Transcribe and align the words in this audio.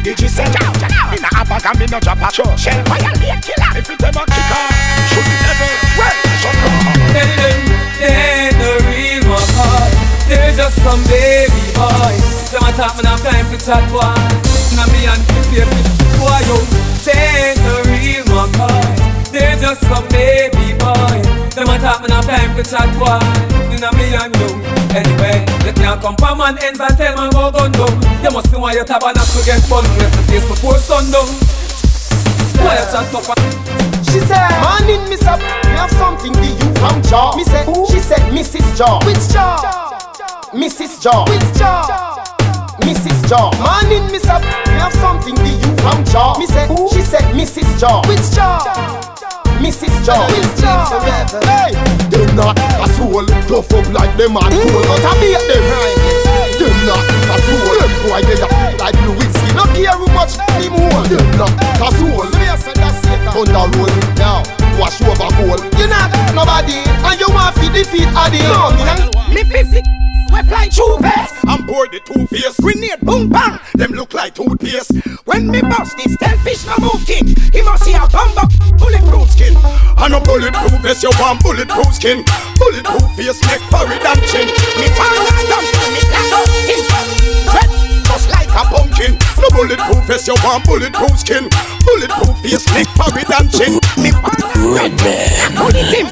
like 0.00 0.16
the 0.16 0.22
G 0.22 0.28
said 0.28 0.48
In 1.12 1.24
a 1.24 1.44
bag 1.44 1.66
and 1.66 1.78
me 1.78 1.86
no 1.86 2.00
drop 2.00 2.20
a 2.20 2.28
sure. 2.32 2.56
shell 2.56 2.80
violate 2.84 3.42
killer. 3.44 3.70
If 3.76 3.90
it 3.90 4.02
ever 4.02 4.24
kick 4.24 4.50
off, 4.56 4.72
should 5.12 5.28
never 5.28 5.70
well 5.96 6.16
shut 6.40 6.56
up 6.56 6.88
Tell 7.12 7.30
them 7.36 7.60
they 8.00 8.48
the 8.56 8.72
real 8.88 9.24
one 9.28 9.92
They're 10.28 10.56
just 10.56 10.76
some 10.80 11.02
baby 11.04 11.64
boys 11.76 12.50
Them 12.50 12.64
a 12.64 12.72
talk 12.72 12.96
me 12.96 13.02
no 13.04 13.16
time 13.20 13.46
for 13.52 13.60
chat 13.60 13.84
boy. 13.92 14.16
Now 14.76 14.88
me 14.88 15.04
and 15.04 15.22
baby 15.28 15.68
boy 16.16 16.40
yo. 16.48 16.56
They 17.04 17.54
the 17.60 17.76
real 17.92 18.24
one 18.32 18.52
They're 19.32 19.56
just 19.60 19.82
some 19.82 20.08
baby 20.08 20.76
boys 20.78 21.29
Them 21.60 21.68
a 21.68 21.78
talk 21.78 22.00
me 22.00 22.08
no 22.08 22.22
time 22.24 22.56
for 22.56 22.64
chat 22.64 22.88
boy 22.96 23.20
Now 23.84 23.92
me 23.92 24.16
and 24.16 24.32
you 24.32 24.48
Anyway, 24.96 25.44
you 25.68 25.76
can't 25.76 26.00
come 26.00 26.16
from 26.16 26.38
man 26.38 26.56
ends 26.64 26.80
and 26.80 26.96
tell 26.96 27.14
man 27.14 27.28
go 27.36 27.52
gun 27.52 27.70
down 27.72 28.00
You 28.24 28.30
must 28.32 28.50
know 28.50 28.60
why 28.60 28.72
your 28.72 28.86
tabernacle 28.86 29.44
get 29.44 29.60
fun 29.68 29.84
Left 30.00 30.16
the 30.16 30.22
face 30.32 30.48
before 30.48 30.80
sundown 30.80 31.28
Why 32.64 32.80
you 32.80 32.88
chat 32.88 33.12
tough 33.12 33.28
She 34.08 34.24
said, 34.24 34.48
Morning, 34.64 35.04
Miss 35.12 35.20
Up, 35.28 35.36
me 35.68 35.76
have 35.76 35.92
something 36.00 36.32
for 36.32 36.48
you 36.48 36.72
from 36.80 37.02
Jaw. 37.02 37.36
Me 37.36 37.44
said, 37.44 37.66
Who? 37.66 37.84
She 37.92 38.00
said, 38.00 38.24
Mrs. 38.32 38.64
Jaw. 38.78 39.04
Which 39.04 39.20
Jaw? 39.28 39.60
Mrs. 40.56 41.02
Jaw. 41.02 41.28
Which 41.28 41.58
Jaw? 41.60 42.24
Mrs. 42.88 43.28
Jaw. 43.28 43.52
Morning, 43.60 44.10
Miss 44.10 44.24
Up, 44.24 44.40
me 44.40 44.80
have 44.80 44.94
something 44.94 45.36
for 45.36 45.44
you 45.44 45.76
from 45.84 46.06
Jaw. 46.06 46.38
Me 46.38 46.46
said, 46.46 46.68
Who? 46.68 46.88
She 46.88 47.02
said, 47.02 47.24
Mrs. 47.36 47.78
Jaw. 47.78 48.00
Which 48.08 48.34
Jaw? 48.34 49.19
Mrs. 49.60 49.92
Jaw. 50.04 50.24
Which 50.32 50.64
Hey, 51.44 51.76
they 52.08 52.26
not 52.34 52.56
a 52.56 52.88
soul, 52.96 53.26
tough 53.46 53.72
up 53.76 53.86
like 53.92 54.16
them 54.16 54.36
and 54.36 54.52
cool, 54.56 54.82
but 54.88 55.04
I 55.04 55.12
beat 55.20 55.36
them. 55.46 55.64
Them 56.58 56.76
not 56.88 57.04
a 57.28 57.36
soul, 57.44 57.76
them 57.76 57.92
boy 58.02 58.20
they 58.24 58.40
are 58.40 58.52
like 58.80 58.96
Lewinsky. 59.04 59.54
Not 59.54 59.68
care 59.76 59.92
how 59.92 60.08
much 60.16 60.40
him 60.56 60.72
hold. 60.72 61.06
Them 61.06 61.28
not 61.36 61.52
a 61.76 61.88
soul. 61.94 62.24
Thunder 63.30 63.66
roll 63.76 63.94
now, 64.16 64.42
wash 64.80 65.00
over 65.02 65.28
goal. 65.36 65.60
You 65.78 65.86
not 65.86 66.08
nobody, 66.34 66.80
and 66.88 67.20
you 67.20 67.28
want 67.28 67.54
to 67.56 67.68
defeat 67.70 68.08
Adi. 68.16 68.40
No, 68.48 68.72
me, 69.28 69.34
me 69.34 69.44
fifty. 69.44 70.09
We 70.32 70.42
fly 70.48 70.68
two 70.68 70.96
face. 71.02 71.32
I'm 71.46 71.66
bored 71.66 71.92
the 71.92 72.00
two 72.00 72.26
face. 72.26 72.58
Grenade 72.60 73.00
boom 73.02 73.28
bang. 73.28 73.58
Them 73.74 73.92
look 73.92 74.14
like 74.14 74.34
toothpaste. 74.34 74.92
When 75.24 75.50
me 75.50 75.60
bust 75.60 75.96
this 75.96 76.16
ten 76.16 76.38
fish 76.38 76.66
no 76.66 76.76
move 76.80 77.04
kick. 77.06 77.26
He 77.52 77.62
must 77.62 77.84
see 77.84 77.94
a 77.94 78.06
bamba 78.08 78.46
bulletproof 78.78 79.30
skin. 79.30 79.56
And 79.98 80.14
a 80.14 80.20
bulletproof 80.20 80.80
vest, 80.80 81.02
you 81.02 81.10
want 81.20 81.42
bulletproof 81.42 81.94
skin. 81.94 82.24
Bulletproof 82.56 83.04
face, 83.16 83.40
neck, 83.46 83.60
forehead 83.70 84.02
and 84.02 84.22
chin. 84.26 84.46
Me 84.78 84.86
fall 84.96 85.12
down, 85.12 85.64
me 85.92 86.00
flat 86.08 86.32
up, 86.32 86.48
red, 87.54 87.70
just 88.08 88.30
like 88.30 88.48
a 88.48 88.62
pumpkin. 88.70 89.12
No 89.38 89.48
bulletproof 89.52 90.04
vest, 90.06 90.26
you 90.26 90.36
want 90.42 90.64
bulletproof 90.64 91.18
skin. 91.18 91.48
Bulletproof 91.84 92.36
face, 92.42 92.66
neck, 92.74 92.88
forehead 92.96 93.30
and 93.30 93.50
chin. 93.52 93.72
Me 94.00 94.10
fall 94.10 94.34
down, 94.40 94.74
red 94.74 94.92
man. 95.04 95.52
Bullet 95.54 95.90
him, 95.92 96.08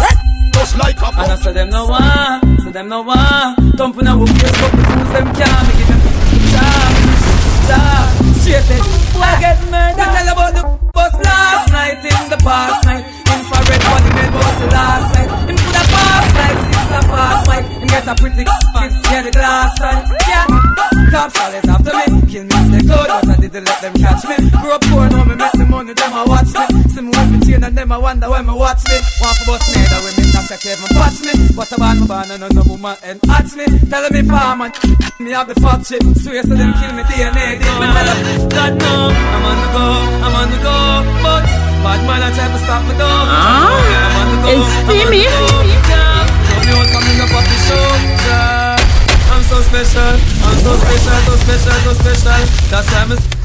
red 0.00 0.18
just 0.54 0.78
like 0.78 0.98
a 1.00 1.06
And 1.06 1.32
I 1.32 1.36
said 1.36 1.54
them 1.54 1.70
no 1.70 1.86
one, 1.86 2.58
so 2.60 2.70
them 2.70 2.88
no 2.88 3.02
one 3.02 3.72
Thumping 3.76 4.06
our 4.06 4.26
Facebook, 4.26 4.72
the 4.78 4.84
fools 4.88 5.10
them 5.12 5.26
can't 5.34 5.62
Me 5.66 5.72
give 5.78 5.88
them 5.90 6.00
job, 6.54 6.92
job 7.68 8.24
Straight 8.44 8.76
it, 8.76 8.84
I 9.16 9.40
get 9.40 9.56
murdered. 9.72 10.04
Tell 10.04 10.28
about 10.36 10.52
the 10.52 10.62
bus 10.92 11.14
last 11.24 11.72
night 11.72 11.96
in 12.04 12.28
the 12.28 12.36
past 12.44 12.84
night. 12.84 13.04
Infrared 13.24 13.82
money 13.88 14.10
made 14.20 14.34
was 14.36 14.56
the 14.60 14.68
last 14.68 15.08
night. 15.16 15.30
In 15.48 15.56
put 15.56 15.72
a 15.72 15.84
past 15.88 16.30
night, 16.36 16.58
six 16.68 16.84
a 16.92 17.00
past 17.08 17.48
night. 17.48 17.64
Him 17.80 17.88
get 17.88 18.04
a 18.04 18.14
pretty 18.20 18.44
kiss, 18.44 18.92
yeah 19.08 19.22
the 19.24 19.30
glass 19.32 19.78
side 19.80 20.04
Yeah, 20.28 20.44
cops 21.08 21.40
always 21.40 21.68
after 21.72 21.92
me. 21.96 22.04
Kill 22.28 22.44
me, 22.44 22.58
they 22.68 22.84
could, 22.84 23.08
but 23.08 23.28
I 23.32 23.36
didn't 23.40 23.64
let 23.64 23.80
them 23.80 23.94
catch 23.96 24.22
me. 24.28 24.36
Grew 24.60 24.72
up 24.76 24.82
poor, 24.92 25.08
now 25.08 25.24
me 25.24 25.34
make 25.34 25.56
the 25.56 25.64
money, 25.64 25.94
them 25.94 26.12
a 26.12 26.22
watch 26.28 26.52
me. 26.52 26.64
See 26.92 27.00
me 27.00 27.10
with 27.16 27.30
me 27.32 27.38
chain 27.48 27.64
and 27.64 27.72
them 27.72 27.92
a 27.92 27.98
wonder 27.98 28.28
when 28.28 28.43
Dr. 30.54 30.70
Kevin 30.70 30.86
patch 30.94 31.18
me 31.26 31.34
What 31.58 31.72
a 31.72 31.76
band, 31.78 32.00
my 32.00 32.06
band, 32.06 32.30
and 32.30 32.54
no 32.54 32.62
woman 32.62 32.94
and 33.02 33.18
at 33.26 33.50
me 33.58 33.66
Tell 33.90 34.06
me 34.10 34.22
farm 34.22 34.62
and 34.62 34.70
me 35.18 35.32
have 35.34 35.48
the 35.50 35.58
fuck 35.58 35.82
shit 35.82 35.98
Swear 36.22 36.46
so 36.46 36.54
them 36.54 36.70
kill 36.78 36.94
me 36.94 37.02
DNA 37.10 37.58
Did 37.58 37.74
me 37.74 37.86
tell 37.90 38.06
them 38.06 38.48
God 38.54 38.72
no 38.78 39.10
I'm 39.10 39.42
on 39.50 39.58
the 39.58 39.68
go, 39.74 39.86
I'm 40.22 40.34
on 40.38 40.46
the 40.54 40.58
go 40.62 40.76
But 41.26 41.42
bad 41.82 42.00
man 42.06 42.22
I 42.22 42.30
try 42.38 42.46
to 42.46 42.58
stop 42.62 42.86
me 42.86 42.94
though 42.94 43.02
Ah, 43.02 43.66
I'm 43.74 44.14
on 44.14 44.26
the 44.30 44.38
go. 44.46 44.50
I'm 44.54 44.94
on 44.94 45.10
the 45.10 45.26
go 45.26 45.42
Yeah, 45.90 46.22
Tell 46.22 46.62
me 46.62 46.72
what 46.78 46.88
coming 46.94 47.18
up 47.18 47.34
off 47.34 47.46
the 47.50 47.58
show 47.66 47.88
Yeah 48.22 48.78
I'm 49.34 49.42
so 49.42 49.58
special, 49.58 50.14
I'm 50.46 50.58
so 50.62 50.72
special, 50.78 51.18
so 51.26 51.34
special, 51.34 51.76
so 51.82 51.92
special 51.98 52.40
That's 52.70 52.86
why 52.94 53.02
I'm 53.02 53.10
a 53.10 53.44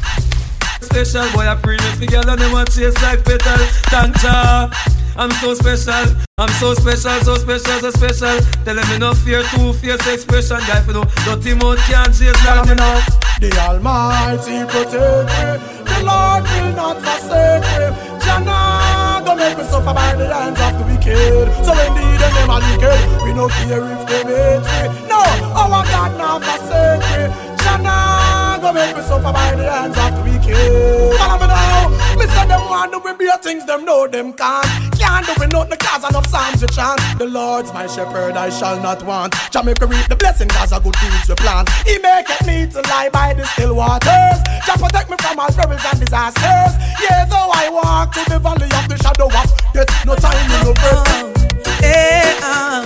special 0.86 1.26
boy. 1.34 1.46
I 1.46 1.54
bring 1.54 1.78
it 1.82 1.98
together, 1.98 2.36
them 2.36 2.52
want 2.52 2.70
chase 2.72 2.94
like 3.02 3.24
petal. 3.24 3.58
Thank 3.90 4.22
ya. 4.22 4.70
I'm 5.16 5.30
so 5.32 5.54
special, 5.54 6.16
I'm 6.38 6.48
so 6.60 6.74
special, 6.74 7.20
so 7.20 7.34
special, 7.36 7.78
so 7.80 7.90
special. 7.90 8.36
Tell 8.64 8.74
them 8.74 8.88
me 8.88 8.98
no 8.98 9.12
fear, 9.12 9.42
two 9.54 9.72
face 9.74 10.06
expression. 10.06 10.58
Guy, 10.66 10.80
for 10.82 10.92
no 10.92 11.04
dirty 11.24 11.54
mouth 11.54 11.78
can't 11.88 12.12
chase 12.14 12.36
like 12.46 12.66
me 12.68 12.74
now. 12.74 13.00
The 13.40 13.50
Almighty 13.58 14.64
protect 14.68 15.28
me. 15.28 15.44
The 15.84 15.98
Lord 16.04 16.44
will 16.44 16.72
not 16.76 16.96
forsake 17.02 17.64
me. 17.68 17.86
Jana 18.24 19.22
go 19.24 19.34
make 19.34 19.56
me 19.58 19.64
suffer 19.64 19.92
by 19.92 20.14
the 20.14 20.32
hands 20.32 20.60
of 20.60 20.78
the 20.78 20.84
wicked. 20.88 21.48
So 21.64 21.72
indeed 21.72 22.20
them 22.20 22.32
them 22.34 22.50
are 22.50 22.60
wicked. 22.60 23.00
We 23.24 23.32
no 23.34 23.48
care 23.48 23.84
if 23.92 24.06
they 24.08 24.22
hate 24.24 24.64
me. 24.64 25.08
No, 25.08 25.20
our 25.56 25.84
God 25.84 26.16
not 26.16 26.44
forsake 26.44 27.00
me. 27.12 27.34
Jana 27.64 28.29
go 28.60 28.72
make 28.72 28.94
me 28.96 29.02
suffer 29.02 29.32
by 29.32 29.54
the 29.56 29.64
hands 29.64 29.96
of 29.96 30.10
the 30.14 30.22
wicked. 30.22 31.18
Follow 31.18 31.40
me 31.40 31.46
now. 31.48 31.88
Me 32.16 32.26
say 32.26 32.46
them 32.46 32.60
want 32.68 32.92
to 32.92 33.00
be 33.00 33.30
things, 33.42 33.64
them 33.66 33.84
know 33.84 34.06
them 34.06 34.32
can't. 34.32 34.66
Can't 34.98 35.26
do 35.26 35.32
it 35.42 35.52
nothing 35.52 35.78
cause 35.78 36.04
enough 36.08 36.26
psalms 36.26 36.60
you 36.62 36.68
chant. 36.68 37.00
The 37.18 37.26
Lord's 37.26 37.72
my 37.72 37.86
shepherd, 37.86 38.36
I 38.36 38.50
shall 38.50 38.80
not 38.80 39.02
want. 39.04 39.34
Jamaica 39.50 39.86
reap 39.86 40.06
the 40.08 40.16
blessing 40.16 40.48
cause 40.48 40.72
of 40.72 40.84
good 40.84 40.94
deeds 41.00 41.28
we 41.28 41.34
plan. 41.36 41.64
He 41.86 41.98
maketh 41.98 42.46
me 42.46 42.66
to 42.70 42.80
lie 42.88 43.08
by 43.10 43.34
the 43.34 43.44
still 43.46 43.74
waters. 43.74 44.38
Jah 44.66 44.76
protect 44.76 45.10
me 45.10 45.16
from 45.20 45.38
all 45.38 45.50
perils 45.50 45.84
and 45.84 46.00
disasters. 46.00 46.72
Yeah, 47.00 47.24
though 47.26 47.50
I 47.52 47.70
walk 47.70 48.14
through 48.14 48.28
the 48.28 48.38
valley 48.38 48.70
of 48.70 48.84
the 48.88 48.96
shadow 49.02 49.26
of 49.26 49.48
death, 49.72 49.90
no 50.06 50.14
time 50.16 50.36
in 50.36 50.60
no 50.64 50.72
break. 50.76 51.36
Hey, 51.80 52.36
um, 52.44 52.84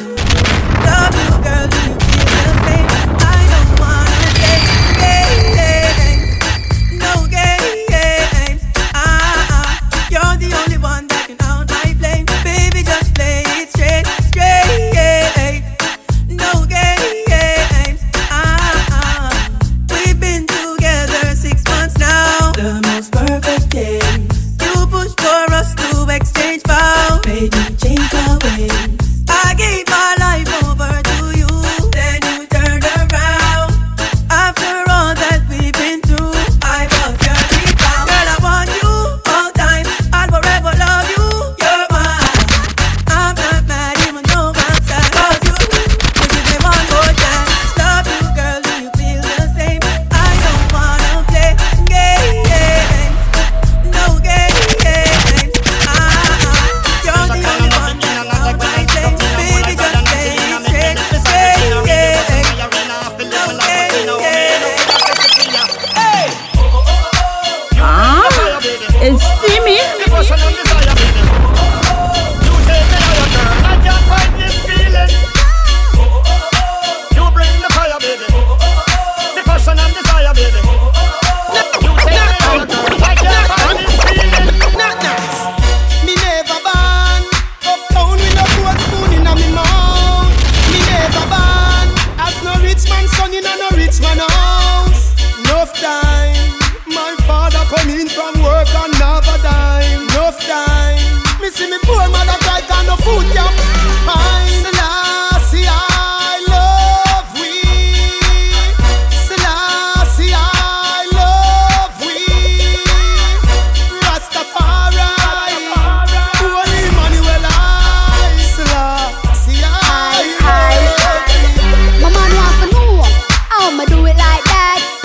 love 0.86 1.14
you, 1.18 1.30
girl, 1.42 1.66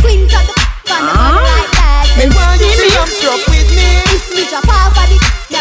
Queens 0.01 0.33
at 0.33 0.45
the 0.47 0.55
like 0.87 1.71
that. 1.75 2.07
You 2.19 2.89
come 2.91 3.11
drop 3.21 3.41
with 3.49 3.69
me. 3.71 3.89
Me 4.35 4.43
drop 4.49 4.67
off 4.67 4.95
of 4.95 5.09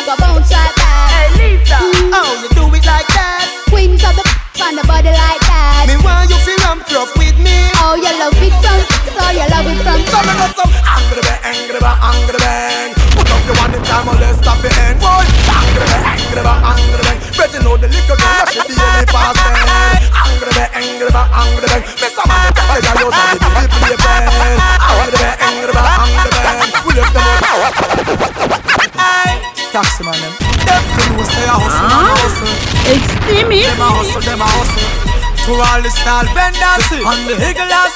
go 0.06 0.14
bounce. 0.18 0.50
Hey 0.50 1.28
Lisa, 1.38 1.78
how 2.12 2.26
you 2.42 2.48
do 2.54 2.64
it 2.74 2.84
like 2.86 3.06
that? 3.14 3.46
The 3.68 4.47
on 4.62 4.74
the 4.74 4.84
body 4.86 5.12
like 5.14 5.42
that. 5.46 5.86
Me 5.86 5.94
want 6.02 6.26
you 6.30 6.38
feel 6.42 6.58
ramp 6.66 6.82
rough 6.90 7.12
with 7.14 7.38
me. 7.38 7.70
Oh, 7.78 7.94
you 7.94 8.10
love 8.18 8.34
it 8.42 8.54
some, 8.58 8.82
so 9.14 9.24
you 9.30 9.46
love 9.46 9.68
it 9.70 9.78
some. 9.86 10.02
Some 10.08 10.26
of 10.26 10.50
some 10.56 10.72
angry 10.82 11.22
bang, 11.22 11.40
angry 11.46 11.78
bang, 11.78 11.98
angry 12.02 12.38
bang. 12.42 12.90
Put 13.14 13.28
up 13.30 13.42
your 13.46 13.56
one 13.62 13.74
in 13.74 13.82
time 13.86 14.08
or 14.10 14.18
let's 14.18 14.42
stop 14.42 14.58
the 14.58 14.70
end. 14.82 14.98
Boy, 14.98 15.22
angry 15.46 15.86
bang, 15.86 16.04
angry 16.10 16.42
bang, 16.42 16.60
angry 16.64 17.02
bang. 17.06 17.18
Bet 17.38 17.50
you 17.54 17.60
know 17.62 17.76
the 17.78 17.86
little 17.86 18.18
girl 18.18 18.34
that 18.34 18.50
should 18.50 18.66
be 18.66 18.74
any 18.74 19.06
past 19.06 19.38
then. 19.38 20.02
Angry 20.26 20.52
bang, 20.58 20.70
angry 20.74 21.10
bang, 21.14 21.28
angry 21.38 21.68
bang. 21.70 21.82
Miss 22.02 22.18
a 22.18 22.22
man, 22.26 22.50
I 22.50 22.76
got 22.82 22.94
yours 22.98 23.14
on 23.14 23.36
the 23.38 23.38
TV 23.46 23.70
play 23.78 23.94
band. 23.94 24.58
Angry 24.82 25.18
bang, 25.22 25.36
angry 25.38 25.72
bang, 25.76 25.86
angry 26.02 26.32
bang. 26.34 26.58
We 26.82 26.92
left 26.98 27.14
them 27.14 27.26
all. 27.46 28.87
Taxi 29.72 30.02
man, 30.02 30.16
them. 30.16 30.32
Them 30.64 30.82
to 30.96 31.00
know 31.12 31.24
say 31.28 31.44
ah. 31.44 31.52
a 31.52 31.60
hustle, 31.60 31.88
man 31.92 32.08
a 32.08 32.14
hustle. 32.24 32.48
It's 32.88 33.04
steamy. 33.20 33.68
Them 33.68 33.84
a 33.84 33.88
hustle, 33.92 34.22
them 34.24 34.40
a 34.40 34.48
hustle. 34.48 34.88
To 35.44 35.52
all 35.60 35.80
the 35.84 35.90
style 35.92 36.24
vendors 36.32 36.88
and 36.88 37.20
the 37.28 37.36
higglers. 37.36 37.92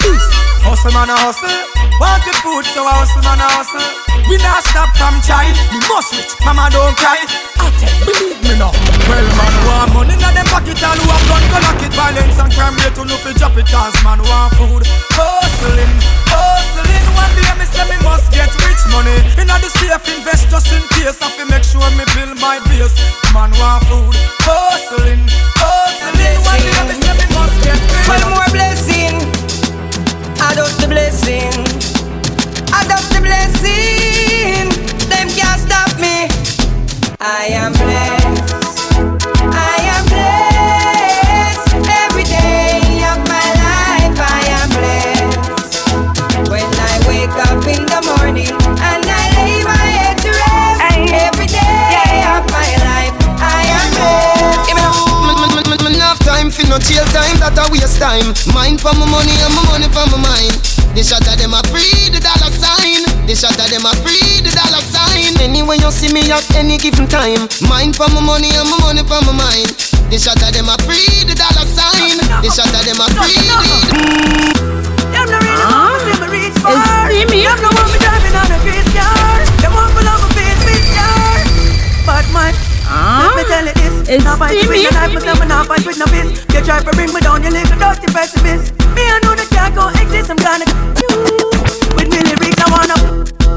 Hustle 0.69 0.93
man 0.93 1.09
a 1.09 1.17
hustle. 1.17 1.92
Want 2.01 2.23
the 2.25 2.33
food, 2.43 2.65
so 2.73 2.87
a 2.87 2.93
hustle 2.93 3.23
man 3.23 3.41
a 3.41 3.49
hustle. 3.57 3.83
We 4.29 4.37
not 4.39 4.63
stop 4.65 4.91
from 4.97 5.19
trying. 5.23 5.55
We 5.75 5.79
must 5.91 6.15
rich, 6.15 6.33
mama 6.45 6.71
don't 6.73 6.95
cry. 6.99 7.21
I 7.59 7.71
tell 7.79 7.95
believe 8.07 8.41
me 8.43 8.55
now. 8.59 8.73
Well 9.07 9.29
man 9.39 9.55
want 9.67 9.91
money 9.95 10.15
in 10.15 10.33
them 10.35 10.47
pocket 10.51 10.79
all 10.83 10.99
who 10.99 11.07
have 11.11 11.25
gun 11.31 11.45
go 11.51 11.59
lock 11.63 11.83
it. 11.83 11.93
Violence 11.95 12.39
and 12.39 12.51
crime 12.55 12.75
rate 12.83 12.95
to 12.99 13.05
no 13.07 13.17
fi 13.23 13.33
drop 13.39 13.55
it. 13.59 13.67
Cause 13.71 13.95
man 14.03 14.19
want 14.27 14.55
food. 14.59 14.83
Hustling, 15.15 15.95
hustling. 16.31 17.07
One 17.15 17.33
day 17.39 17.53
me 17.59 17.67
say 17.71 17.87
me 17.87 17.97
must 18.03 18.35
get 18.35 18.51
rich 18.67 18.83
money. 18.91 19.15
Inna 19.39 19.59
the 19.63 19.71
safe 19.71 20.03
invest 20.11 20.51
just 20.51 20.73
in 20.75 20.83
case. 20.99 21.23
I 21.23 21.31
fi 21.31 21.45
make 21.47 21.63
sure 21.63 21.87
me 21.95 22.03
build 22.19 22.39
my 22.43 22.59
base. 22.67 22.99
Man 23.31 23.55
want 23.63 23.87
food. 23.87 24.15
Hustling, 24.43 25.23
hustling. 25.55 26.39
One 26.51 26.63
day 26.67 26.83
me 26.91 26.95
say 26.99 27.15
me 27.15 27.27
must 27.31 27.57
get 27.63 27.79
rich. 27.79 28.09
Well, 28.11 28.25
more 28.35 28.51
blessing. 28.51 29.22
Adopt 30.53 30.81
the 30.83 30.87
blessing. 30.87 31.49
Adopt 32.69 33.09
the 33.15 33.21
blessing. 33.23 34.69
Them 35.09 35.29
can't 35.31 35.59
stop 35.59 35.99
me. 35.99 36.29
I 37.21 37.47
am 37.53 37.73
blessed. 37.73 38.53
I 39.39 39.83
Enough 56.53 56.69
time 56.69 56.69
no 56.69 56.79
chill 56.85 57.07
time, 57.17 57.41
that 57.41 57.57
a 57.57 57.65
waste 57.73 57.97
time. 57.97 58.29
Mind 58.53 58.77
for 58.77 58.93
my 59.01 59.09
money 59.09 59.33
and 59.41 59.57
my 59.57 59.65
money 59.73 59.89
for 59.89 60.05
my 60.13 60.21
mind. 60.21 60.53
The 60.93 61.01
shot 61.01 61.25
of 61.25 61.41
them 61.41 61.57
a 61.57 61.65
free 61.73 62.13
the 62.13 62.21
dollar 62.21 62.53
sign. 62.53 63.09
The 63.25 63.33
shot 63.33 63.57
of 63.57 63.73
them 63.73 63.89
a 63.89 63.93
free 64.05 64.45
the 64.45 64.53
dollar 64.53 64.85
sign. 64.85 65.33
Anyway 65.41 65.81
you 65.81 65.89
see 65.89 66.13
me 66.13 66.29
at 66.29 66.45
any 66.53 66.77
given 66.77 67.09
time. 67.09 67.49
Mind 67.65 67.97
for 67.97 68.05
my 68.13 68.21
money 68.21 68.53
and 68.53 68.69
my 68.69 68.77
money 68.85 69.01
for 69.01 69.25
my 69.25 69.33
mind. 69.33 69.73
The 70.13 70.21
shot 70.21 70.45
of 70.45 70.53
them 70.53 70.69
a 70.69 70.77
free 70.85 71.25
the 71.25 71.33
dollar 71.33 71.65
sign. 71.65 72.21
The 72.21 72.51
shot 72.53 72.69
of 72.69 72.85
them 72.85 73.01
a 73.01 73.07
free 73.17 73.49
the. 73.49 74.53
Them 75.09 75.33
no 75.33 75.39
really 75.41 75.57
know 75.57 76.05
me, 76.05 76.13
me 76.21 76.27
reach 76.37 76.57
far. 76.61 76.77
It's 77.09 77.33
steamy. 77.33 77.49
Them 77.49 77.65
no 77.65 77.73
want 77.73 77.89
me 77.89 77.97
driving 77.97 78.37
on 78.37 78.53
a 78.53 78.59
grease 78.61 78.93
car. 78.93 79.41
Them 79.65 79.73
want 79.73 79.89
me 79.97 80.05
love 80.05 80.21
a 80.21 80.29
face, 80.37 80.61
bitch 80.69 80.85
car. 81.01 81.49
But 82.05 82.29
man, 82.93 83.25
let 83.25 83.37
me 83.37 83.43
ah. 83.43 83.49
tell 83.49 83.67
you 83.67 83.75
this. 83.75 84.09
It's 84.09 84.25
Now 84.25 84.37
fight 84.37 84.53
with 84.53 84.69
steamy. 84.69 84.83
your 84.83 84.93
life, 84.93 85.13
myself, 85.15 85.41
and 85.41 85.49
now 85.49 85.65
fight 85.65 85.85
with 85.87 85.99
no 85.99 86.07
fist. 86.07 86.45
You 86.53 86.61
try 86.61 86.81
to 86.81 86.93
bring 86.93 87.13
me 87.13 87.21
down, 87.21 87.43
you 87.43 87.51
little 87.51 87.79
dirty 87.79 88.09
pessimist. 88.13 88.73
Me, 88.95 89.03
I 89.09 89.19
know 89.25 89.35
that 89.35 89.49
can't 89.51 89.75
go 89.75 89.89
exist. 89.89 90.31
I'm 90.31 90.37
gonna 90.37 90.67
you 91.01 91.13
with 91.97 92.09
me 92.13 92.21
lyrics. 92.29 92.61
I 92.61 92.69
wanna 92.69 92.97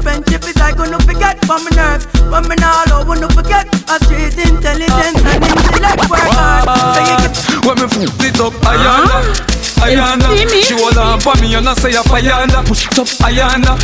friendship 0.02 0.44
is 0.46 0.56
I 0.56 0.72
gonna 0.72 1.00
forget 1.00 1.44
from 1.44 1.64
my 1.64 1.72
nerves, 1.74 2.06
but 2.30 2.48
me 2.48 2.56
now 2.56 2.84
I 2.86 3.04
wanna 3.04 3.28
forget 3.30 3.66
a 3.90 3.96
street 4.04 4.38
intelligence 4.38 5.20
and 5.20 5.42
intellect 5.44 6.08
work 6.08 6.30
hard. 6.32 6.64
So 6.94 7.00
you 7.04 7.16
can 7.20 7.32
When 7.66 7.76
me 7.82 8.06
f 8.06 8.22
it 8.24 8.40
up, 8.40 8.54
Ayanda, 8.64 8.72
Ayanda. 8.72 9.52
Ah. 9.52 9.55
Steamy. 9.80 10.62
She 10.62 10.74
hold 10.74 10.96
on 10.98 11.20
for 11.20 11.34
me 11.40 11.54
and 11.54 11.68
I 11.68 11.74
say 11.74 11.92
a 11.92 12.02
Ayanda. 12.02 12.64
Push 12.66 12.86
it 12.86 12.98
up, 12.98 13.06
Ayanda. 13.24 13.76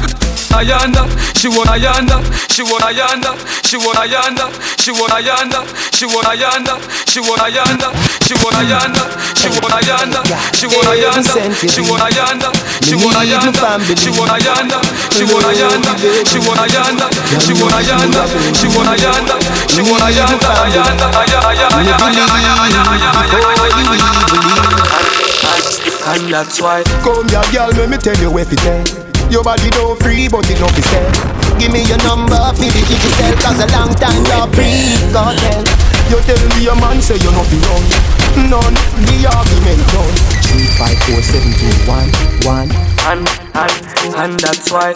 Ayanda, 0.53 1.09
she 1.35 1.49
want 1.49 1.71
Ayanda, 1.71 2.21
she 2.53 2.63
want 2.63 2.85
Ayanda, 2.85 3.33
she 3.65 3.79
want 3.79 3.97
Ayanda, 3.97 4.53
she 4.77 4.93
want 4.93 5.13
Ayanda, 5.13 5.65
she 5.97 6.05
want 6.05 6.29
Ayanda, 6.29 6.69
she 7.09 7.21
want 7.21 7.41
Ayanda, 7.41 7.89
she 8.29 8.35
want 8.37 8.37
Ayanda, 8.37 8.37
she 8.37 8.37
want 8.37 8.53
Ayanda, 8.61 9.01
she 10.55 10.67
want 10.69 10.87
Ayanda, 10.87 11.33
she 11.63 11.81
want 11.83 12.03
Ayanda, 12.03 12.41
she 12.63 12.81
want 12.81 13.29
Ayanda, 13.33 13.91
she 13.97 14.11
want 14.13 14.31
Ayanda, 14.31 14.79
she 15.17 15.25
want 15.25 15.43
Ayanda, 15.43 15.89
she 16.29 16.45
want 16.45 16.61
Ayanda, 16.63 17.07
she 17.41 17.55
want 17.55 17.73
Ayanda, 17.73 18.17
she 18.57 18.69
want 18.69 18.93
Ayanda, 18.93 19.37
she 19.69 19.83
want 19.83 20.03
Ayanda, 20.03 20.37
Ayanda, 20.53 21.07
Ayanda, 21.13 21.57
Ayanda, 21.73 22.39
Ayanda, 23.33 24.43
And 25.43 26.33
that's 26.33 26.61
why 26.61 26.83
Come 27.03 27.29
here, 27.29 27.43
girl, 27.53 27.71
let 27.75 27.91
me 27.91 27.97
tell 27.97 28.17
you 28.19 28.31
where 28.31 28.45
to 28.45 28.57
tell. 28.57 28.83
Your 29.31 29.43
body 29.43 29.71
don't 29.71 29.99
free, 30.03 30.29
but 30.29 30.49
it 30.51 30.59
don't 30.59 30.75
be 30.77 30.83
sell. 30.83 31.11
Give 31.59 31.73
me 31.73 31.83
your 31.89 31.99
number, 32.05 32.39
maybe 32.61 32.83
keep 32.87 33.01
yourself, 33.03 33.39
cause 33.41 33.59
a 33.63 33.67
long 33.73 33.95
time 33.97 34.23
no 34.29 34.47
breathe, 34.53 35.01
God 35.13 35.39
tell. 35.39 35.65
You 36.11 36.19
tell 36.27 36.43
me 36.59 36.65
your 36.65 36.77
man 36.77 37.01
say 37.01 37.17
you 37.17 37.31
no 37.33 37.43
be 37.49 37.59
wrong. 37.65 37.87
None, 38.51 38.75
the 39.09 39.27
argument 39.31 39.83
done. 39.93 40.42
Three, 40.53 40.69
five, 40.77 40.99
four, 41.09 41.23
seven, 41.25 41.49
two, 41.57 41.73
one, 41.89 42.11
one. 42.45 42.69
and 43.09 43.25
and 43.57 43.73
and 44.21 44.33
that's 44.41 44.71
why 44.71 44.93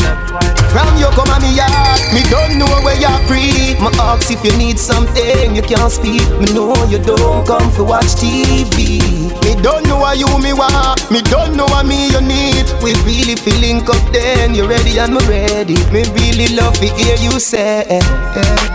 From 0.69 0.91
you 1.01 1.09
come 1.17 1.33
on 1.33 1.41
me 1.41 1.57
yard, 1.57 2.01
me 2.13 2.21
don't 2.29 2.59
know 2.61 2.69
where 2.85 2.99
you 3.01 3.09
breathe. 3.25 3.81
My 3.81 3.89
ask 4.05 4.31
if 4.31 4.45
you 4.45 4.53
need 4.57 4.79
something, 4.79 5.57
you 5.57 5.63
can't 5.63 5.91
speak. 5.91 6.29
Me 6.37 6.53
know 6.53 6.77
you 6.93 6.99
don't 6.99 7.47
come 7.47 7.71
for 7.71 7.85
watch 7.85 8.21
TV. 8.21 9.01
Me 9.45 9.53
don't 9.63 9.89
know 9.89 9.97
what 9.97 10.19
you 10.19 10.29
me 10.45 10.53
want, 10.53 11.01
me 11.11 11.23
don't 11.23 11.57
know 11.57 11.65
what 11.73 11.87
me 11.87 12.13
you 12.13 12.21
need. 12.21 12.69
We 12.85 12.93
really 13.09 13.37
feeling 13.37 13.81
up 13.89 14.05
then, 14.13 14.55
you 14.55 14.69
ready 14.69 14.99
and 14.99 15.15
me 15.15 15.21
ready. 15.25 15.81
Me 15.89 16.05
really 16.13 16.55
love 16.55 16.75
to 16.85 16.89
hear 17.01 17.17
you 17.17 17.41
say. 17.41 17.87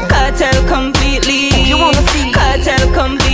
Kartel 0.10 0.58
completely. 0.68 1.50
You 1.70 1.78
wanna 1.78 2.02
see? 2.10 2.32
Kartel 2.34 2.90
completely. 2.94 3.31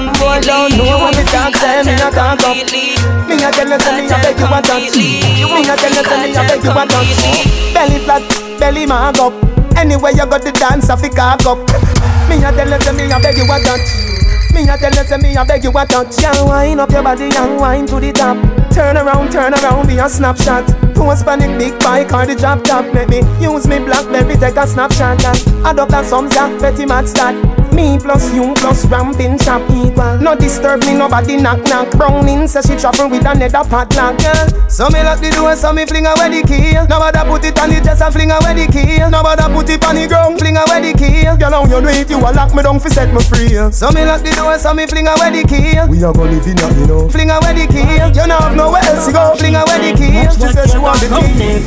Eh. 0.00 0.12
Completely. 0.12 0.20
Boy, 0.20 0.40
don't 0.40 0.76
know 0.76 0.98
what 0.98 1.16
me 1.16 1.24
talk, 1.24 1.54
say 1.56 1.82
me 1.84 1.92
a 1.94 2.08
talk 2.10 2.40
up. 2.44 2.56
Me 2.56 3.36
a 3.36 3.50
tell 3.52 3.68
you 3.68 3.78
say 3.80 3.92
me 3.96 4.08
a 4.08 4.16
beg 4.20 4.38
you 4.38 4.46
a 4.46 4.60
touch. 4.62 4.96
Me 4.96 5.60
a 5.68 5.74
tell 5.76 5.92
you 5.92 6.04
say 6.04 6.18
me 6.20 6.32
a 6.32 6.42
beg 6.44 6.64
you 6.64 6.70
a 6.70 6.84
touch. 6.86 7.20
Belly 7.74 7.98
flat, 8.04 8.22
belly 8.58 8.86
mag 8.86 9.18
up. 9.18 9.32
Anywhere 9.76 10.12
you 10.12 10.26
got 10.26 10.42
the 10.42 10.52
dance, 10.52 10.90
I 10.90 10.96
fi 10.96 11.08
cock 11.08 11.46
up. 11.46 11.58
Me 12.28 12.36
a 12.42 12.52
tell 12.52 12.68
you 12.68 12.80
say 12.80 12.92
me 12.92 13.10
a 13.10 13.18
beg 13.20 13.36
you 13.36 13.44
a 13.44 13.58
touch. 13.60 13.88
Me 14.52 14.68
a 14.68 14.76
tell 14.76 14.92
you 14.92 15.04
say 15.06 15.16
me 15.18 15.36
a 15.36 15.44
beg 15.44 15.64
you 15.64 15.70
a 15.70 15.86
touch. 15.86 16.20
Yeah, 16.20 16.42
wind 16.42 16.80
up 16.80 16.90
your 16.90 17.02
body 17.02 17.30
and 17.36 17.60
wind 17.60 17.88
to 17.88 18.00
the 18.00 18.12
top. 18.12 18.36
Turn 18.72 18.96
around, 18.96 19.32
turn 19.32 19.54
around, 19.54 19.86
be 19.86 19.98
a 19.98 20.08
snapshot. 20.08 20.66
Post 20.94 21.24
the 21.24 21.56
big 21.58 21.78
bike 21.80 22.12
or 22.12 22.26
the 22.26 22.34
drop 22.34 22.62
top. 22.64 22.84
Make 22.92 23.08
me 23.08 23.20
use 23.40 23.66
me 23.66 23.78
blackberry, 23.78 24.36
take 24.36 24.56
a 24.56 24.66
snapshot. 24.66 25.24
And 25.24 25.66
add 25.66 25.78
up 25.78 25.90
a 25.90 26.04
some 26.04 26.28
jack, 26.30 26.58
petty 26.60 26.84
mad 26.84 27.08
stat. 27.08 27.34
Me 27.72 27.98
plus 27.98 28.32
you 28.34 28.54
plus 28.56 28.84
ramping 28.86 29.38
chop 29.38 29.62
equal. 29.70 30.18
No 30.18 30.34
disturb 30.34 30.80
me, 30.84 30.94
nobody 30.94 31.36
knock 31.36 31.62
knock. 31.68 31.90
Browning 31.92 32.46
says 32.48 32.66
she 32.66 32.76
travel 32.76 33.08
with 33.08 33.24
another 33.26 33.64
padlock, 33.68 34.18
girl. 34.18 34.68
So 34.68 34.88
me 34.90 35.02
lock 35.02 35.20
the 35.20 35.30
door, 35.30 35.56
so 35.56 35.72
me 35.72 35.86
fling 35.86 36.06
away 36.06 36.28
the 36.30 36.46
key. 36.46 36.74
Nobody 36.88 37.18
put 37.28 37.44
it 37.44 37.58
on 37.58 37.70
the 37.70 37.80
chest 37.80 38.02
and 38.02 38.12
fling 38.12 38.30
away 38.30 38.54
the 38.54 38.66
key. 38.70 38.98
Nobody 39.10 39.42
put 39.54 39.68
it 39.70 39.84
on 39.84 39.94
the 39.96 40.06
ground, 40.06 40.38
fling 40.38 40.56
away 40.56 40.92
the 40.92 40.92
key. 40.98 41.24
Girl, 41.38 41.50
how 41.50 41.64
you 41.64 41.80
do 41.80 41.88
it? 41.88 42.10
You 42.10 42.18
a 42.18 42.30
lock 42.30 42.54
me 42.54 42.62
down 42.62 42.80
fi 42.80 42.88
set 42.88 43.14
me 43.14 43.22
free. 43.22 43.54
So 43.72 43.90
me 43.90 44.04
lock 44.04 44.22
the 44.22 44.32
door, 44.34 44.58
so 44.58 44.74
me 44.74 44.86
fling 44.86 45.08
away 45.08 45.30
the 45.30 45.42
key. 45.46 45.78
We 45.88 46.02
are 46.04 46.12
gonna 46.12 46.32
live 46.32 46.46
in 46.46 46.58
a, 46.58 46.66
you 46.78 46.86
know. 46.86 47.08
Fling 47.08 47.30
away 47.30 47.54
the 47.54 47.66
key. 47.66 47.98
You 48.14 48.26
know 48.26 48.38
have 48.38 48.56
nowhere 48.56 48.82
else 48.84 49.06
to 49.06 49.12
go. 49.12 49.34
Fling 49.36 49.54
away 49.54 49.90
the 49.90 49.92
key. 49.96 50.22
She 50.34 50.46
said 50.52 50.68
she 50.70 50.78
want 50.78 51.00
the 51.00 51.08
key. 51.08 51.62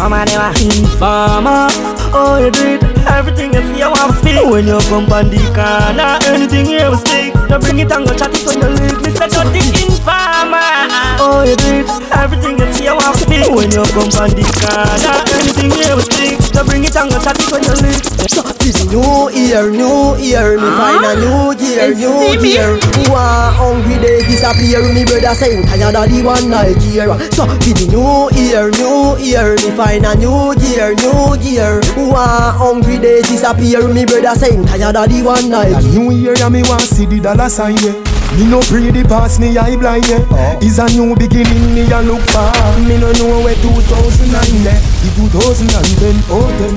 Informer, 0.74 1.68
oh 2.14 2.38
you 2.44 2.52
do 2.52 2.76
it 2.76 2.84
Everything 3.08 3.54
you 3.54 3.62
see 3.74 3.82
I 3.82 3.88
want 3.88 4.12
to 4.14 4.20
speak 4.20 4.50
When 4.50 4.68
you 4.68 4.80
come 4.90 5.12
on 5.12 5.30
the 5.30 5.38
corner 5.94 6.18
Anything 6.28 6.66
you 6.70 6.90
will 6.90 6.98
stick 6.98 7.34
You 7.50 7.60
bring 7.60 7.80
it 7.80 7.92
and 7.92 8.06
go 8.08 8.14
chat 8.18 8.34
it 8.34 8.46
when 8.46 8.60
you 8.62 8.70
leave 8.82 9.00
Me 9.04 9.10
say 9.14 9.30
cut 9.30 9.54
it 9.54 9.82
informer. 9.86 10.90
Oh 11.22 11.46
you 11.46 11.56
do 11.56 11.86
it 11.86 11.90
Everything 12.14 12.58
you 12.58 12.68
see 12.74 12.86
you 12.86 12.96
want 12.98 13.14
to 13.16 13.22
speak 13.22 13.46
When 13.54 13.70
you 13.72 13.84
come 13.94 14.10
on 14.18 14.30
the 14.34 14.44
car 14.58 14.86
corner 14.98 15.22
Anything 15.38 15.70
you 15.72 15.94
will 15.96 16.08
stick 16.10 16.38
You 16.54 16.64
bring 16.66 16.84
it 16.84 16.96
and 16.98 17.10
go 17.12 17.18
chat 17.22 17.38
it 17.38 17.50
when 17.54 17.64
you 17.64 17.76
leave 17.86 18.02
So 18.30 18.42
this 18.64 18.86
new 18.90 19.30
year, 19.36 19.70
new 19.70 20.16
year, 20.16 20.56
me 20.56 20.64
ah? 20.64 20.80
find 20.80 21.04
a 21.04 21.14
new 21.20 21.52
year, 21.60 21.92
It's 21.92 22.00
new 22.00 22.16
steamy. 22.32 22.56
year. 22.56 22.80
One 23.12 23.52
hungry 23.52 24.00
day 24.00 24.24
disappear, 24.24 24.80
me 24.94 25.04
brother 25.04 25.36
say 25.36 25.60
tired 25.68 25.96
of 26.00 26.08
the 26.08 26.24
one 26.24 26.48
Nigeria. 26.50 27.12
So 27.36 27.44
this 27.60 27.84
new 27.92 28.32
year, 28.32 28.72
new 28.72 29.18
year, 29.20 29.56
me 29.60 29.70
find 29.76 30.06
a 30.08 30.16
new 30.16 30.56
year, 30.64 30.96
new 30.96 31.36
year. 31.44 31.82
One 32.00 32.56
hungry 32.56 32.98
day 33.04 33.20
disappear, 33.28 33.84
me 33.92 34.06
brother 34.08 34.32
say 34.40 34.56
tired 34.64 34.96
of 34.96 35.10
the 35.12 35.20
one 35.28 35.52
A 35.52 35.68
Nigeria. 35.68 35.83
New 35.92 36.12
year 36.12 36.34
and 36.40 36.54
me 36.54 36.62
want 36.64 36.82
see 36.82 37.06
the 37.06 37.20
dollar 37.20 37.50
sign 37.50 37.76
yeah. 37.84 37.96
Me 38.38 38.50
no 38.50 38.60
pray 38.66 38.90
the 38.90 39.06
past 39.08 39.40
me 39.40 39.58
eye 39.58 39.76
blind 39.76 40.08
yeah. 40.08 40.24
Oh. 40.32 40.60
Is 40.62 40.80
a 40.80 40.86
new 40.90 41.16
beginning 41.16 41.74
me 41.76 41.86
a 41.92 42.02
look 42.02 42.22
for. 42.32 42.50
Me 42.82 42.98
no 42.98 43.12
know 43.14 43.44
where 43.44 43.56
2009 43.56 44.64
yeah. 44.64 44.80
The 45.04 45.10
2010 45.30 46.18
open. 46.32 46.74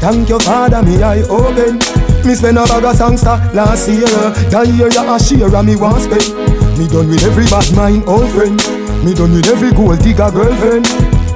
Thank 0.00 0.28
you 0.28 0.38
father 0.40 0.82
me 0.82 1.02
eye 1.02 1.22
open. 1.28 1.78
Me 2.26 2.34
spend 2.34 2.58
a 2.58 2.64
bag 2.66 2.84
of 2.84 2.96
songster 2.96 3.38
last 3.54 3.88
year. 3.88 4.08
That 4.50 4.66
year 4.74 4.90
you 4.90 5.04
a 5.06 5.16
share 5.20 5.54
and 5.54 5.66
me 5.66 5.76
want 5.76 6.02
spend. 6.02 6.26
Me 6.78 6.88
done 6.88 7.08
with 7.08 7.22
every 7.24 7.46
bad 7.46 7.70
mind 7.74 8.04
old 8.06 8.28
friend. 8.32 8.58
Me 9.04 9.14
done 9.14 9.32
with 9.32 9.46
every 9.48 9.72
gold 9.72 10.02
digger 10.02 10.30
girlfriend. 10.30 10.86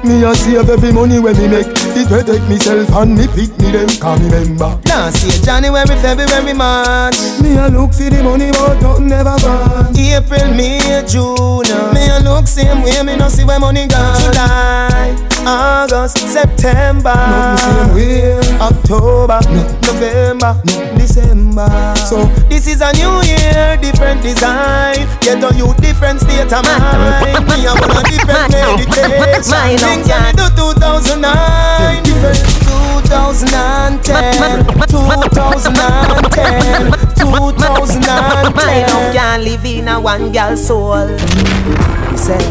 Me 0.03 0.23
a 0.23 0.35
save 0.35 0.69
every 0.69 0.91
money 0.91 1.19
when 1.19 1.37
me 1.37 1.47
make 1.47 1.80
protect 2.11 2.43
myself 2.49 2.91
and 2.99 3.15
me 3.15 3.25
pick 3.27 3.55
me 3.59 3.71
them 3.71 3.87
Can 3.87 4.19
remember 4.27 4.77
Last 4.85 5.23
see 5.23 5.41
January, 5.41 5.95
February, 6.03 6.53
March. 6.53 7.15
Me 7.41 7.55
a 7.55 7.69
look 7.69 7.93
for 7.93 8.09
the 8.11 8.21
money 8.21 8.51
but 8.51 8.81
nothing 8.81 9.07
never 9.07 9.35
gone 9.39 9.95
April, 9.95 10.51
May, 10.53 11.03
June 11.07 11.71
uh. 11.71 11.93
Me 11.95 12.09
a 12.11 12.19
look 12.19 12.47
same 12.47 12.83
way, 12.83 13.01
me 13.03 13.15
no 13.15 13.29
see 13.29 13.45
where 13.45 13.59
money 13.59 13.87
gone. 13.87 14.19
July, 14.19 15.15
August, 15.47 16.17
September. 16.17 17.13
Nothing 17.13 17.57
same 17.57 17.93
way. 17.95 18.39
October, 18.59 19.39
November, 19.87 20.55
December. 20.97 21.69
So 22.05 22.25
this 22.49 22.67
is 22.67 22.81
a 22.81 22.91
new 22.93 23.21
year, 23.25 23.77
different 23.81 24.21
design. 24.21 25.07
Get 25.21 25.43
on 25.43 25.57
you 25.57 25.73
different 25.81 26.19
state 26.21 26.51
of 26.53 26.63
mind. 26.65 27.45
Me 27.47 27.65
a 27.65 27.73
want 27.73 27.97
a 27.97 28.03
different 28.09 28.51
meditation 28.61 29.77
Things 29.77 30.09
I 30.09 30.31
do 30.31 30.49
2009 30.55 32.03
Different 32.03 32.39
2010 32.65 34.65
2010 34.89 36.91
2010 37.17 38.53
My 38.55 38.85
love 38.87 39.13
can't 39.13 39.43
live 39.43 39.65
in 39.65 39.87
a 39.87 39.99
one 39.99 40.31
girl 40.31 40.55
soul. 40.57 41.07
He 41.07 42.17
said 42.17 42.41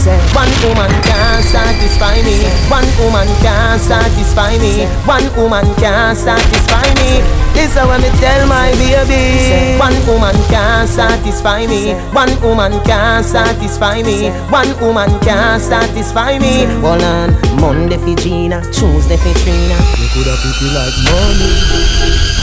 say 0.00 0.16
One 0.32 0.48
woman 0.64 0.88
can't 1.04 1.44
satisfy 1.44 2.16
me. 2.24 2.48
One 2.72 2.88
woman 2.96 3.28
can't 3.44 3.80
satisfy 3.80 4.56
me. 4.56 4.88
One 5.04 5.28
woman 5.36 5.68
can't 5.76 6.16
satisfy 6.16 6.88
me. 6.96 7.20
This 7.52 7.76
is 7.76 7.84
what 7.84 8.00
me 8.00 8.08
tell 8.16 8.48
my 8.48 8.72
baby. 8.80 9.76
One 9.76 9.98
woman 10.08 10.36
can't 10.48 10.88
satisfy 10.88 11.66
me. 11.66 11.92
One 12.16 12.32
woman 12.40 12.72
can't 12.88 13.24
satisfy 13.24 14.00
me. 14.02 14.32
One 14.48 14.72
woman 14.80 15.12
can't 15.20 15.60
satisfy 15.60 16.38
me. 16.38 16.64
Hold 16.80 17.04
on. 17.04 17.28
Monday 17.60 17.98
for 18.00 18.16
Gina 18.16 18.64
Tuesday 18.72 19.20
for 19.20 19.34
Trina. 19.44 19.76
You 20.00 20.08
coulda 20.16 20.34
pretty 20.40 20.68
like 20.72 20.96
money. 21.04 21.52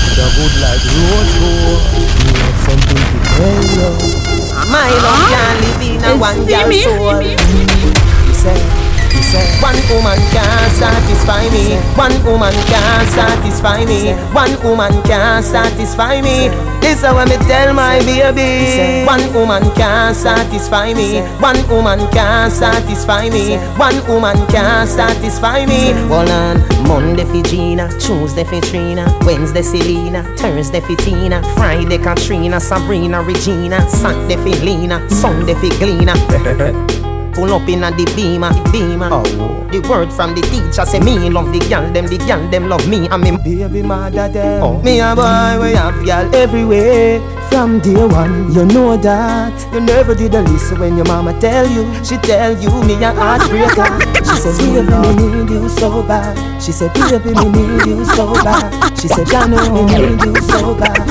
Coulda 0.06 0.28
good 0.38 0.54
like 0.62 0.84
rose 0.94 1.34
gold. 1.42 1.82
You 2.22 2.34
have 2.38 2.58
something 2.70 3.04
to 3.10 3.18
tell 3.34 4.22
you 4.22 4.27
My 4.66 4.90
love 4.90 5.30
can't 5.30 5.62
live 5.62 5.82
in 5.82 6.04
a 6.04 6.18
one 6.18 6.46
girl 6.46 6.72
soul 6.74 7.20
He 7.20 8.34
said 8.34 8.87
One 9.36 9.76
woman 9.92 10.18
can't 10.32 10.72
satisfy 10.72 11.50
me. 11.50 11.76
One 11.98 12.16
woman 12.24 12.54
can't 12.72 13.08
satisfy 13.10 13.84
me. 13.84 14.14
One 14.34 14.56
woman 14.64 15.04
can't 15.04 15.44
satisfy 15.44 16.22
me. 16.22 16.48
This 16.80 17.00
is 17.00 17.04
what 17.04 17.28
me 17.28 17.36
tell 17.46 17.74
my 17.74 18.00
baby. 18.00 19.06
One 19.06 19.34
woman 19.34 19.64
can't 19.76 20.16
satisfy 20.16 20.94
me. 20.94 21.20
One 21.42 21.60
woman 21.68 22.00
can't 22.12 22.54
satisfy 22.54 23.30
me. 23.30 23.58
One 23.76 24.00
woman 24.08 24.38
can't 24.48 24.88
satisfy 24.88 25.66
me. 25.66 25.92
Hold 26.08 26.30
on, 26.30 26.88
Monday 26.88 27.26
for 27.26 27.42
Gina, 27.50 27.90
Tuesday 28.00 28.46
for 28.46 28.62
Trina, 28.62 29.06
Wednesday 29.26 29.62
Selena, 29.62 30.24
Thursday 30.38 30.80
for 30.80 30.96
Tina, 30.96 31.44
Friday 31.56 31.98
Katrina, 31.98 32.62
Sabrina, 32.62 33.22
Regina, 33.22 33.82
Saturday 33.90 34.38
for 34.38 34.64
Lena, 34.64 35.10
Sunday 35.10 35.54
for 35.56 35.68
Gleena. 35.80 36.88
Pull 37.38 37.54
up 37.54 37.70
in 37.70 37.84
a 37.84 37.92
the 37.92 38.04
beamer, 38.16 38.50
beamer. 38.72 39.10
Oh. 39.12 39.68
The 39.72 39.80
word 39.88 40.12
from 40.12 40.34
the 40.34 40.42
teacher 40.42 40.88
say 40.88 41.00
me 41.00 41.30
love 41.30 41.54
the 41.54 41.60
girl, 41.70 41.86
them 41.94 42.08
the 42.08 42.18
girl, 42.18 42.42
them 42.50 42.68
love 42.68 42.90
me. 42.90 43.08
I'm 43.10 43.24
in 43.26 43.38
baby 43.44 43.84
mother 43.84 44.28
them. 44.28 44.64
Oh. 44.64 44.82
Me 44.82 45.00
a 45.00 45.14
boy, 45.14 45.62
we 45.62 45.74
have 45.74 46.04
girl 46.04 46.34
everywhere. 46.34 47.22
From 47.50 47.80
day 47.80 47.94
one, 47.94 48.52
you 48.54 48.66
know 48.66 48.98
that 48.98 49.54
You 49.72 49.80
never 49.80 50.14
did 50.14 50.36
a 50.36 50.42
listen 50.42 50.80
when 50.80 50.98
your 50.98 51.06
mama 51.06 51.40
tell 51.40 51.66
you 51.66 51.86
She 52.04 52.18
tell 52.18 52.52
you 52.52 52.70
me 52.84 52.96
a 52.96 53.12
heartbreaker 53.14 53.88
said, 54.38 54.58
baby, 54.58 54.86
me 55.18 55.44
need 55.44 55.50
you 55.50 55.70
so 55.70 56.04
bad. 56.04 56.62
She 56.62 56.72
said, 56.72 56.94
baby, 56.94 57.34
me 57.34 57.68
need 57.68 57.86
you 57.86 58.06
so 58.06 58.34
bad. 58.44 58.98
She 59.00 59.08
said, 59.08 59.28
I 59.34 59.48
know 59.48 59.86
me 59.86 60.16
need 60.16 60.24
you 60.24 60.36
so 60.42 60.76
bad. 60.76 61.02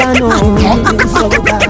I 0.00 0.18
know 0.18 0.30
me 0.54 0.62
need 0.62 1.02
you 1.02 1.08
so 1.08 1.28
bad. 1.42 1.64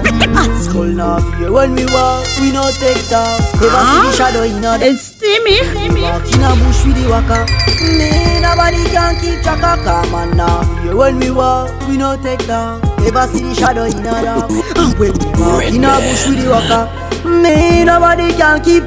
Skull 0.62 0.84
now 0.84 1.18
here 1.38 1.52
when 1.52 1.74
we 1.74 1.86
walk, 1.86 2.26
we 2.40 2.52
no 2.52 2.70
take 2.78 2.98
talk. 3.08 3.40
Never 3.58 3.82
see 3.88 4.00
the 4.02 4.10
ah, 4.10 4.14
shadow 4.16 4.42
in 4.42 4.64
a 4.64 4.78
It's 4.80 5.14
steamy 5.14 5.62
Walk 6.02 6.26
in 6.30 6.42
a 6.42 6.50
bush 6.58 6.84
with 6.84 6.96
the 6.98 7.08
waka. 7.10 7.46
Me, 7.82 8.40
nobody 8.40 8.84
can 8.90 9.14
keep 9.20 9.42
track 9.42 9.62
of. 9.62 9.84
Come 9.84 10.14
on 10.14 10.36
now 10.36 10.62
here 10.82 10.96
when 10.96 11.18
we 11.18 11.30
walk, 11.30 11.70
we 11.88 11.96
no 11.96 12.20
take 12.22 12.40
talk. 12.46 12.82
Never 13.00 13.26
see 13.28 13.44
the 13.44 13.54
shadow 13.54 13.84
in 13.84 13.98
a 13.98 14.22
dog 14.22 14.50
When 14.98 15.12
we 15.12 15.26
walk 15.40 15.64
in 15.64 15.84
a 15.84 15.98
bush 15.98 16.28
with 16.28 16.42
the 16.42 16.50
waka. 16.50 17.08
Me, 17.24 17.84
nobody 17.84 18.32
can 18.32 18.62
keep 18.62 18.86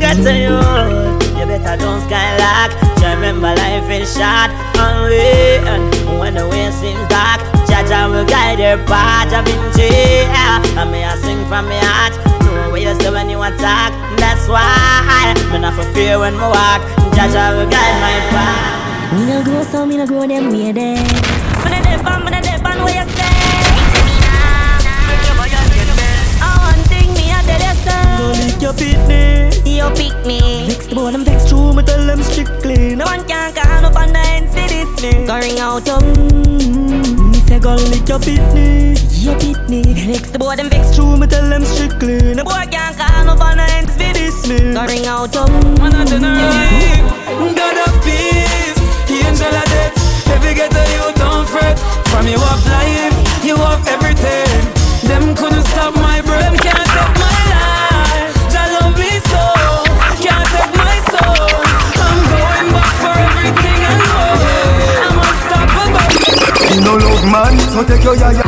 Get 0.00 0.16
to 0.16 0.32
you 0.34 0.58
You 0.58 1.07
better 1.58 1.76
don't 1.76 2.00
skylark 2.06 2.70
Just 2.98 3.14
remember 3.16 3.54
life 3.54 3.90
is 3.90 4.12
short. 4.14 4.50
And 4.78 5.10
we 5.10 5.58
and 5.66 6.20
when 6.20 6.34
the 6.34 6.46
way 6.48 6.70
seems 6.70 7.02
dark 7.08 7.40
Jaja 7.66 8.10
will 8.10 8.26
guide 8.26 8.58
your 8.58 8.78
path. 8.86 9.32
I've 9.32 9.44
been 9.44 9.60
cheer 9.74 10.26
And 10.78 10.90
me 10.90 11.04
I 11.04 11.16
sing 11.16 11.44
from 11.46 11.66
my 11.66 11.78
heart. 11.78 12.14
Know 12.42 12.70
what 12.70 12.80
you 12.80 12.94
say 13.00 13.10
when 13.10 13.28
you 13.28 13.42
attack. 13.42 13.92
That's 14.18 14.48
why 14.48 15.34
Me 15.52 15.58
not 15.58 15.74
for 15.74 15.84
fear 15.94 16.18
when 16.18 16.34
me 16.34 16.40
walk. 16.40 16.82
Jaja 17.14 17.56
will 17.56 17.68
guide 17.68 17.96
my 18.00 18.16
path. 18.32 19.14
Me 19.14 19.26
no 19.26 19.42
grow 19.44 19.62
so 19.62 19.86
me 19.86 19.96
no 19.96 20.06
grow 20.06 20.26
them 20.26 20.50
way 20.50 20.72
there. 20.72 21.02
Me 21.64 21.68
no 21.70 21.78
dip 21.82 22.06
on, 22.06 22.24
me 22.24 22.30
no 22.30 22.40
dip 22.40 22.64
on 22.64 22.78
what 22.82 22.94
you 22.94 23.06
say? 23.16 23.38
Oh, 26.40 26.56
one 26.68 26.82
thing 26.88 27.08
me 27.14 27.32
I 27.32 27.40
tell 27.48 27.62
you 27.66 27.74
so 27.84 27.96
Go 28.18 28.26
lick 28.36 28.60
your 28.60 28.74
pitney 28.74 29.48
You 29.64 29.88
pick 29.96 30.26
me. 30.26 30.68
Vex 30.68 30.77
the 30.88 30.94
boy 30.94 31.10
them 31.12 31.24
vex 31.24 31.48
true 31.48 31.72
me 31.72 31.82
tell 31.82 32.04
them 32.06 32.22
strictly. 32.22 32.96
No 32.96 33.04
one 33.04 33.24
can 33.26 33.52
call 33.54 33.84
up 33.84 33.96
on 33.96 34.12
the 34.12 34.24
me. 35.02 35.26
Go 35.26 35.36
ring 35.38 35.58
out 35.58 35.86
your 35.86 36.00
mm, 36.00 37.30
Me 37.30 37.38
say 37.46 37.58
go 37.58 37.74
lick 37.74 38.08
your 38.08 38.18
pitney. 38.18 38.96
You 39.22 39.34
pick 39.36 39.68
me 39.68 39.82
Vex 39.82 40.30
the 40.30 40.38
boy 40.38 40.56
them 40.56 40.70
vex 40.70 40.96
true 40.96 41.16
me 41.16 41.26
tell 41.26 41.48
them 41.48 41.64
strictly. 41.64 42.34
No 42.34 42.44
boy 42.44 42.64
can 42.70 42.94
call 42.94 43.28
up 43.28 43.40
on 43.40 43.56
the 43.58 43.66
me. 44.48 44.74
Go 44.74 44.86
ring 44.86 45.06
out 45.06 45.34
your 45.34 45.48
Man 45.78 45.94
a 45.94 46.04
generate 46.06 47.04
God 47.58 47.76
of 47.86 47.94
peace 48.04 48.78
Angel 49.28 49.54
of 49.60 49.64
death. 49.68 50.28
Every 50.28 50.54
ghetto 50.54 50.82
you 50.96 51.12
don't 51.14 51.46
fret. 51.48 51.78
From 52.08 52.26
you 52.26 52.38
have 52.38 52.66
life 52.66 53.17
man, 67.30 67.58
so 67.70 67.84
take 67.84 68.04
your 68.04 68.16
yaya 68.16 68.47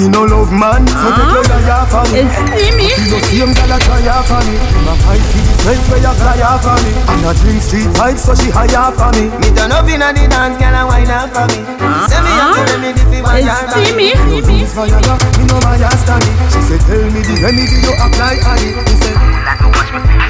Me 0.00 0.08
no 0.08 0.24
love 0.24 0.48
man, 0.48 0.80
so 0.88 1.12
take 1.12 1.28
your 1.28 1.44
yaya 1.44 1.84
for 1.84 2.00
me. 2.08 2.24
It's 2.24 2.32
steamy 2.32 2.88
You 2.88 3.04
know 3.12 3.20
same 3.20 3.52
gal 3.52 3.68
a 3.68 3.76
try 3.84 4.08
off 4.08 4.32
for 4.32 4.40
me. 4.48 4.56
My 4.88 4.96
fight 4.96 5.20
for 5.20 5.44
the 5.44 5.52
strength 5.60 5.86
where 5.92 6.00
you 6.00 6.14
fly 6.16 6.40
off 6.40 6.64
for 6.64 6.72
me. 6.80 6.92
And 7.04 7.28
a 7.28 7.36
drink 7.36 7.60
street 7.60 7.92
vibes 8.00 8.24
so 8.24 8.32
she 8.32 8.48
high 8.48 8.72
off 8.80 8.96
for 8.96 9.12
me. 9.12 9.28
Me 9.44 9.52
turn 9.52 9.68
up 9.68 9.84
inna 9.84 10.08
the 10.16 10.24
dance, 10.24 10.56
girl 10.56 10.72
and 10.72 10.88
wine 10.88 11.12
up 11.12 11.28
for 11.36 11.44
me. 11.52 11.60
Say 12.08 12.16
me 12.16 12.32
have 12.32 12.56
to 12.56 12.62
remedy 12.72 13.04
fi 13.12 13.18
one 13.20 13.36
It's 13.36 13.44
yard 13.44 13.68
for 13.68 13.76
me. 13.76 13.84
steamy 13.84 14.08
No 14.16 14.36
rules 14.40 14.72
for 14.72 14.86
yaya, 14.88 15.14
me 15.36 15.44
no 15.44 15.56
bias 15.60 16.00
stand 16.00 16.24
it 16.24 16.36
She 16.48 16.60
said 16.64 16.80
tell 16.88 17.04
me 17.12 17.20
the 17.20 17.34
remedy 17.44 17.76
you 17.84 17.92
apply 18.00 18.40
on 18.40 18.56
it. 18.56 18.72
Me 18.80 18.94
said 19.04 19.20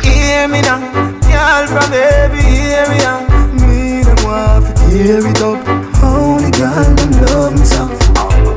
Hear 0.03 0.51
me 0.51 0.67
now, 0.67 0.83
girl 1.23 1.65
from 1.71 1.95
every 1.95 2.75
area. 2.75 3.23
Me 3.55 4.03
them 4.03 4.19
want 4.27 4.67
to 4.67 4.73
tear 4.91 5.23
it 5.23 5.39
up. 5.47 5.63
Only 6.03 6.51
girl 6.59 6.91
them 6.91 7.11
love 7.23 7.55
me 7.55 7.63
so 7.63 8.00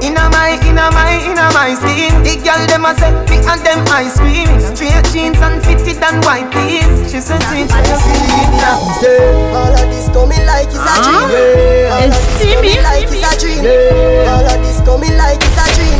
Inna 0.03 0.27
my, 0.35 0.59
inna 0.67 0.91
my, 0.91 1.15
inna 1.23 1.47
my 1.55 1.71
skin. 1.79 2.11
The 2.27 2.35
girl 2.43 2.59
them 2.67 2.83
a 2.83 2.91
say, 2.99 3.11
fi 3.23 3.39
and 3.39 3.61
them 3.63 3.79
ice 3.87 4.19
cream. 4.19 4.51
Straight 4.59 5.03
jeans 5.15 5.39
and 5.39 5.63
fitted 5.63 6.03
and 6.03 6.19
white 6.27 6.51
tees. 6.51 7.07
She 7.07 7.23
said, 7.23 7.39
"Change 7.47 7.71
my 7.71 7.83
skin." 7.95 8.19
Say, 8.99 9.15
all 9.55 9.71
of 9.71 9.87
this 9.87 10.07
coming 10.11 10.43
like 10.43 10.67
it's 10.67 10.83
a 10.83 10.95
dream. 11.07 11.23
All 11.87 12.03
It's 12.03 12.19
of 12.19 12.23
this 12.35 12.43
coming 12.51 12.83
like 12.83 13.07
it's 13.07 13.23
a 13.23 13.31
dream. 13.39 13.63
All 14.27 14.43
of 14.43 14.59
this 14.59 14.79
coming 14.83 15.15
like 15.15 15.39
it's 15.39 15.55
a 15.55 15.65
dream 15.71 15.93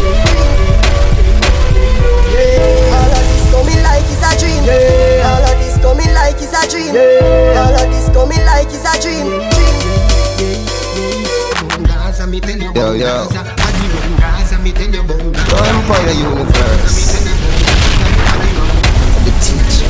yeah. 2.36 2.92
All 2.92 3.14
of 3.14 3.24
this 3.30 3.46
coming 3.52 3.82
like 3.84 4.04
it's 4.10 4.26
a 4.26 4.32
dream 4.36 4.64
yeah. 4.68 5.32
All 5.32 5.44
of 5.48 5.56
this 5.62 5.78
coming 5.80 6.12
like 6.12 6.42
it's 6.42 6.52
a 6.52 6.62
dream 6.68 6.92
yeah. 6.92 7.62
All 7.62 7.76
of 7.76 7.88
this 7.88 8.08
coming 8.12 8.44
like 8.44 8.68
it's 8.68 8.84
a 8.84 8.94
dream 9.00 9.28
Dream 12.42 12.74
Yo, 12.74 12.94
yo. 12.94 13.63
Vampire 15.54 16.12
universe. 16.12 17.24
The 19.24 19.32
teacher. 19.44 19.88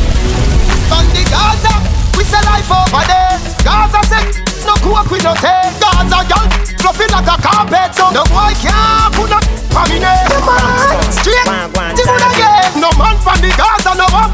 from 0.89 1.05
the 1.15 1.23
Gaza, 1.31 1.73
we 2.17 2.23
sell 2.23 2.43
life 2.43 2.69
over 2.69 3.03
there. 3.07 3.39
Gaza 3.63 4.01
set, 4.11 4.27
no 4.67 4.75
cook 4.83 5.09
we 5.11 5.19
no 5.23 5.33
take. 5.39 5.73
Gaza 5.79 6.19
girl 6.27 6.47
fluffy 6.83 7.07
like 7.11 7.27
a 7.27 7.37
carpet, 7.41 7.95
so 7.95 8.11
no 8.11 8.23
boy 8.27 8.51
can't 8.59 9.07
put 9.15 9.31
up 9.31 9.43
on 9.71 9.87
the 9.87 9.99
neck. 10.03 10.27
Come 10.27 10.49
on, 10.51 11.11
straight, 11.15 11.47
this 11.95 12.07
one 12.07 12.31
again. 12.35 12.83
No 12.83 12.91
man 12.99 13.15
from 13.23 13.39
the 13.39 13.51
Gaza, 13.55 13.95
no 13.95 14.07
one. 14.11 14.31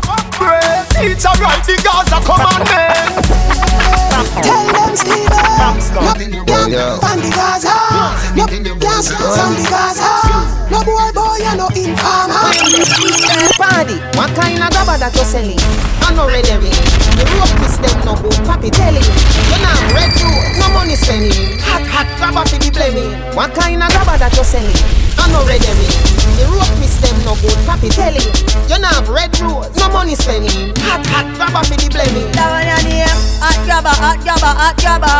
Teacher, 0.90 1.34
right 1.40 1.62
the 1.66 1.76
Gaza 1.84 2.18
commandment. 2.26 2.99
Tell 4.44 4.68
them 4.74 4.96
Stevens 4.96 5.92
no 5.96 6.02
you 6.20 6.44
on 6.44 6.70
the 7.20 7.30
Gaza 7.32 7.76
no 8.36 8.46
you 8.46 8.68
on 8.68 9.54
the 9.56 9.64
Gaza 9.70 10.08
No 10.70 10.84
boy 10.84 11.12
boy 11.14 11.38
you 11.40 11.56
no 11.56 11.68
informer 11.72 12.44
Party 13.58 13.98
What 14.18 14.30
kind 14.36 14.62
of 14.64 14.70
gaba 14.72 14.98
that 15.00 15.16
you 15.16 15.24
selling? 15.24 15.60
I 16.04 16.14
know 16.16 16.28
ready 16.28 16.52
me. 17.78 17.90
The 17.90 17.98
rope 17.98 18.02
is 18.02 18.02
them 18.02 18.02
no 18.06 18.14
good, 18.22 18.40
papi 18.48 18.70
telling. 18.72 19.06
You 19.52 19.58
know 19.62 19.78
red 19.94 20.12
you, 20.18 20.30
no 20.58 20.70
money 20.74 20.96
spending. 20.96 21.60
Hot 21.70 21.86
hot 21.86 22.08
grabba 22.18 22.48
for 22.48 22.58
the 22.58 22.70
blaming. 22.72 23.14
What 23.36 23.54
kind 23.54 23.84
of 23.84 23.90
gabba 23.90 24.18
that 24.20 24.34
you 24.38 24.44
selling? 24.44 24.76
I 25.20 25.28
know 25.30 25.44
ready 25.46 25.68
me. 25.78 25.86
The 26.40 26.48
rope 26.48 26.80
is 26.80 26.96
them 27.04 27.18
no 27.28 27.36
good, 27.44 27.58
papi 27.68 27.92
telling. 27.92 28.32
You 28.72 28.80
know 28.80 28.96
red 29.12 29.36
rose, 29.44 29.70
no 29.76 29.90
money 29.90 30.16
spending. 30.16 30.74
Hot 30.88 31.04
hot 31.12 31.28
grabba 31.36 31.62
for 31.68 31.76
the 31.76 31.88
blaming. 31.92 32.32
That 32.34 32.50
one 32.50 32.66
your 32.66 32.82
name. 32.88 33.20
Hot 33.44 33.60
grabba, 33.68 33.92
hot 33.92 34.20
grabba, 34.24 34.52
hot 34.56 34.76
grabba. 34.80 35.14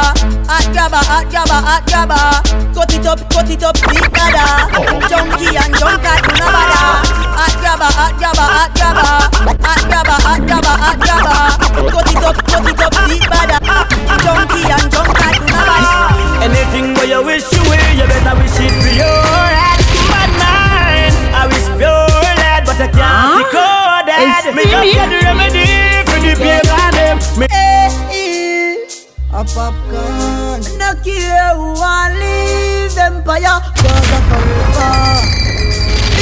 Hot 0.50 0.66
grabba, 0.74 1.00
hot 1.04 1.26
grabba, 1.30 1.58
hot 1.60 1.84
grabba. 1.86 2.20
Cut 2.74 2.94
it 2.96 3.06
up, 3.06 3.20
cut 3.30 3.50
it 3.50 3.64
up, 3.64 3.76
big 3.92 4.06
brother. 4.10 4.48
Junkie 5.12 5.54
and 5.54 5.74
junk 5.76 6.04
no 6.40 6.48
bother. 6.50 7.04
Hot 7.36 7.54
grabba, 7.60 7.88
hot 7.92 8.16
grabba, 8.18 8.46
hot 8.48 8.72
grabba. 8.74 9.08
Hot 9.60 9.84
grabba, 9.92 10.16
hot 10.24 10.42
grabba, 10.48 10.74
hot 10.80 10.98
grabba. 11.04 11.36
Cut 11.92 12.10
it 12.12 12.24
up, 12.24 12.39
cut 12.48 12.66
it 12.68 12.80
up, 12.82 12.94
big 13.08 13.24
brother. 13.28 13.60
Ah, 13.66 13.84
ah, 13.84 14.14
ah, 14.14 14.18
junkie 14.24 14.64
and 14.68 14.88
junk 14.92 15.10
no 15.10 15.14
bother. 15.16 16.46
Anything 16.46 16.94
where 16.96 17.10
you 17.10 17.22
wish 17.26 17.48
you 17.52 17.62
will, 17.68 17.92
you 17.98 18.06
better 18.08 18.36
wish 18.40 18.58
it 18.60 18.74
for 18.80 18.94
your 18.94 19.24
head. 19.52 19.80
Bad 20.12 20.32
mind, 20.40 21.16
I 21.36 21.44
wish 21.48 21.68
pure 21.78 22.08
lead, 22.40 22.64
but 22.66 22.80
I 22.80 22.88
can't 22.88 23.28
see 23.36 23.48
coded. 23.52 24.20
It's 24.20 24.46
Me 24.56 24.64
just 24.68 24.88
get 24.96 25.08
the 25.12 25.20
remedy 25.28 25.68
for 26.08 26.20
the 26.24 26.34
pain 26.40 26.64
and 26.64 26.94
them. 26.96 27.18
Me 27.40 27.48
Hey, 28.10 28.88
a 29.32 29.44
popcorn. 29.44 30.60
No 30.80 30.90
care 31.04 31.56
who 31.56 31.74
want 31.80 32.14
leave 32.16 32.98
empire, 32.98 33.60
cause 33.76 34.12
I'm 34.12 34.24
forever. 34.30 35.69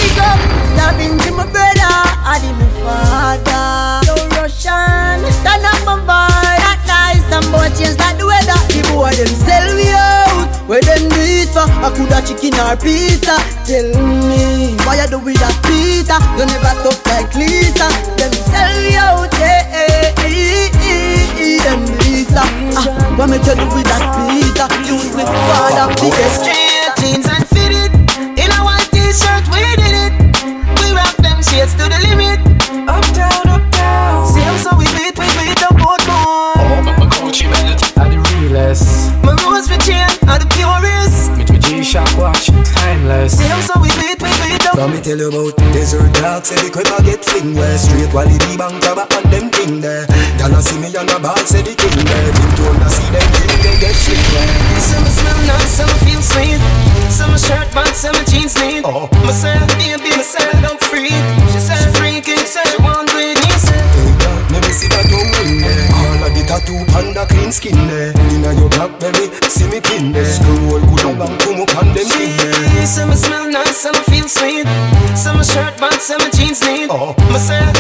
Big 0.08 0.24
up, 0.24 0.39
loving 0.80 1.20
to 1.20 1.32
my 1.36 1.43
brother, 1.52 2.00
and 2.32 2.39
to 2.39 2.52
my 2.56 2.67
father. 2.80 4.08
No 4.08 4.15
Russian, 4.39 5.20
turn 5.43 5.67
up 5.67 5.84
my 5.84 6.00
vibe. 6.08 6.63
That 6.63 6.80
nice, 6.88 7.24
some 7.28 7.43
boy 7.52 7.67
change 7.76 8.00
like 8.00 8.15
the 8.15 8.24
weather. 8.24 8.56
The 8.72 8.88
boy 8.88 9.12
them 9.12 9.28
sell 9.43 9.67
me 9.76 9.91
out. 9.91 10.48
Where 10.63 10.80
them 10.80 11.12
do 11.12 11.28
for? 11.52 11.67
I 11.84 11.91
coulda 11.91 12.24
chicken 12.24 12.56
or 12.56 12.80
pizza. 12.80 13.36
Tell 13.67 13.91
me, 14.32 14.80
why 14.88 14.96
you 14.96 15.08
do 15.12 15.20
with 15.20 15.43
that 15.43 15.56
Peter? 15.67 16.20
You 16.39 16.48
never 16.48 16.72
talk 16.88 17.04
like 17.12 17.36
Lisa. 17.36 17.91
Them 18.15 18.32
sell 18.48 18.72
me 18.80 18.96
out, 18.96 19.28
yeah, 19.43 19.67
yeah, 19.76 20.24
yeah. 20.24 21.63
Them 21.67 21.84
Lisa. 22.00 22.43
Ah, 22.80 22.88
what 23.20 23.28
tell 23.43 23.60
you 23.60 23.67
with 23.76 23.88
that 23.91 24.04
Peter? 24.15 24.67
Use 24.88 25.15
me 25.20 25.24
father, 25.28 25.91
biggest. 26.00 26.76
Rock 31.58 31.70
them 31.70 31.70
shades 31.70 31.74
to 31.74 31.89
the 31.89 32.00
limit. 32.10 32.39
Uptown, 32.88 33.48
uptown. 33.48 34.28
Same 34.28 34.58
so 34.58 34.76
we 34.78 34.86
beat, 34.96 35.17
we 35.17 35.28
beat 35.38 35.58
the 35.58 35.70
boat 35.74 36.02
more. 36.08 36.54
Oh, 36.58 36.82
my 36.84 37.06
Gucci 37.17 37.50
belt 37.50 37.82
are 37.98 38.10
the 38.10 38.20
realest. 38.38 39.13
My 39.24 39.34
rose 39.43 39.67
for 39.67 39.80
chain 39.82 40.08
are 40.28 40.39
the 40.39 40.48
purest. 40.54 41.32
With 41.38 41.52
my 41.52 41.60
G-Shock 41.60 42.17
watch, 42.17 42.48
timeless. 42.48 43.38
Same 43.38 43.62
so 43.62 43.80
we 43.82 43.89
beat, 43.98 44.22
we 44.22 44.30
beat 44.43 44.62
the 44.62 44.72
Let 44.76 44.89
me 44.89 45.02
tell 45.02 45.17
you 45.17 45.30
about 45.30 45.58
desert 45.74 46.13
dog 46.22 46.46
Say 46.46 46.56
the 46.62 46.70
crib 46.70 46.88
a 46.88 47.02
get 47.04 47.24
fling 47.26 47.56
where 47.56 47.78
Straight 47.78 48.13
while 48.13 48.28
the 48.28 48.38
bank 48.58 48.82
grab 48.82 49.02
and 49.02 49.26
them 49.32 49.50
thing 49.50 49.82
there 49.82 50.06
Y'all 50.38 50.54
a 50.54 50.62
see 50.62 50.78
me 50.80 50.93
on 50.96 51.10
a 51.10 51.17
ball 51.20 51.38
say 51.46 51.62
the 51.62 51.74
king 51.74 51.98
there 52.06 52.30
Been 52.34 52.52
told 52.56 52.78
to 52.78 52.89
see 52.89 53.10
them 53.10 53.28
thing 53.34 53.52
they 53.65 53.76
get 53.82 53.96
fling 54.06 54.26
where 54.38 54.80
Some 54.80 55.08
smell 55.10 55.38
nice, 55.48 55.72
some 55.82 55.93
feel 56.06 56.22
sweet. 56.22 56.62
Some 57.10 57.36
shirt 57.38 57.67
pants, 57.72 58.00
some 58.04 58.20
jeans 58.30 58.54
neat. 58.60 58.84
Oh. 58.86 59.10
Myself, 59.26 59.57
shirt 75.58 75.78
pants, 75.78 76.06
some 76.06 76.32
jeans 76.32 76.62
neat. 76.62 76.89
Oh. 76.91 77.15
Myself, 77.32 77.76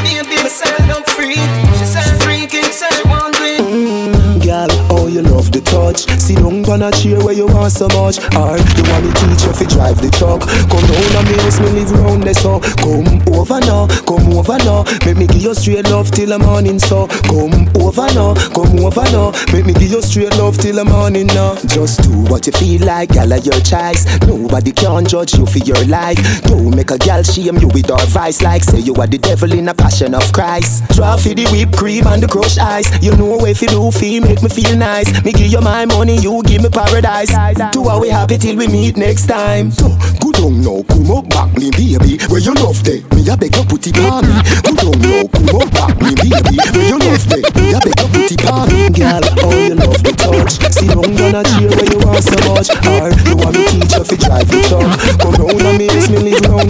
Sit 6.67 6.73
on 6.73 6.81
a 6.81 6.91
chair 6.91 7.23
where 7.23 7.33
you 7.33 7.47
want 7.47 7.71
so 7.71 7.87
much. 7.95 8.19
Or 8.35 8.59
you 8.59 8.83
want 8.91 9.05
me 9.05 9.11
teach 9.15 9.43
you 9.47 9.53
fi 9.55 9.65
drive 9.71 10.01
the 10.01 10.11
truck. 10.11 10.43
Come 10.67 10.83
down 10.83 11.15
and 11.15 11.27
make 11.31 11.59
me 11.63 11.79
live 11.79 11.91
round 12.03 12.23
there 12.23 12.33
so. 12.33 12.59
Come 12.83 13.23
over 13.31 13.59
now, 13.61 13.87
come 14.03 14.27
over 14.35 14.57
now. 14.67 14.83
Make 15.05 15.17
me 15.17 15.27
give 15.27 15.43
you 15.43 15.55
straight 15.55 15.89
love 15.89 16.11
till 16.11 16.29
the 16.29 16.39
morning 16.39 16.79
so. 16.79 17.07
Come 17.31 17.71
over 17.79 18.07
now, 18.11 18.35
come 18.51 18.79
over 18.83 19.07
now. 19.15 19.31
Make 19.53 19.65
me 19.65 19.73
give 19.73 19.91
you 19.95 20.01
straight 20.01 20.35
love 20.35 20.57
till 20.57 20.75
the 20.75 20.83
morning 20.83 21.27
now. 21.27 21.55
Just 21.71 22.03
do 22.03 22.11
what 22.27 22.45
you 22.47 22.53
feel 22.53 22.85
like, 22.85 23.15
of 23.15 23.45
your 23.45 23.61
choice. 23.63 24.03
Nobody 24.27 24.71
can 24.71 25.05
judge 25.05 25.35
you 25.35 25.45
for 25.45 25.59
your 25.59 25.79
life. 25.85 26.19
Don't 26.43 26.75
make 26.75 26.91
a 26.91 26.97
girl 26.97 27.23
shame 27.23 27.57
you 27.57 27.67
with 27.69 27.89
our 27.91 28.05
vice 28.07 28.41
Like 28.41 28.63
say 28.63 28.79
you 28.79 28.93
are 28.95 29.07
the 29.07 29.17
devil 29.17 29.51
in 29.53 29.69
a 29.69 29.73
passion 29.73 30.13
of 30.13 30.31
Christ. 30.33 30.83
Draw 30.91 31.15
for 31.15 31.33
the 31.33 31.47
whipped 31.47 31.77
cream 31.77 32.05
and 32.07 32.21
the 32.21 32.27
crushed 32.27 32.59
ice. 32.59 32.91
You 33.01 33.15
know 33.15 33.45
if 33.45 33.61
you 33.61 33.69
do 33.69 33.91
feel 33.91 34.23
make 34.23 34.43
me 34.43 34.49
feel 34.49 34.75
nice. 34.75 35.07
Me 35.23 35.31
give 35.31 35.47
you 35.47 35.61
my 35.61 35.85
money, 35.85 36.17
you 36.19 36.43
give 36.43 36.56
me 36.61 36.69
paradise. 36.69 37.31
Do 37.71 37.83
how 37.87 37.99
we 38.01 38.09
happy 38.09 38.37
till 38.37 38.55
we 38.57 38.67
meet 38.67 38.97
next 38.97 39.27
time. 39.27 39.71
So, 39.71 39.87
good 40.21 40.39
on 40.41 40.61
now, 40.61 40.83
come 40.87 41.11
up 41.11 41.29
back 41.29 41.53
me 41.57 41.71
baby. 41.71 42.17
Where 42.27 42.39
you 42.39 42.53
love 42.55 42.81
day, 42.83 43.03
me 43.15 43.27
a 43.29 43.35
beg 43.37 43.55
you 43.55 43.63
put 43.65 43.85
it 43.87 43.97
on 43.99 44.25
me. 44.25 44.35
Good 44.63 44.81
on 44.85 44.97
now, 45.01 45.23
come 45.27 45.61
up 45.61 45.69
back 45.71 45.95
me 46.01 46.13
baby. 46.15 46.55
Where 46.73 46.87
you 46.87 46.97
love 46.99 47.25
day, 47.27 47.43
me 47.55 47.73
a 47.73 47.79
beg 47.83 47.97
you 47.99 48.07
put 48.09 48.31
it 48.31 48.43
on 48.51 48.65
me. 48.69 48.89
Girl, 48.95 49.21
oh 49.43 49.55
you 49.57 49.75
love 49.75 49.99
the 50.03 50.11
touch. 50.17 50.57
Sit 50.73 50.89
down 50.89 51.05
on 51.05 51.35
a 51.35 51.41
chair 51.43 51.69
where 51.69 51.89
you 51.91 51.99
want 52.05 52.23
so 52.23 52.37
much. 52.47 52.69
Or 52.87 53.09
you 53.27 53.35
want 53.37 53.53
me 53.57 53.65
teach 53.67 53.93
you 53.93 54.03
fi 54.03 54.15
drive 54.17 54.47
the 54.47 54.57
truck 54.67 54.87
Come 55.21 55.35
round 55.35 55.61
and 55.61 55.77
makes 55.77 56.09
me 56.09 56.17
live 56.17 56.41
round. 56.47 56.69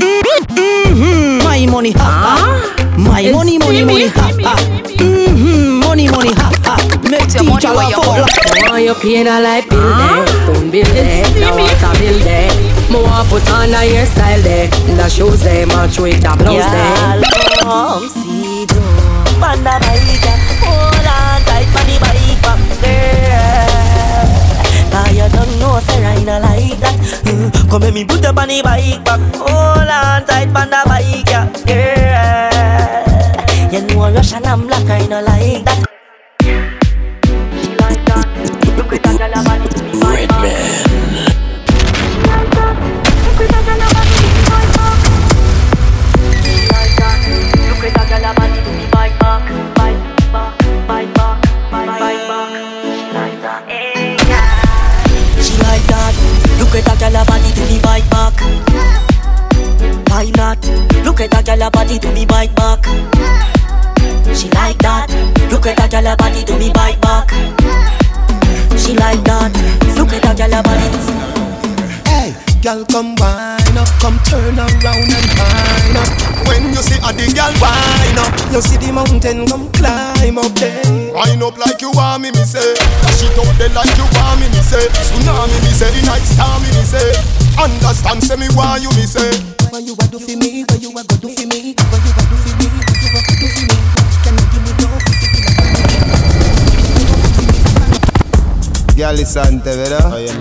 My 1.44 1.66
money, 1.70 1.92
ha 1.92 2.08
ha. 2.10 2.96
My 2.98 3.32
money, 3.32 3.58
money, 3.58 3.84
money, 3.86 4.08
ha 4.08 4.32
ha. 4.42 4.56
Mm-hmm, 4.98 5.80
money, 5.86 6.10
money, 6.10 6.34
ha 6.34 6.57
ha. 7.08 7.12
Make 7.12 7.28
teacher 7.28 7.72
a 7.72 7.74
fuck 7.96 8.28
like. 8.28 8.70
Want 8.70 8.84
you 8.84 8.96
pain 8.96 9.28
a 9.28 9.40
like 9.40 9.70
bill 9.70 9.96
there, 9.98 10.26
phone 10.46 10.70
bill 10.72 10.86
there, 10.94 11.26
the 11.32 11.50
water 11.56 11.94
bill 12.00 12.20
there. 12.20 12.52
Me 12.92 13.00
want 13.02 13.28
put 13.30 13.50
on 13.52 13.70
a 13.72 13.74
hairstyle 13.84 14.42
there, 14.44 14.68
the 14.96 15.10
shoes 15.10 15.42
there, 15.44 15.66
match 15.68 16.00
with 16.00 16.22
the 16.22 16.36
blouse 16.38 16.66
there. 16.72 17.22
Come 17.62 18.08
see 18.10 18.66
do 18.66 18.80
Panda 19.40 19.80
bike 19.80 20.26
Hold 20.64 21.08
on 21.08 21.42
tight 21.44 21.68
for 21.74 21.84
the 21.84 21.98
bike 22.00 22.42
back 22.42 22.60
girl 22.82 24.28
Cause 24.92 25.12
you 25.14 25.28
don't 25.30 25.54
know 25.60 25.80
say 25.82 26.06
I 26.06 26.08
no 26.24 26.40
like 26.40 26.80
that 26.80 26.96
Mm, 27.26 27.52
Come 27.70 27.82
let 27.82 27.94
me 27.94 28.04
put 28.06 28.26
up 28.26 28.38
on 28.38 28.48
the 28.48 28.62
bike 28.64 29.04
back 29.04 29.20
Hold 29.36 29.90
on 29.90 30.26
tight 30.26 30.48
for 30.48 30.66
the 30.66 30.84
bike 30.88 31.30
yeah, 31.30 31.48
girl 31.68 33.04
You 33.74 33.82
know 33.88 34.10
Russian 34.14 34.46
and 34.46 34.68
black 34.68 34.90
I 34.90 35.06
no 35.08 35.22
like 35.22 35.66
that 35.66 35.66
Red 35.66 35.66
like 35.66 35.66
that. 35.66 35.68
Look 35.68 35.68
at 35.68 35.68
that 35.68 35.68
girl 35.68 35.68
body 35.68 35.68
to 35.68 35.68
the 35.68 35.68
bike 35.68 35.68
back. 35.68 35.68
Why 35.68 35.68
not? 35.68 35.70
Look 35.76 35.84
at 35.84 35.97
Look 65.50 65.66
at 65.66 65.78
that 65.78 65.92
girl 65.92 66.16
body 66.18 66.44
to 66.46 66.58
me 66.60 66.72
bike 66.72 67.02
back. 67.02 68.07
She 68.78 68.94
like 68.96 69.22
that. 69.26 69.52
Look 69.98 70.14
at 70.14 70.22
that 70.24 70.38
girl 70.38 70.62
body. 70.64 70.88
Hey, 72.08 72.32
girl, 72.62 72.86
come 72.88 73.16
wine 73.20 73.78
up, 73.78 73.90
come 74.00 74.16
turn 74.24 74.56
around 74.56 74.86
and 74.86 75.28
wine 75.36 75.98
up. 75.98 76.10
When 76.48 76.72
you 76.72 76.82
see 76.86 77.00
a 77.04 77.12
the 77.12 77.28
girl 77.36 77.52
wine 77.60 78.20
up, 78.22 78.32
you 78.54 78.62
see 78.62 78.78
the 78.80 78.94
mountain 78.94 79.48
come 79.50 79.68
climb 79.76 80.38
up 80.38 80.54
there. 80.56 80.86
Wine 81.12 81.42
up 81.44 81.58
like 81.58 81.82
you 81.82 81.92
want 81.92 82.24
me, 82.24 82.32
me 82.32 82.46
say. 82.48 82.78
Dash 83.04 83.24
it 83.28 83.36
out 83.36 83.52
there 83.60 83.74
like 83.76 83.92
you 83.98 84.08
want 84.16 84.40
me, 84.40 84.48
me 84.54 84.62
say. 84.64 84.86
Tsunami, 84.94 85.58
me 85.66 85.72
say. 85.76 85.92
The 85.92 86.02
night 86.08 86.24
star, 86.24 86.56
me, 86.62 86.70
me 86.72 86.84
say. 86.88 87.12
Understand, 87.60 88.24
say 88.24 88.38
me 88.38 88.48
why 88.56 88.78
you, 88.78 88.90
me 88.96 89.04
say. 89.04 89.28
What 89.74 89.84
you 89.84 89.98
a 90.00 90.06
do 90.08 90.20
for 90.20 90.38
me? 90.38 90.64
What 90.64 90.80
you 90.80 90.96
a 90.96 91.02
go 91.04 91.16
do 91.20 91.28
for 91.28 91.46
me? 91.50 91.76
Girl, 98.98 99.14
listen, 99.14 99.62
¿verdad? 99.62 100.10
Alright. 100.10 100.34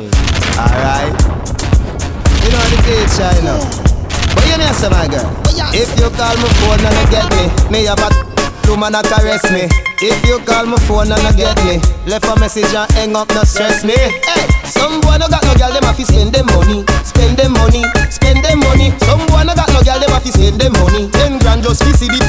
You 2.41 2.49
know 2.49 2.65
the 2.73 2.79
teacher, 2.89 3.29
you 3.37 3.45
know. 3.45 3.61
But 4.33 4.49
you 4.49 4.57
know, 4.57 4.73
say 4.73 4.89
my 4.89 5.05
girl. 5.13 5.29
If 5.77 5.93
you 6.01 6.09
call 6.17 6.33
my 6.41 6.49
phone 6.65 6.81
and 6.81 6.97
you 6.97 7.07
get 7.13 7.29
me, 7.37 7.53
me 7.69 7.85
have 7.85 8.01
a 8.01 8.09
woman 8.65 8.95
a 8.97 9.03
caress 9.05 9.45
me. 9.53 9.69
If 10.01 10.25
you 10.25 10.41
call 10.49 10.65
my 10.65 10.81
phone 10.89 11.13
and 11.13 11.21
you 11.37 11.45
get 11.45 11.61
me, 11.69 11.85
left 12.09 12.25
a 12.25 12.41
message 12.41 12.73
and 12.73 12.91
hang 12.97 13.15
up, 13.15 13.29
no 13.37 13.45
stress 13.45 13.85
me. 13.85 13.93
Hey, 13.93 14.49
some 14.65 15.05
boy 15.05 15.21
no 15.21 15.29
got 15.29 15.45
no 15.45 15.53
girl, 15.61 15.77
them 15.77 15.85
have 15.85 16.01
to 16.01 16.07
spend 16.09 16.33
them 16.33 16.47
money, 16.47 16.81
spend 17.05 17.37
them 17.37 17.53
money, 17.53 17.85
spend 18.09 18.41
them 18.41 18.61
money. 18.65 18.89
Some 19.05 19.21
boy 19.29 19.45
no 19.45 19.53
got 19.53 19.69
no 19.69 19.85
girl, 19.85 20.01
them 20.01 20.17
have 20.17 20.25
to 20.25 20.33
spend 20.33 20.57
them 20.57 20.73
money. 20.73 21.13
Ten 21.13 21.37
grand 21.45 21.61
just 21.63 21.85
to 21.85 21.93
see 21.93 22.09
the 22.09 22.25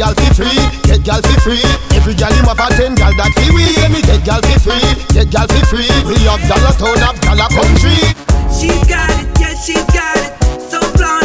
gal 0.00 0.14
for 0.16 0.32
free, 0.32 0.56
get 0.88 1.04
gal 1.04 1.20
for 1.20 1.40
free. 1.44 1.60
Every 1.92 2.14
gal 2.14 2.32
him 2.32 2.48
have 2.48 2.56
a 2.56 2.72
ten 2.72 2.94
gal 2.96 3.12
that 3.20 3.28
fi 3.36 3.52
we. 3.52 3.68
Say 3.76 3.92
me 3.92 4.00
get 4.00 4.24
gal 4.24 4.40
for 4.40 4.58
free, 4.64 4.80
get 5.12 5.28
gal 5.28 5.44
for 5.44 5.60
free. 5.68 5.92
We 6.08 6.16
have 6.24 6.40
dollar 6.48 6.72
town, 6.80 6.96
have 7.04 7.20
dollar 7.20 7.52
country. 7.52 8.00
She's 8.48 8.80
got 8.88 9.12
it, 9.12 9.28
yeah, 9.36 9.52
she's 9.52 9.84
got 9.92 10.16
it. 10.16 10.32
So 10.72 10.80
flawless, 10.96 11.19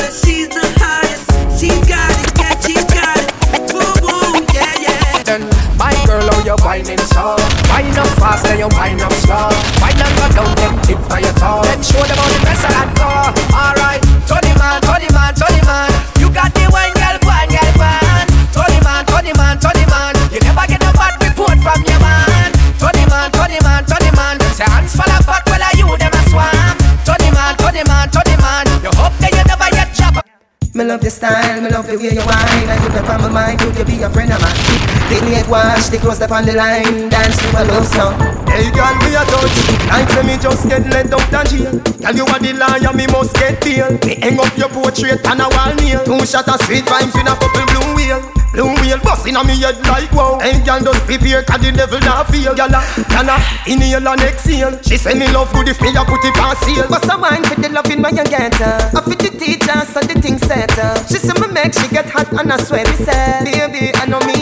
Take 35.46 35.52
me 35.52 35.58
at 35.58 35.76
watch, 35.76 35.82
stay 35.84 35.98
close 35.98 36.22
up 36.22 36.32
on 36.32 36.46
the 36.46 36.54
line 36.54 37.10
Dance 37.10 37.38
to 37.38 37.48
a 37.62 37.64
love 37.70 37.86
song. 37.86 38.18
Hey 38.50 38.72
girl, 38.72 38.96
me 38.98 39.14
a 39.14 39.22
touch 39.30 39.54
Like 39.90 40.10
say 40.10 40.24
me 40.26 40.38
just 40.42 40.68
get 40.68 40.82
let 40.90 41.14
out 41.14 41.34
and 41.34 41.50
jail. 41.50 41.74
Girl, 42.02 42.16
you 42.16 42.26
are 42.26 42.40
the 42.40 42.54
liar, 42.54 42.94
me 42.94 43.06
must 43.08 43.36
get 43.36 43.62
bail. 43.62 43.92
Me 44.06 44.16
hang 44.16 44.40
up 44.40 44.58
your 44.58 44.70
portrait 44.70 45.22
on 45.28 45.42
a 45.42 45.48
wall 45.50 45.74
nail. 45.76 46.04
Two 46.06 46.26
shot 46.26 46.50
of 46.50 46.60
sweet 46.66 46.86
vibes 46.86 47.14
with 47.14 47.30
a 47.30 47.36
couple 47.38 47.66
blue 47.70 47.94
wheel. 47.94 48.22
Blue 48.54 48.74
wheel 48.82 48.98
busting 49.04 49.36
on 49.36 49.46
me 49.46 49.60
head 49.60 49.78
like 49.86 50.12
wow. 50.14 50.40
Hey 50.40 50.58
girl, 50.64 50.80
just 50.80 51.04
prepare 51.06 51.44
cause 51.44 51.62
the 51.62 51.72
devil 51.72 52.00
not 52.02 52.26
feel. 52.32 52.56
Girl, 52.56 52.72
ah, 52.72 52.86
can 53.10 53.30
I 53.30 53.38
ah, 53.38 53.64
inhale 53.68 54.08
and 54.08 54.22
exhale. 54.22 54.74
She 54.82 54.98
say 54.98 55.14
me 55.14 55.28
love 55.30 55.52
good 55.54 55.68
if 55.70 55.82
me 55.82 55.90
a 55.94 56.02
put 56.06 56.24
it 56.24 56.38
on 56.40 56.56
sale 56.64 56.88
What's 56.90 57.10
a 57.10 57.18
wine 57.18 57.44
for 57.44 57.60
the 57.60 57.70
loving 57.70 58.02
when 58.02 58.16
you 58.16 58.24
get 58.24 58.54
her 58.56 58.78
I 58.96 59.02
fit 59.02 59.20
the 59.20 59.32
teacher 59.38 59.80
so 59.84 60.00
the 60.00 60.16
thing 60.22 60.38
set 60.38 60.72
her 60.72 60.96
She 61.10 61.18
say 61.20 61.34
me 61.42 61.52
make 61.52 61.74
she 61.74 61.88
get 61.90 62.08
hot 62.10 62.32
and 62.32 62.54
I 62.54 62.58
swear 62.58 62.86
me 62.86 62.96
say 62.96 63.44
Baby, 63.44 63.92
I 63.96 64.06
know 64.06 64.20
me 64.24 64.35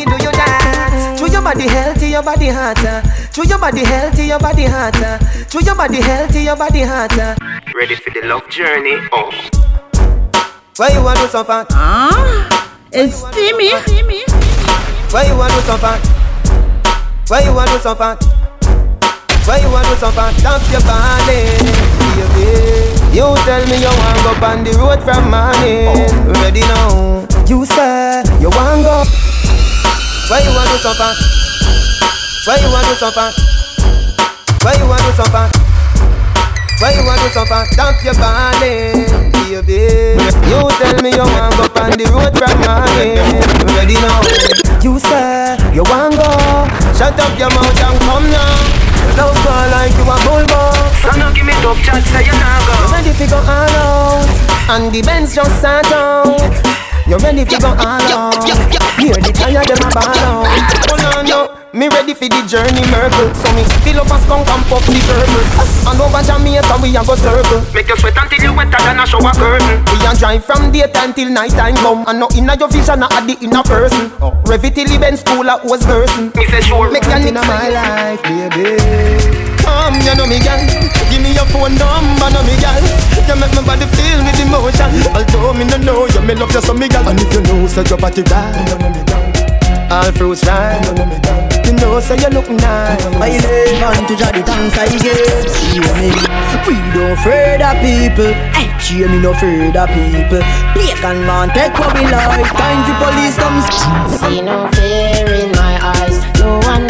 body 1.54 1.68
healthy, 1.68 2.08
your 2.10 2.24
body 2.24 2.50
hotter 2.50 3.02
To 3.34 3.48
your 3.48 3.60
body 3.60 3.84
healthy, 3.86 4.26
your 4.26 4.40
body 4.40 4.66
hotter 4.66 5.20
To 5.50 5.64
your 5.64 5.76
body 5.76 6.02
healthy, 6.02 6.42
your 6.42 6.56
body 6.56 6.82
hotter 6.82 7.36
Ready 7.76 7.96
for 7.96 8.10
the 8.12 8.26
love 8.26 8.50
journey? 8.50 8.98
Oh. 9.12 9.30
Why 10.78 10.90
you 10.90 11.04
want 11.04 11.20
to 11.20 11.28
so 11.28 11.44
fat? 11.44 11.68
Ah, 11.72 12.74
it's 12.92 13.18
steamy. 13.18 13.70
Why 15.10 15.26
you 15.26 15.38
want 15.38 15.54
to 15.54 15.62
so 15.62 15.78
fat? 15.78 16.02
Why 17.28 17.42
you 17.42 17.54
want 17.54 17.70
to 17.72 17.80
so 17.80 17.96
fat? 17.96 18.18
Why 19.46 19.58
you 19.58 19.70
want 19.70 19.88
to 19.88 19.96
so 19.98 20.10
fat? 20.12 20.34
Dump 20.42 20.64
your 20.70 20.82
body, 20.82 21.46
baby. 22.14 22.54
You 23.14 23.34
tell 23.46 23.66
me 23.66 23.82
you 23.82 23.94
want 24.02 24.22
go 24.22 24.34
on 24.46 24.64
the 24.64 24.74
road 24.78 25.02
from 25.02 25.30
morning. 25.30 25.90
Ready 26.42 26.62
now? 26.62 27.26
You 27.46 27.66
say 27.66 28.24
you 28.42 28.50
want 28.50 28.86
go. 28.86 29.04
Why 30.30 30.42
you 30.42 30.54
want 30.54 30.70
to 30.70 30.78
so 30.78 30.94
fat? 30.94 31.43
Why 32.44 32.60
you 32.60 32.68
want 32.68 32.84
to 33.00 33.08
fat? 33.08 33.32
Why 34.68 34.76
you 34.76 34.84
want 34.84 35.00
to 35.16 35.24
fat? 35.32 35.48
Why 36.84 36.92
you 36.92 37.00
want 37.08 37.24
to 37.32 37.46
fat? 37.48 37.72
Dump 37.72 38.04
your 38.04 38.12
body, 38.20 39.08
baby. 39.64 40.20
You 40.52 40.68
tell 40.76 41.00
me 41.00 41.16
you 41.16 41.24
want 41.24 41.56
go 41.56 41.72
on 41.80 41.96
the 41.96 42.04
road 42.12 42.36
from 42.36 42.52
morning. 42.68 43.16
Ready 43.80 43.96
now? 43.96 44.20
You 44.84 45.00
say 45.00 45.56
you 45.72 45.88
want 45.88 46.20
go. 46.20 46.36
Shut 46.92 47.16
up 47.16 47.32
your 47.40 47.48
mouth 47.56 47.80
and 47.80 48.00
come 48.04 48.28
now. 48.28 48.60
Love 49.16 49.40
go 49.40 49.56
like 49.72 49.96
you 49.96 50.04
a 50.04 50.16
bulldog. 50.28 50.76
So 51.00 51.16
now 51.16 51.32
give 51.32 51.48
me 51.48 51.56
tough 51.64 51.80
chat, 51.80 52.04
say 52.12 52.28
you 52.28 52.36
nah 52.36 52.60
go. 52.68 52.76
You 52.76 52.92
ready 52.92 53.14
to 53.24 53.26
go 53.32 53.40
all 53.40 53.72
out? 53.80 54.28
And 54.68 54.92
the 54.92 55.02
Benz 55.02 55.34
just 55.34 55.60
start 55.60 55.88
out. 55.96 56.83
You 57.06 57.18
ready 57.18 57.44
to 57.44 57.58
go 57.60 57.68
all 57.68 58.08
out? 58.16 58.48
Hear 58.96 59.20
the 59.20 59.32
tire 59.36 59.60
them 59.68 59.84
a 59.84 59.90
ball 59.92 60.08
out. 60.24 60.48
Hold 60.88 61.04
on 61.04 61.26
now. 61.28 61.60
Me 61.74 61.90
ready 61.90 62.14
for 62.14 62.30
the 62.30 62.40
journey, 62.48 62.86
Merkel. 62.94 63.34
So 63.36 63.52
me 63.58 63.66
fill 63.84 64.00
up 64.00 64.08
a 64.08 64.18
skunk 64.24 64.48
and 64.48 64.64
puff 64.72 64.86
the 64.88 64.96
purple. 65.04 65.44
And 65.90 66.00
over 66.00 66.24
Jamaica 66.24 66.80
we 66.80 66.96
a 66.96 67.04
go 67.04 67.16
circle. 67.20 67.60
Make 67.74 67.90
you 67.90 67.98
sweat 67.98 68.16
until 68.16 68.40
you 68.40 68.56
wetter 68.56 68.80
than 68.88 69.00
a 69.00 69.06
shower 69.06 69.36
curtain. 69.36 69.84
We 69.92 70.00
a 70.08 70.16
drive 70.16 70.46
from 70.46 70.72
daytime 70.72 71.14
till 71.14 71.30
night 71.30 71.52
time 71.52 71.76
come. 71.76 72.06
And 72.08 72.20
no 72.20 72.30
inna 72.38 72.56
your 72.56 72.70
vision, 72.70 73.00
not 73.00 73.12
at 73.12 73.28
the 73.28 73.36
inner 73.44 73.64
person. 73.64 74.08
Oh. 74.22 74.40
Rev 74.46 74.64
it 74.64 74.76
till 74.76 74.88
the 74.88 74.98
Benz 74.98 75.20
school 75.20 75.50
a 75.50 75.60
was 75.66 75.84
person. 75.84 76.32
Me 76.36 76.46
say 76.48 76.62
sure. 76.62 76.90
Make 76.90 77.04
you 77.04 77.28
in 77.28 77.36
my 77.36 77.68
life, 77.68 78.24
baby. 78.24 79.53
Come, 79.64 79.98
you 80.04 80.14
know 80.16 80.28
me, 80.28 80.40
girl. 80.44 80.60
Give 81.10 81.22
me 81.24 81.34
your 81.34 81.48
phone 81.50 81.76
number, 81.80 82.28
know 82.30 82.44
me, 82.44 82.56
girl. 82.60 82.84
You 83.28 83.36
make 83.40 83.54
my 83.56 83.64
body 83.64 83.88
feel 83.96 84.20
with 84.24 84.40
emotion. 84.40 84.92
Although 85.16 85.54
me 85.56 85.64
no 85.66 85.78
know 85.78 86.06
you, 86.08 86.22
me 86.22 86.36
love 86.36 86.52
you 86.54 86.62
so, 86.62 86.74
me 86.74 86.88
girl. 86.88 87.08
And 87.08 87.20
if 87.20 87.32
you 87.34 87.42
know, 87.48 87.68
say 87.68 87.84
your 87.88 87.98
body 87.98 88.22
right, 88.28 88.54
you 88.70 88.78
know 88.78 88.90
me, 88.92 89.02
girl. 89.08 89.24
All 89.92 90.12
fruits 90.12 90.44
right, 90.46 90.80
you 90.86 90.94
know 90.96 91.06
me, 91.06 91.18
girl. 91.24 91.40
You 91.64 91.74
know, 91.80 92.00
say 92.02 92.20
you 92.20 92.30
look 92.30 92.50
nice. 92.50 93.00
My 93.16 93.32
live 93.32 93.84
on 93.88 94.04
to 94.08 94.14
the 94.20 94.44
thanks 94.44 94.76
I 94.78 94.92
give. 95.00 95.48
Hear 95.72 95.88
me. 95.96 96.12
We 96.68 96.76
don't 96.92 97.16
afraid 97.18 97.62
of 97.64 97.76
people. 97.80 98.32
Hey, 98.52 98.68
hear 98.84 99.08
me 99.08 99.20
no 99.20 99.32
afraid 99.32 99.76
of 99.76 99.88
people. 99.90 100.44
Play 100.76 100.92
can 101.00 101.26
man 101.26 101.50
take 101.56 101.74
what 101.80 101.94
we 101.96 102.04
like. 102.04 102.52
Time 102.52 102.82
the 102.84 102.94
police 103.00 103.38
comes. 103.40 103.66
See 104.20 104.42
no 104.42 104.68
fear 104.76 105.28
in 105.40 105.52
my 105.56 105.80
eyes. 105.96 106.20
No 106.40 106.60
one 106.68 106.86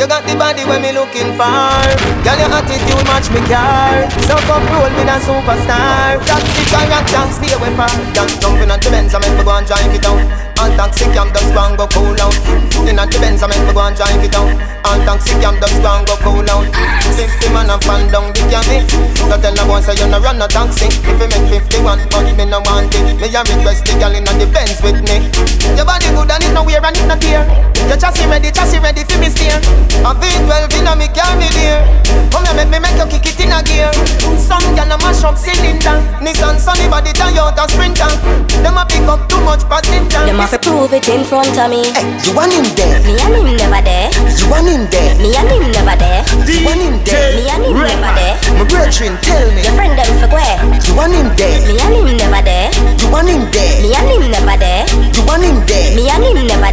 you 0.00 0.08
got 0.08 0.24
the 0.24 0.34
body 0.34 0.64
when 0.64 0.80
me 0.80 0.92
looking 0.92 1.28
for. 1.36 1.84
Girl, 2.24 2.38
your 2.40 2.48
attitude 2.48 3.04
match 3.04 3.28
me 3.28 3.40
car. 3.52 4.08
So 4.24 4.34
come 4.48 4.64
roll 4.72 4.88
with 4.88 5.12
a 5.12 5.20
superstar. 5.20 6.16
Taxi 6.24 6.64
character, 6.72 7.24
stay 7.36 7.52
away 7.52 7.72
from. 7.76 7.92
Young 8.16 8.32
jumping 8.40 8.70
on 8.70 8.80
the 8.80 8.88
Benz, 8.88 9.14
I 9.14 9.18
make 9.20 9.44
go 9.44 9.52
and 9.52 9.66
drive 9.66 9.92
it 9.92 10.00
down. 10.00 10.49
And 10.60 10.76
taxi 10.76 11.08
cam 11.16 11.32
just 11.32 11.56
go 11.56 11.72
go 11.72 11.88
cool 11.88 12.20
out. 12.20 12.36
In 12.84 13.00
on 13.00 13.08
the 13.08 13.16
Benz, 13.16 13.42
I 13.42 13.48
make 13.48 13.64
me 13.64 13.72
go 13.72 13.80
and 13.80 13.96
drive 13.96 14.20
it 14.20 14.28
down. 14.28 14.52
And 14.84 15.00
taxi 15.08 15.32
cam 15.40 15.56
just 15.56 15.80
go 15.80 16.04
go 16.04 16.16
cool 16.20 16.50
out. 16.52 16.68
Fifty 17.16 17.48
man 17.48 17.72
and 17.72 17.80
fan 17.80 18.12
down 18.12 18.28
the 18.36 18.44
cabin. 18.52 18.84
No 19.24 19.40
tell 19.40 19.56
no 19.56 19.64
boy 19.64 19.80
say 19.80 19.96
you 19.96 20.04
no 20.04 20.20
run 20.20 20.36
no 20.36 20.44
taxi. 20.44 20.92
If 20.92 21.16
you 21.16 21.28
make 21.32 21.48
fifty 21.48 21.80
one, 21.80 22.04
but 22.12 22.28
me 22.36 22.44
no 22.44 22.60
want 22.60 22.92
it. 22.92 23.16
Me 23.16 23.32
a 23.32 23.40
request 23.40 23.88
the 23.88 23.96
girl 23.96 24.12
in 24.12 24.28
the 24.28 24.46
Benz 24.52 24.76
with 24.84 25.00
me. 25.00 25.32
Your 25.80 25.88
body 25.88 26.12
good 26.12 26.28
and 26.28 26.44
it 26.44 26.52
no 26.52 26.60
wear 26.60 26.84
and 26.84 26.92
it 26.92 27.08
no 27.08 27.16
tear. 27.16 27.40
Your 27.88 27.96
chassis 27.96 28.28
ready, 28.28 28.52
chassis 28.52 28.84
ready 28.84 29.08
for 29.08 29.16
me 29.16 29.32
steer. 29.32 29.56
A 30.04 30.12
V12 30.12 30.76
inna 30.76 30.92
me 30.92 31.08
car 31.08 31.40
dear. 31.56 31.80
Come 32.28 32.44
here, 32.44 32.54
make 32.54 32.68
me 32.68 32.78
make 32.84 33.00
you 33.00 33.08
kick 33.08 33.32
it 33.32 33.40
in 33.40 33.52
a 33.56 33.64
gear. 33.64 33.88
Some 34.36 34.60
gyal 34.76 34.92
a 34.92 34.96
mash 35.00 35.24
up 35.24 35.40
cylinder. 35.40 36.04
Nissan 36.20 36.60
Sunny 36.60 36.84
body 36.92 37.16
Toyota 37.16 37.64
Sprinter. 37.64 38.12
Them 38.60 38.76
a 38.76 38.84
pick 38.84 39.08
up 39.08 39.24
too 39.32 39.40
much 39.40 39.64
passenger. 39.64 40.28
To 40.50 40.58
prove 40.58 40.92
it 40.92 41.06
in 41.06 41.22
front 41.22 41.54
of 41.54 41.70
me. 41.70 41.86
Hey, 41.94 42.02
you 42.26 42.34
want 42.34 42.50
him 42.50 42.66
there? 42.74 42.98
Me 43.06 43.14
and 43.22 43.38
him 43.38 43.54
never 43.54 43.78
there. 43.86 44.10
You 44.34 44.50
want 44.50 44.66
him 44.66 44.82
there? 44.90 45.14
Me 45.22 45.30
and 45.38 45.46
him 45.46 45.70
never 45.70 45.94
there. 45.94 46.26
You 46.42 46.66
want 46.66 46.82
him 46.82 46.98
there? 47.06 47.38
Me 47.38 47.46
and 47.46 47.62
him 47.70 47.78
never 47.78 48.10
there. 48.18 48.34
My 48.58 48.66
brethren, 48.66 49.14
tell 49.22 49.46
me. 49.54 49.62
Your 49.62 49.78
friend 49.78 49.94
them 49.94 50.10
for 50.18 50.26
where? 50.34 50.58
You 50.82 50.92
want 50.98 51.14
him 51.14 51.30
there? 51.38 51.54
Me 51.70 51.78
and 51.78 51.94
him 51.94 52.18
never 52.18 52.42
there. 52.42 52.66
You 52.98 53.06
want 53.14 53.30
him 53.30 53.46
there? 53.54 53.78
Me 53.78 53.94
and 53.94 54.10
him 54.10 54.26
never 54.26 54.58
there. 54.58 54.90
You 54.90 55.22
want 55.22 55.46
him 55.46 55.62
there? 55.70 55.94
Me 55.94 56.10
and 56.10 56.24
him 56.26 56.42
never. 56.42 56.69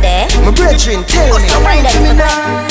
My 0.48 0.54
brethren, 0.56 1.04
tell 1.04 1.28
me. 1.36 1.44
Your 1.44 1.60
friend 1.60 1.84
them 1.84 1.92
for 1.92 2.16
where? 2.16 2.64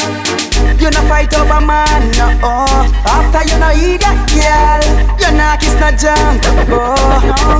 You 0.81 0.89
no 0.89 1.01
fight 1.12 1.29
over 1.37 1.61
man, 1.61 2.09
no 2.17 2.33
oh. 2.41 2.89
After 3.05 3.45
you 3.45 3.61
no 3.61 3.69
eat 3.77 4.01
that 4.01 4.17
girl, 4.33 4.81
you 5.21 5.29
no 5.37 5.45
kiss 5.61 5.77
no 5.77 5.93
junk, 5.93 6.41
oh. 6.73 6.97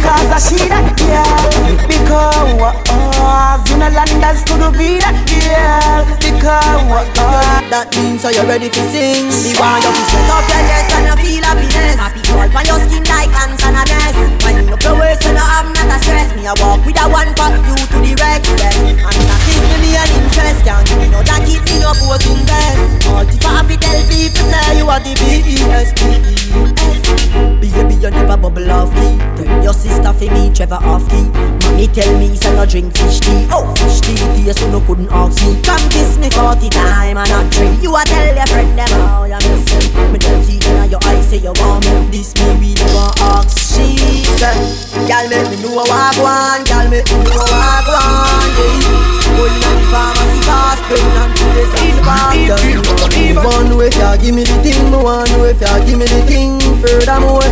Cause 0.01 0.33
I 0.33 0.41
see 0.41 0.65
that 0.73 0.89
girl, 0.97 1.53
because 1.85 2.57
oh, 2.89 3.61
you 3.69 3.77
no 3.77 3.93
landers 3.93 4.41
could 4.49 4.65
be 4.81 4.97
that 5.05 5.21
girl, 5.29 6.09
because 6.17 6.81
oh, 6.89 7.13
oh. 7.21 7.69
That 7.69 7.93
means 7.93 8.25
so 8.25 8.33
you're 8.33 8.49
ready 8.49 8.73
to 8.73 8.83
sing. 8.89 9.29
Me 9.29 9.53
want 9.61 9.85
you 9.85 9.93
to 9.93 10.05
set 10.09 10.33
up 10.33 10.49
your 10.49 10.63
chest 10.65 10.97
and 10.97 11.13
you 11.13 11.17
feel 11.21 11.45
happiness. 11.45 12.01
Happy 12.01 12.25
crawl 12.25 12.49
on 12.49 12.65
your 12.65 12.81
skin 12.89 13.05
like 13.05 13.29
ants 13.37 13.61
and 13.61 13.77
a 13.77 13.85
nest. 13.85 14.17
Wind 14.49 14.73
up 14.73 14.81
your 14.81 14.97
waist 14.97 15.29
and 15.29 15.37
you 15.37 15.45
have 15.45 15.69
not 15.77 15.93
a 15.93 15.97
stress. 16.01 16.33
Me 16.33 16.49
a 16.49 16.57
walk 16.57 16.81
with 16.89 16.97
a 16.97 17.05
one 17.05 17.29
pack 17.37 17.53
you 17.69 17.77
to 17.77 17.99
the 18.01 18.17
rest. 18.17 18.49
Yes. 18.57 18.81
And 18.81 19.36
give 19.57 19.81
me 19.81 19.97
an 19.97 20.09
interest 20.21 20.61
Can't 20.65 20.87
give 20.87 20.99
me 20.99 21.09
no 21.09 21.23
that 21.23 21.43
keep 21.47 21.63
me 21.67 21.81
no 21.81 21.93
both 22.01 22.25
invest. 22.29 23.07
Multify 23.09 23.63
fi 23.65 23.77
tell 23.77 24.03
people 24.11 24.45
say 24.51 24.79
you 24.79 24.87
are 24.89 25.01
the 25.01 25.15
best 25.69 25.97
Baby 27.61 27.95
you 28.01 28.11
never 28.11 28.37
bubble 28.37 28.71
off 28.71 28.93
me. 28.95 29.19
Tell 29.37 29.63
your 29.63 29.75
sister 29.75 30.13
for 30.13 30.29
me 30.33 30.53
Trevor 30.55 30.81
off 30.83 31.09
key 31.11 31.27
Mommy 31.77 31.89
tell 31.89 32.19
me 32.19 32.35
say 32.37 32.55
no 32.55 32.65
drink 32.65 32.97
fish 32.97 33.21
tea. 33.21 33.47
Oh 33.51 33.69
fish 33.77 34.01
tea 34.01 34.17
taste 34.45 34.61
so 34.61 34.71
no 34.71 34.81
couldn't 34.81 35.11
ask 35.11 35.45
me. 35.45 35.61
Come 35.63 35.89
kiss 35.91 36.17
me 36.19 36.31
40 36.31 36.71
time 36.71 37.17
and 37.19 37.29
not 37.29 37.53
drink. 37.53 37.83
You 37.83 37.95
a 37.95 38.03
tell 38.05 38.35
your 38.35 38.47
friend 38.47 38.79
them 38.79 38.89
how 39.05 39.25
you 39.25 39.37
miss 39.37 39.67
me. 39.95 40.13
Me 40.13 40.19
don't 40.19 40.43
see 40.43 40.57
in 40.57 40.91
your 40.91 41.01
eyes 41.05 41.29
say 41.29 41.37
you 41.39 41.53
want 41.61 41.85
me. 41.85 42.09
This 42.11 42.35
me 42.37 42.49
we 42.61 42.75
never 42.75 43.11
ask. 43.35 43.59
She 43.77 43.97
said 44.41 44.57
Girl 45.07 45.29
make 45.29 45.51
me 45.51 45.63
know 45.63 45.85
how 45.85 46.17
I 46.17 46.23
want 46.23 46.69
Girl 46.69 46.89
make 46.89 47.05
me 47.05 47.25
know 47.25 47.45
how 47.45 47.85
I 47.85 47.93
want 47.93 48.57
yeah. 48.57 49.26
In 49.37 49.53
the 49.61 49.85
pharmacy 49.93 50.41
fast, 50.49 50.83
pregnant 50.89 51.33
to 51.37 51.45
the 51.53 51.65
same 51.77 51.99
pastor. 52.01 52.59
One 53.45 53.77
way, 53.77 53.89
if 53.89 53.97
you 53.97 54.17
give 54.25 54.35
me 54.35 54.43
the 54.45 54.57
thing, 54.65 54.91
one 54.91 55.29
way, 55.41 55.53
if 55.53 55.61
you 55.61 55.77
give 55.85 55.99
me 55.99 56.07
the 56.09 56.21
thing. 56.25 56.59
Furthermore, 56.81 57.45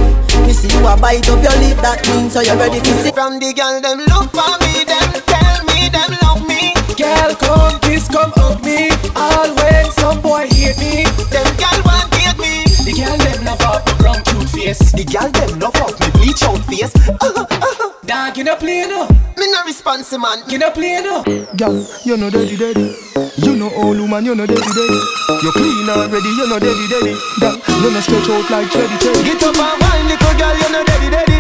me 0.46 0.52
see 0.52 0.72
you 0.72 0.86
a 0.86 0.96
bite 0.96 1.28
up 1.28 1.42
your 1.44 1.56
lip. 1.60 1.78
That 1.84 2.00
means 2.08 2.32
so 2.32 2.40
you're 2.40 2.56
ready 2.56 2.80
to 2.80 2.92
see. 3.04 3.12
From 3.12 3.38
the 3.38 3.52
girl, 3.52 3.80
them 3.84 4.00
look 4.08 4.32
for 4.32 4.54
me, 4.64 4.84
them 4.88 5.10
tell 5.28 5.60
me, 5.68 5.92
them 5.92 6.10
love 6.24 6.42
me. 6.48 6.72
Girl, 6.96 7.36
come 7.36 7.78
kiss, 7.84 8.08
come 8.08 8.32
hug 8.34 8.64
me. 8.64 8.88
All 9.14 9.52
when 9.54 9.86
some 9.92 10.20
boy 10.24 10.48
hate 10.48 10.78
me, 10.80 11.04
them 11.28 11.48
girl 11.60 11.78
want 11.84 12.08
hate 12.16 12.38
me. 12.40 12.64
The 12.84 12.92
girl 12.96 13.16
them 13.18 13.44
love 13.44 13.62
out 13.62 13.84
the 13.84 13.92
brown 14.00 14.24
cute 14.24 14.48
face. 14.50 14.92
The 14.92 15.04
girl 15.04 15.28
them 15.28 15.60
love 15.60 15.76
out 15.76 15.94
me 16.00 16.08
bleach 16.16 16.42
out 16.42 16.64
face. 16.64 16.94
Uh-huh, 16.96 17.44
uh-huh. 17.44 17.92
Dog, 18.06 18.36
you 18.36 18.44
no 18.44 18.56
play 18.56 18.88
no. 18.88 19.08
Me 19.44 19.50
no 19.50 19.62
response, 19.66 20.16
man. 20.16 20.40
You 20.48 20.57
no 20.57 20.70
play 20.70 21.02
no. 21.04 21.22
Girl, 21.52 21.76
you 22.04 22.16
know 22.16 22.30
daddy 22.30 22.57
daddy. 22.57 22.96
You 23.44 23.54
know 23.54 23.68
old 23.76 24.00
woman, 24.00 24.24
you 24.24 24.35
know 24.35 24.46
daddy 24.46 24.72
daddy. 24.72 25.00
You 25.44 25.52
clean 25.52 25.85
already, 25.90 26.30
you 26.33 26.48
know 26.48 26.59
daddy 26.59 26.88
daddy. 26.88 27.12
Girl, 27.44 27.52
you 27.85 27.90
know 27.92 28.00
stretch 28.00 28.30
out 28.30 28.48
like 28.48 28.70
Teddy 28.72 28.96
Teddy. 28.96 29.20
Get 29.22 29.42
up 29.44 29.52
and 29.52 29.80
wine, 29.85 30.09
little 30.09 30.33
girl, 30.40 30.57
you 30.57 30.72
know 30.72 30.83
daddy 30.88 31.11
daddy. 31.12 31.38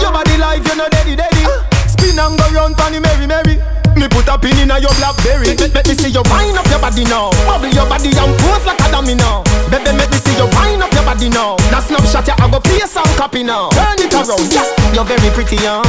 Your 0.00 0.12
body 0.12 0.36
life, 0.38 0.66
you 0.66 0.76
know 0.76 0.88
daddy 0.88 1.14
daddy. 1.14 1.44
Uh. 1.44 1.60
Spin 1.86 2.18
and 2.18 2.38
go 2.38 2.48
round, 2.56 2.74
panny 2.74 3.00
merry 3.00 3.26
merry. 3.26 3.75
Me 3.96 4.08
put 4.08 4.28
a 4.28 4.36
pin 4.36 4.56
in 4.60 4.70
a 4.70 4.76
your 4.78 4.92
blackberry. 5.00 5.56
Let 5.72 5.88
me 5.88 5.94
see 5.96 6.12
you 6.12 6.20
wind 6.28 6.56
up 6.60 6.68
your 6.68 6.78
body 6.78 7.04
now. 7.04 7.32
Bubble 7.48 7.72
your 7.72 7.88
body 7.88 8.12
and 8.12 8.32
pose 8.44 8.64
like 8.68 8.80
a 8.84 8.88
dummy 8.92 9.16
now. 9.16 9.40
Baby, 9.72 9.96
make 9.96 10.12
me 10.12 10.18
see 10.20 10.36
you 10.36 10.44
wind 10.52 10.84
up 10.84 10.92
your 10.92 11.04
body 11.04 11.28
now. 11.32 11.56
That 11.72 11.80
snapshot, 11.88 12.28
yeah, 12.28 12.36
I 12.36 12.50
go 12.52 12.60
play 12.60 12.84
some 12.84 13.08
copy 13.16 13.42
now. 13.42 13.72
Turn 13.72 13.96
it 13.96 14.12
around, 14.12 14.52
yeah. 14.52 14.68
You're 14.92 15.08
very 15.08 15.32
pretty, 15.32 15.56
young. 15.56 15.84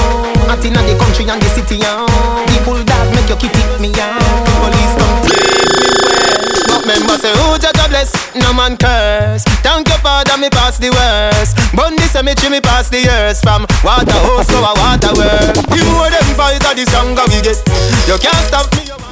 At 0.48 0.64
in 0.64 0.74
the 0.74 0.96
country 0.96 1.28
and 1.28 1.42
the 1.42 1.50
city, 1.52 1.84
young. 1.84 2.08
The 2.48 2.58
bulldog 2.64 3.08
make 3.12 3.28
your 3.28 3.38
kitty 3.38 3.60
me, 3.84 3.92
young. 3.92 4.24
Police 4.64 4.96
come 4.96 5.87
take 6.78 6.86
me 6.86 6.94
well. 6.94 7.08
But 7.08 7.10
member 7.10 7.18
say, 7.18 7.32
oh, 7.36 7.58
Jah 7.58 7.72
bless, 7.90 8.14
no 8.36 8.54
man 8.54 8.78
curse. 8.78 9.44
Thank 9.64 9.88
your 9.88 9.98
father, 10.00 10.38
me 10.38 10.50
pass 10.50 10.78
the 10.78 10.90
worst. 10.92 11.58
Bun 11.76 11.96
the 11.96 12.04
cemetery, 12.04 12.50
me 12.50 12.62
pass 12.62 12.90
the 12.90 13.02
years. 13.02 13.42
From 13.42 13.62
water 13.84 14.12
oh, 14.14 14.38
hose 14.38 14.48
to 14.48 14.58
a 14.58 14.74
water 14.76 15.14
well. 15.16 15.54
You 15.76 15.86
are 16.04 16.12
them 16.12 16.36
fight 16.36 16.64
of 16.64 16.76
the 16.76 16.86
stronger 16.86 17.24
we 17.28 17.42
get. 17.42 17.58
You 18.08 18.18
can't 18.20 18.46
stop 18.46 18.72
me. 18.76 19.07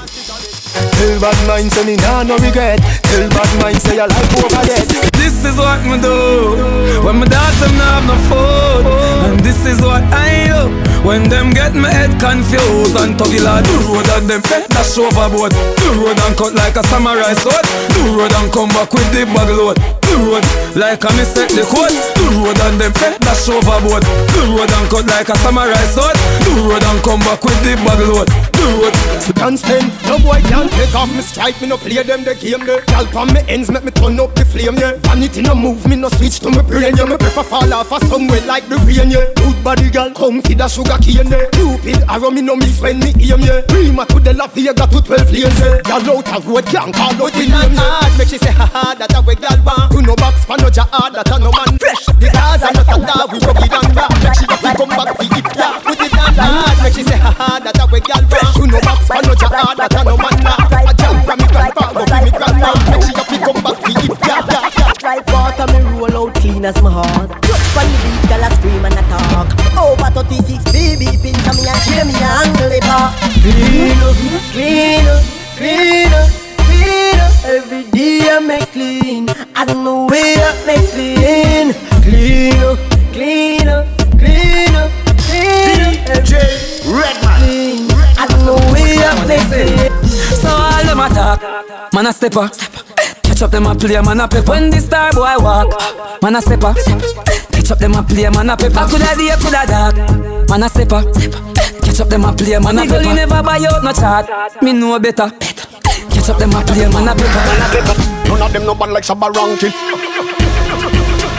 Tell 0.98 1.20
bad 1.20 1.40
mind 1.48 1.72
say 1.72 1.86
me 1.86 1.96
nah 1.98 2.24
no 2.24 2.38
regret. 2.38 2.80
Tell 3.04 3.30
bad 3.30 3.52
mind 3.62 3.82
say 3.82 4.00
I 4.00 4.06
like 4.06 4.34
over 4.36 4.62
dead. 4.68 4.88
This 5.16 5.44
is 5.46 5.56
what 5.58 5.82
me 5.86 5.98
do 6.02 7.04
when 7.04 7.20
my 7.20 7.26
dogs 7.26 7.60
them 7.60 7.78
not 7.78 8.02
have 8.02 8.06
no 8.10 8.16
food, 8.30 8.86
and 9.30 9.40
this 9.42 9.66
is 9.66 9.82
what 9.82 10.04
I 10.14 10.48
do 10.50 10.70
when 11.08 11.30
them 11.30 11.52
get 11.52 11.76
my 11.76 11.90
head 11.92 12.20
confused 12.20 12.98
and 12.98 13.14
tuggy 13.16 13.44
la 13.44 13.62
do 13.62 13.74
road 13.94 14.10
and 14.10 14.30
them 14.30 14.42
fet 14.42 14.70
dash 14.70 14.98
overboard. 14.98 15.52
Do 15.52 15.88
road 16.02 16.20
and 16.20 16.36
cut 16.38 16.54
like 16.54 16.76
a 16.76 16.84
samurai 16.88 17.34
sword. 17.34 17.66
Do 17.94 18.18
road 18.18 18.34
and 18.34 18.52
come 18.52 18.70
back 18.70 18.92
with 18.94 19.10
the 19.14 19.26
bag 19.34 19.50
load. 19.50 19.78
Do 20.16 20.32
road 20.32 20.48
like 20.80 21.04
a 21.04 21.12
me 21.12 21.28
set 21.28 21.52
the 21.52 21.68
code. 21.68 21.92
Do 22.16 22.24
road 22.40 22.60
and 22.64 22.80
them 22.80 22.94
fet 22.96 23.20
dash 23.20 23.52
overboard. 23.52 24.00
Do 24.32 24.40
road 24.56 24.72
and 24.72 24.88
cut 24.88 25.04
like 25.12 25.28
a 25.28 25.36
samurai 25.44 25.84
sword. 25.92 26.16
Do 26.40 26.72
road 26.72 26.88
and 26.88 27.04
come 27.04 27.20
back 27.20 27.44
with 27.44 27.60
the 27.68 27.76
bag 27.84 28.00
load. 28.00 28.32
Do 28.56 28.64
road. 28.80 28.96
Can't 29.36 29.60
stand, 29.60 29.92
no 30.08 30.16
boy 30.24 30.40
can't 30.48 30.72
take 30.72 30.96
off 30.96 31.12
me 31.12 31.20
strike. 31.20 31.60
Me 31.60 31.68
no 31.68 31.76
play 31.76 32.00
them 32.02 32.24
the 32.24 32.32
game 32.36 32.64
there. 32.64 32.80
Gal 32.88 33.04
on 33.18 33.34
me 33.34 33.44
ends 33.52 33.70
make 33.70 33.84
me 33.84 33.92
turn 33.92 34.16
up 34.20 34.32
the 34.36 34.46
flame 34.46 34.80
yeah. 34.80 34.96
Vanity 35.04 35.42
no 35.42 35.54
move 35.54 35.84
me 35.86 35.98
no 35.98 36.08
switch 36.16 36.40
to 36.40 36.50
me 36.50 36.64
brain 36.64 36.96
yeah. 36.96 37.04
Me 37.04 37.18
prefer 37.18 37.44
fall 37.44 37.74
off 37.74 37.92
a 37.92 38.00
somewhere 38.08 38.40
like 38.48 38.64
the 38.72 38.80
rain 38.88 39.12
yeah. 39.12 39.28
Good 39.36 39.60
body 39.64 39.90
gal, 39.92 40.12
come 40.16 40.42
feed 40.44 40.62
a 40.62 40.70
sugar 40.70 40.96
cane 41.04 41.28
yeah. 41.28 41.52
Cupid 41.52 42.08
arrow 42.08 42.32
me 42.32 42.40
no 42.40 42.56
miss 42.56 42.80
when 42.80 43.00
me 43.00 43.12
aim 43.20 43.44
yeah. 43.44 43.68
Prima 43.68 44.06
to 44.08 44.20
the 44.24 44.32
La 44.32 44.48
Vega 44.48 44.88
to 44.88 45.02
12 45.04 45.32
lanes 45.32 45.60
yeah. 45.60 45.82
Gal 45.84 46.08
out 46.08 46.32
a 46.32 46.40
road 46.48 46.66
can't 46.72 46.96
call 46.96 47.12
out 47.12 47.34
the 47.36 47.44
name 47.44 47.76
yeah. 47.76 48.18
make 48.18 48.32
she 48.32 48.40
say 48.40 48.56
ha 48.56 48.66
ha 48.66 48.96
that 48.96 49.12
a 49.12 49.22
way 49.22 49.36
gal 49.36 49.60
want. 49.66 49.92
No 50.06 50.16
box 50.16 50.46
pan 50.46 50.62
no 50.62 50.70
ja 50.70 50.86
hard 50.94 51.18
that 51.18 51.30
a 51.34 51.40
no 51.42 51.50
man 51.50 51.78
fresh. 51.82 52.06
The 52.22 52.30
cars 52.30 52.62
are 52.62 52.74
not 52.78 52.86
a 52.86 52.98
dog, 53.02 53.34
we 53.34 53.42
rub 53.42 53.58
it 53.58 53.74
and 53.74 53.90
rock. 53.98 54.14
Make 54.22 54.38
she 54.38 54.46
have 54.46 54.78
come 54.78 54.94
back 54.94 55.18
for 55.18 55.26
it 55.26 55.48
yeah. 55.58 55.82
Put 55.82 55.98
it 55.98 56.14
on 56.14 56.34
hard, 56.38 56.78
make 56.86 56.94
she 56.94 57.02
say 57.02 57.18
ha 57.18 57.34
ha 57.34 57.58
that 57.58 57.82
a 57.82 57.86
way 57.90 58.06
gal 58.06 58.22
want. 58.30 58.54
You 58.54 58.70
no 58.70 58.80
box 58.86 59.10
pan 59.10 59.26
no 59.26 59.34
ja 59.34 59.50
hard 59.50 59.82
that 59.82 59.98
a 59.98 60.02
no 60.06 60.14
man 60.14 60.38
laugh. 60.46 60.70
A 60.70 60.94
jump 60.94 61.26
from 61.26 61.38
me 61.42 61.48
grandpa 61.50 61.90
go 61.90 62.06
for 62.06 62.22
me 62.22 62.30
grandma. 62.30 62.70
Make 62.94 63.02
she 63.02 63.14
to 63.18 63.38
come 63.42 63.60
back 63.66 63.78
for 63.82 63.92
yeah. 63.98 64.46
yeah, 64.46 64.78
yeah. 64.78 64.94
Like 65.02 65.26
water, 65.34 65.68
me 65.74 65.80
roll 65.98 66.30
out 66.30 66.38
clean 66.38 66.66
as 66.66 66.78
my 66.86 66.94
heart. 66.94 67.30
Just 67.42 67.66
the 67.74 67.82
beat, 68.06 68.22
girl, 68.30 68.46
I 68.46 68.50
scream 68.62 68.86
and 68.86 68.94
I 68.94 69.04
talk. 69.10 69.50
Over 69.74 70.10
36 70.22 70.70
baby 70.70 71.05
stepper. 92.30 92.50
Catch 93.22 93.42
up 93.42 93.52
them 93.52 93.68
a 93.68 93.76
play, 93.76 94.02
man 94.02 94.20
a 94.20 94.28
pepper. 94.28 94.50
When 94.52 94.70
the 94.70 94.80
star 94.80 95.12
boy 95.14 95.36
walk, 95.38 96.22
man 96.22 96.36
a 96.36 96.42
stepper. 96.42 96.74
Catch 97.52 97.72
up 97.72 97.80
them 97.80 97.94
a 97.94 98.04
play, 98.04 98.30
man 98.30 98.50
a 98.50 98.58
pepper. 98.58 98.86
Coulda 98.90 99.16
day, 99.18 99.36
coulda 99.42 99.66
dark, 99.68 99.96
man 100.50 100.64
a 100.64 100.70
stepper. 100.70 101.04
Catch 101.84 102.00
up 102.02 102.10
them 102.10 102.26
a 102.26 102.34
play, 102.34 102.58
man 102.60 102.80
a 102.80 102.86
pepper. 102.86 103.04
Me 103.06 103.14
never 103.14 103.44
buy 103.44 103.60
out 103.70 103.84
no 103.84 103.94
chart, 103.94 104.28
me 104.62 104.74
know 104.74 105.00
better. 105.00 105.30
Catch 106.10 106.30
up 106.30 106.38
them 106.38 106.54
a 106.54 106.62
play, 106.66 106.88
man 106.90 107.08
a 107.08 107.14
pepper. 107.14 107.44
None 108.28 108.42
of 108.42 108.54
them 108.54 108.66
no 108.66 108.76
bad 108.76 108.90
like 108.90 109.04
Shabba 109.04 109.30
Rankin. 109.34 109.72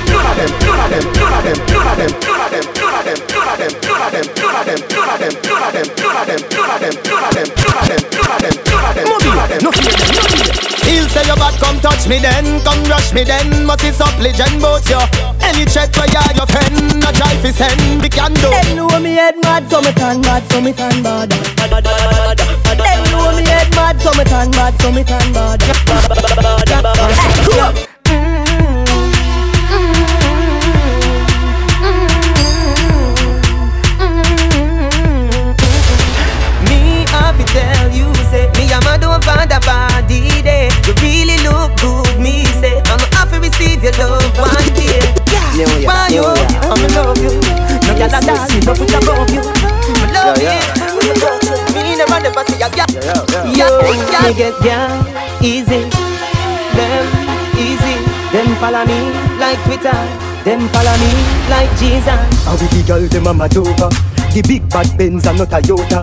None 0.06 0.26
of 0.26 0.36
them, 0.36 0.50
none 0.62 0.80
of 0.80 0.90
them, 0.90 1.04
none 1.16 1.34
of 1.34 1.42
them, 1.44 1.58
none 1.66 1.86
of 1.86 1.96
them, 1.98 2.12
none 2.22 2.40
of 2.40 2.50
them, 2.50 2.66
none 2.66 2.94
of 2.96 3.04
them, 3.06 3.22
none 3.26 3.46
of 3.46 3.58
them, 3.58 3.74
none 3.82 3.98
of 3.98 4.12
them, 4.12 4.36
none 4.36 4.54
of 4.54 4.66
them, 4.66 4.80
none 4.86 5.06
of 5.06 5.16
them, 5.16 5.16
none 5.16 5.16
of 5.16 5.46
them, 5.46 5.64
none 5.66 6.14
of 6.14 6.26
them, 6.26 6.36
none 6.36 6.62
of 6.66 6.70
them, 6.70 6.70
none 6.70 6.70
of 6.70 6.70
them, 6.70 6.70
none 6.70 6.72
of 7.16 7.34
them, 7.36 7.46
none 7.46 7.46
of 7.46 7.46
them, 7.46 7.54
none 7.56 7.76
of 7.76 8.38
them, 8.38 8.54
none 8.66 8.84
of 8.84 9.25
them, 9.56 9.64
No 9.64 9.72
fear 9.72 9.92
them, 9.92 10.12
no 10.14 10.22
fear. 10.28 10.52
He'll 10.86 11.08
say 11.08 11.26
you 11.26 11.36
bad, 11.36 11.54
come 11.60 11.80
touch 11.80 12.06
me 12.08 12.18
then, 12.18 12.60
come 12.62 12.82
rush 12.84 13.12
me 13.12 13.24
then. 13.24 13.64
Must 13.64 13.84
is 13.84 14.00
up 14.00 14.16
legend 14.18 14.60
both 14.60 14.88
you. 14.88 15.00
Any 15.42 15.64
threat 15.64 15.94
where 15.96 16.06
you 16.06 16.36
your 16.36 16.46
friend, 16.46 17.00
no 17.00 17.10
try 17.12 17.34
fi 17.42 17.50
send, 17.50 18.02
we 18.02 18.08
can 18.08 18.32
do. 18.34 18.50
Them 18.50 18.76
know 18.76 19.00
me 19.00 19.14
head 19.14 19.36
mad, 19.42 19.68
so 19.70 19.80
me 19.80 19.92
turn 19.92 20.22
bad, 20.22 20.42
so 20.50 20.60
me 20.60 20.72
turn 20.72 21.02
bad. 21.02 21.30
Them 21.30 23.02
know 23.10 23.32
me 23.36 23.44
head 23.44 23.70
mad, 23.74 24.00
so 24.00 24.12
me 24.12 24.24
turn 24.24 24.50
bad, 24.50 24.80
so 24.80 24.92
me 24.92 25.04
turn 25.04 25.32
bad. 25.32 25.62
Hey, 25.62 27.40
come 27.44 27.60
on. 27.60 27.95
Mad 39.48 39.52
over 39.52 39.60
body 39.66 40.42
day. 40.42 40.70
You 40.86 40.94
really 41.02 41.36
look 41.46 41.74
good, 41.80 42.18
me 42.20 42.44
say. 42.60 42.82
I'm 42.86 43.00
have 43.14 43.30
to 43.32 43.40
receive 43.40 43.82
your 43.82 43.92
love 43.98 44.26
one 44.38 44.68
day. 44.74 45.00
New 45.56 45.64
Year, 45.80 45.88
Why 45.88 46.08
New 46.08 46.16
you? 46.16 46.22
Year. 46.22 46.46
I'm 46.68 46.82
love 46.94 47.18
you. 47.18 47.32
No 47.86 47.92
Yes, 47.96 48.12
gyal 48.12 48.18
a 48.18 48.26
yes. 48.26 48.26
darling, 48.26 48.64
no 48.66 48.72
put 48.74 48.94
above 48.94 49.30
you. 49.30 49.42
Me 49.94 50.02
love 50.12 50.36
Yeah, 50.42 50.60
you. 51.00 51.74
Me 51.74 51.96
never 51.96 52.20
never 52.20 52.42
see 52.50 52.60
a 52.62 52.68
gyal. 52.68 52.90
Yo, 53.56 53.68
Yeah, 54.12 54.28
me 54.28 54.34
get 54.34 54.54
down 54.62 55.06
easy, 55.42 55.88
them 56.74 57.06
easy. 57.56 57.94
Them 58.32 58.48
follow 58.60 58.84
me 58.84 58.98
like 59.38 59.56
Twitter, 59.64 59.96
them 60.44 60.68
follow 60.68 60.92
me 60.98 61.10
like 61.48 61.70
Jesus. 61.78 62.20
And 62.46 62.60
with 62.60 62.70
the 62.70 62.82
girl 62.86 63.00
them 63.08 63.26
a 63.28 63.32
mad 63.32 63.56
over 63.56 63.88
The 64.34 64.42
big 64.46 64.68
bad 64.68 64.98
Benz 64.98 65.26
and 65.26 65.38
not 65.38 65.48
Toyota 65.48 66.02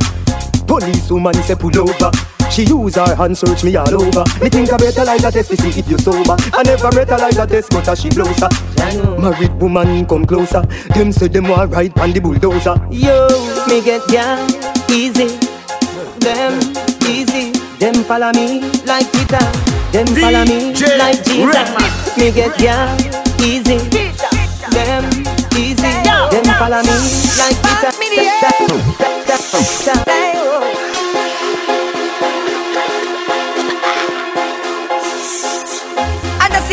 Police 0.66 1.12
woman 1.12 1.34
say 1.44 1.54
pull 1.56 1.78
over 1.78 2.10
She 2.52 2.64
use 2.64 2.96
her 2.96 3.16
hand 3.16 3.38
search 3.38 3.64
me 3.64 3.76
all 3.76 3.94
over. 3.94 4.24
Me 4.42 4.50
think 4.50 4.72
I 4.72 4.78
better 4.78 5.04
like 5.06 5.22
that 5.22 5.34
test 5.34 5.50
to 5.50 5.58
see 5.58 5.80
if 5.80 5.90
you 5.90 5.98
sober. 5.98 6.36
I 6.54 6.64
never 6.64 6.92
better 6.92 7.18
like 7.18 7.36
that 7.36 7.50
test 7.50 7.72
but 7.72 7.88
as 7.88 8.00
she 8.02 8.10
closer. 8.10 8.50
Married 9.20 9.54
woman 9.60 10.06
come 10.06 10.26
closer. 10.26 10.62
Them 10.94 11.12
say 11.12 11.28
them 11.30 11.48
want 11.48 11.72
ride 11.72 11.98
on 12.00 12.12
the 12.12 12.20
bulldozer. 12.20 12.76
Yo, 12.92 13.28
me 13.68 13.82
get 13.82 14.06
down 14.08 14.50
easy, 14.92 15.28
them 16.20 16.60
easy. 17.08 17.52
Them 17.80 18.04
follow 18.04 18.32
me 18.34 18.62
like 18.86 19.10
Twitter, 19.12 19.46
them 19.92 20.08
follow 20.08 20.46
me 20.46 20.74
DJ 20.74 20.98
like 20.98 21.24
Jesus. 21.24 21.56
Redman. 21.56 21.92
Me 22.18 22.32
get 22.32 22.58
down 22.60 22.98
easy, 23.42 23.78
them 24.70 25.04
easy. 25.58 25.82
Them 25.82 26.46
follow 26.60 26.82
me 26.84 26.96
like 27.40 27.58
Twitter. 27.60 27.92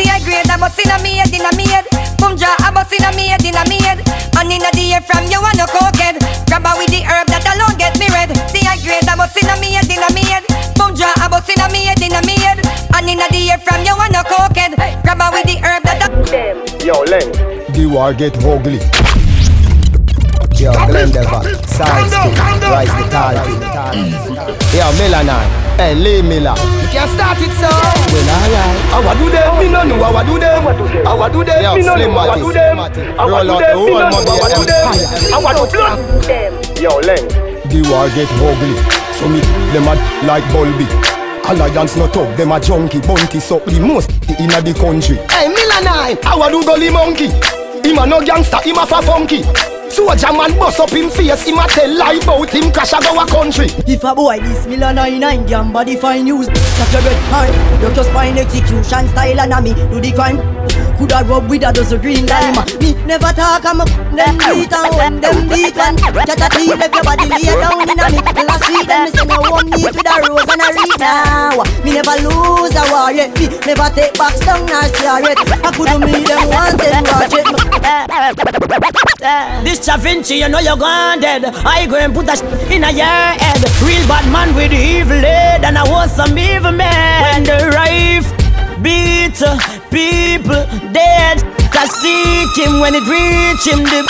See 0.01 0.09
I 0.09 0.19
grade, 0.25 0.49
I 0.49 0.57
bust 0.57 0.79
in 0.79 0.89
a 0.89 0.97
me 1.03 1.21
head, 1.21 1.29
in 1.29 1.45
a 1.45 1.51
me 1.55 1.65
head. 1.69 1.85
Boom 2.17 2.37
jaw, 2.37 2.55
I 2.59 2.71
bust 2.73 2.93
in 2.93 3.05
a 3.05 3.11
me 3.13 3.29
head, 3.29 3.45
in 3.45 3.55
a 3.55 3.63
me 3.69 3.77
head. 3.81 4.01
And 4.37 4.49
in 4.49 4.61
a 4.61 4.71
the 4.73 4.97
air 4.97 5.01
from 5.01 5.25
you, 5.29 5.37
I 5.37 5.53
no 5.53 5.65
cokehead. 5.69 6.17
Grab 6.49 6.65
her 6.65 6.75
with 6.77 6.89
the 6.89 7.05
herb 7.05 7.27
that 7.29 7.45
alone 7.45 7.77
get 7.77 7.93
me 8.01 8.09
red. 8.09 8.33
See 8.49 8.65
I 8.65 8.77
grade, 8.81 9.05
I 9.05 9.15
bust 9.15 9.37
in 9.37 9.49
a 9.49 9.55
me 9.61 9.77
head, 9.77 9.89
in 9.89 10.01
a 10.01 10.09
me 10.13 10.25
head. 10.25 10.43
Boom 10.75 10.95
jaw, 10.97 11.13
I 11.21 11.27
bust 11.29 11.49
in 11.49 11.61
a 11.61 11.67
me 11.69 11.85
head, 11.85 12.01
in 12.01 12.13
a 12.13 12.21
me 12.25 12.35
head. 12.41 12.59
And 12.97 13.09
in 13.09 13.21
a 13.21 13.27
the 13.29 13.51
air 13.51 13.61
from 13.61 13.85
you, 13.85 13.93
I 13.93 14.09
no 14.09 14.25
cokehead. 14.25 14.73
Grab 15.05 15.21
her 15.21 15.29
with 15.31 15.45
the 15.45 15.57
herb 15.61 15.83
that 15.85 16.01
alone. 16.09 16.25
Yo, 16.81 17.05
Len. 17.05 17.29
The 17.73 17.85
war 17.85 18.13
get 18.13 18.37
ugly. 18.43 19.30
Yo, 20.59 20.71
Glendever, 20.87 21.41
Sideskin, 21.65 22.31
Rise 22.69 22.93
the 22.93 23.09
Target. 23.09 23.47
Yo, 24.73 24.85
Melanin, 24.97 25.41
hey, 25.77 25.91
eh, 25.91 25.93
Lee 25.95 26.21
Miller. 26.21 26.53
You 26.81 26.87
can 26.91 27.07
start 27.09 27.41
it, 27.41 27.51
so. 27.57 27.67
Well, 28.11 28.29
alright. 28.29 28.79
How 28.91 29.01
I 29.01 29.13
do 29.17 29.29
them? 29.29 29.57
Me 29.59 29.67
no 29.69 29.83
know 29.83 30.03
how 30.03 30.15
I 30.15 30.23
do 30.25 30.39
them. 30.39 30.63
How 31.05 31.21
I 31.21 31.29
do 31.29 31.43
them? 31.43 31.75
Me 31.75 31.83
no 31.83 31.95
know 31.95 32.11
how 32.11 32.29
I 32.29 32.39
do 32.39 32.51
them. 32.53 32.77
How 32.77 33.33
I 33.33 33.43
do 33.43 33.57
them? 33.57 33.85
Me 33.85 33.91
no 33.91 34.09
know 34.09 34.21
how 34.21 34.41
I 34.41 34.53
do 34.53 34.65
them. 34.65 35.31
How 35.31 35.45
I 35.45 35.53
do 35.53 35.65
blood? 35.71 36.79
Yo, 36.79 36.99
Len. 36.99 37.27
The 37.71 37.81
war 37.89 38.09
get 38.13 38.29
ugly. 38.37 38.75
So 39.17 39.27
me, 39.29 39.39
them 39.73 39.87
a 39.87 39.95
like 40.25 40.43
Bulby. 40.53 40.85
Alliance 41.49 41.95
not 41.97 42.15
up, 42.15 42.37
them 42.37 42.51
a 42.51 42.59
junkie, 42.59 43.01
bunty 43.01 43.39
suck 43.39 43.65
the 43.65 43.79
most 43.79 44.11
inna 44.39 44.61
the 44.61 44.73
country. 44.79 45.17
Hey, 45.29 45.49
Milanine, 45.49 46.23
how 46.23 46.39
I 46.41 46.51
do 46.51 46.63
gully 46.63 46.89
monkey? 46.91 47.27
Him 47.83 47.97
a 47.97 48.05
no 48.05 48.21
gangster, 48.21 48.57
him 48.61 48.77
a 48.77 48.85
fa 48.85 49.01
funky. 49.01 49.43
Soldier 49.91 50.31
man 50.31 50.55
bust 50.57 50.79
up 50.79 50.89
him 50.89 51.09
face, 51.09 51.43
him 51.43 51.59
a 51.59 51.67
tell 51.67 51.91
lie 51.91 52.15
about 52.23 52.49
him 52.49 52.71
crash 52.71 52.93
a 52.95 52.99
go 53.03 53.11
a 53.19 53.27
country. 53.27 53.67
If 53.83 54.05
a 54.05 54.15
boy 54.15 54.39
this 54.39 54.65
million 54.65 54.95
nine 54.95 55.19
nine 55.19 55.45
damn 55.45 55.73
body 55.73 55.97
fine 55.97 56.25
use. 56.25 56.47
Such 56.47 56.95
a 56.95 57.03
red 57.03 57.19
hard 57.27 57.51
You 57.83 57.93
just 57.93 58.09
find 58.11 58.39
execution 58.39 59.11
style 59.11 59.39
and 59.41 59.51
a 59.51 59.61
me 59.61 59.73
do 59.91 59.99
the 59.99 60.15
crime. 60.15 60.39
Coulda 60.95 61.27
rub 61.27 61.49
with 61.49 61.67
a 61.67 61.73
dozen 61.73 61.99
green 61.99 62.25
lime. 62.25 62.55
Me 62.79 62.95
never 63.03 63.35
talk 63.35 63.67
I'm 63.67 63.81
a 63.81 63.85
them 64.15 64.39
beat 64.39 64.71
and 64.71 64.95
when 64.95 65.19
them 65.19 65.49
beat 65.51 65.75
and 65.75 65.99
Get 65.99 66.39
a 66.39 66.47
teeth 66.55 66.79
if 66.79 66.93
your 66.95 67.03
body 67.03 67.27
lay 67.27 67.51
down 67.51 67.83
in 67.83 67.99
a 67.99 68.05
me 68.07 68.43
Last 68.47 68.71
week. 68.71 68.87
Them 68.87 69.03
me 69.03 69.11
say 69.11 69.25
no 69.27 69.43
one 69.43 69.67
meet 69.75 69.91
with 69.91 70.07
a 70.07 70.15
rose 70.23 70.47
and 70.47 70.63
a 70.63 70.67
reed 70.71 70.99
now. 71.03 71.59
Me 71.83 71.99
never 71.99 72.15
lose 72.23 72.75
a 72.79 72.83
war 72.95 73.11
yet. 73.11 73.35
Me 73.35 73.51
never 73.67 73.91
take 73.91 74.15
box 74.15 74.39
down 74.39 74.63
star 74.95 75.19
yet. 75.19 75.35
I 75.35 75.69
coulda 75.75 75.99
meet 75.99 76.31
them 76.31 76.47
once 76.47 76.79
and 76.79 77.07
watch 77.11 77.35
it 77.35 79.10
This 79.21 79.77
Da 79.85 79.97
Vinci, 79.97 80.37
you 80.37 80.49
know 80.49 80.57
you're 80.57 80.75
gone 80.75 81.19
dead. 81.19 81.45
I 81.45 81.85
go 81.85 81.95
and 81.95 82.11
put 82.11 82.25
that 82.25 82.39
sh- 82.41 82.73
in 82.73 82.83
a 82.83 82.89
your 82.89 83.05
head. 83.05 83.61
Real 83.85 84.01
bad 84.09 84.25
man 84.33 84.55
with 84.55 84.73
evil 84.73 85.21
head, 85.21 85.63
and 85.63 85.77
I 85.77 85.87
want 85.87 86.09
some 86.09 86.33
evil 86.39 86.71
man. 86.71 87.21
When 87.21 87.43
the 87.45 87.69
rife 87.69 88.25
beat 88.81 89.37
people 89.93 90.65
dead, 90.89 91.37
to 91.37 91.81
seek 92.01 92.49
him 92.57 92.81
when 92.81 92.97
it 92.97 93.05
reach 93.05 93.61
him. 93.69 93.85
The 93.85 94.01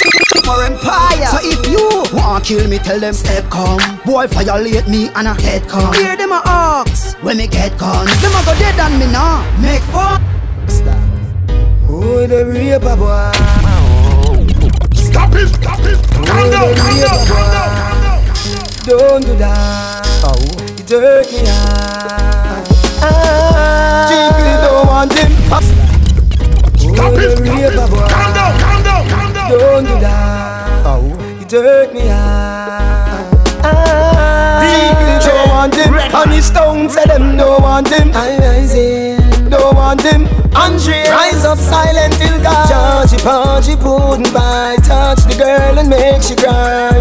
for 0.47 0.63
empire. 0.63 1.27
So 1.27 1.43
if 1.43 1.59
you 1.67 2.07
want 2.15 2.45
kill 2.45 2.65
me, 2.69 2.77
tell 2.79 2.97
them 2.97 3.13
step 3.13 3.43
come. 3.51 3.83
Boy 4.05 4.27
violate 4.27 4.87
me 4.87 5.09
and 5.15 5.27
a 5.27 5.33
head 5.43 5.67
come. 5.67 5.93
Hear 5.93 6.15
them 6.15 6.31
a 6.31 6.41
ox 6.45 7.15
when 7.19 7.35
me 7.35 7.47
get 7.47 7.77
gone. 7.77 8.07
Them 8.23 8.31
a 8.31 8.41
go 8.47 8.55
dead 8.55 8.79
on 8.79 8.97
me 8.97 9.11
now. 9.11 9.43
Make 9.59 9.83
fun. 9.91 10.23
Oh, 11.93 12.25
the 12.25 12.45
rape 12.45 12.83
a 12.87 12.95
boy. 12.95 13.60
Stop 15.47 15.79
it, 15.79 15.97
stop 15.97 16.19
it. 16.19 16.27
Calm 16.27 16.51
down, 16.51 16.75
calm 16.75 16.97
down, 17.01 17.25
calm 17.25 17.47
down. 17.51 18.19
Don't 18.85 19.25
do 19.25 19.33
that. 19.37 20.05
Oh, 20.23 20.37
it 20.77 20.89
hurt 20.89 21.31
me 21.31 21.39
hard. 21.47 22.67
Ah, 23.01 24.05
Jingle 24.07 24.61
don't 24.61 24.87
want 24.87 25.13
him. 25.13 25.31
Stop 25.47 25.63
it, 25.63 25.71
stop 26.93 27.13
it. 27.13 27.73
Calm 27.73 28.33
down, 28.33 28.51
calm 28.59 28.83
down, 28.83 29.01
calm 29.09 29.33
down. 29.33 29.49
Don't 29.49 29.83
do 29.85 29.99
that. 29.99 30.85
Oh, 30.85 31.09
it 31.41 31.51
hurt 31.51 31.93
me 31.93 32.01
hard. 32.01 33.25
Ah, 33.63 34.61
Jingle 34.61 35.19
don't 35.25 35.49
want 35.49 35.75
him. 35.75 35.93
And 35.95 36.31
his 36.31 36.49
tongue 36.51 36.89
say 36.89 37.05
them 37.05 37.35
don't 37.35 37.61
want 37.63 37.87
him. 37.87 38.11
I 38.13 38.37
rising. 38.37 39.20
Don't 39.71 39.77
want 39.77 40.01
him. 40.01 40.27
Andre 40.53 41.07
rise 41.07 41.45
up 41.45 41.57
silent 41.57 42.13
till 42.15 42.37
God. 42.43 42.67
Georgie 42.67 43.23
Porgy 43.23 43.75
pudding 43.79 44.33
by. 44.33 44.75
Touch 44.83 45.23
the 45.23 45.35
girl 45.39 45.79
and 45.79 45.87
make 45.87 46.21
she 46.21 46.35
cry. 46.35 46.91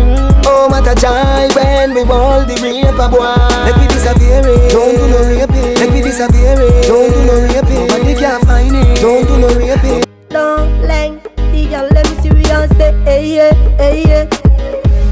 Oh, 0.46 0.68
what 0.70 0.86
a 0.86 0.94
joy 0.94 1.50
when 1.58 1.94
we 1.94 2.04
hold 2.04 2.46
the 2.46 2.54
rape 2.62 2.94
a 2.94 3.08
boy. 3.10 3.34
Let 3.66 3.74
me 3.74 3.88
disappear 3.88 4.46
it. 4.46 4.70
Don't 4.70 4.94
do 4.94 5.04
no 5.10 5.18
raping. 5.26 5.74
Let 5.82 5.92
me 5.92 6.00
disappear 6.00 6.54
it. 6.62 6.86
Don't 6.86 7.10
do 7.10 7.20
no 7.26 7.34
raping. 7.50 7.86
Nobody 7.88 8.14
can 8.14 8.40
find 8.46 8.76
it. 8.76 9.00
Don't 9.00 9.26
do 9.26 9.38
no 9.38 9.48
raping. 9.58 10.04
Don't 10.28 10.82
length 10.82 11.26
the 11.34 11.66
girl 11.66 11.88
let 11.90 12.08
me 12.08 12.22
serious 12.22 12.70
say 12.78 12.92
hey 13.02 13.34
yeah 13.34 13.52
hey 13.78 14.04
yeah 14.06 14.24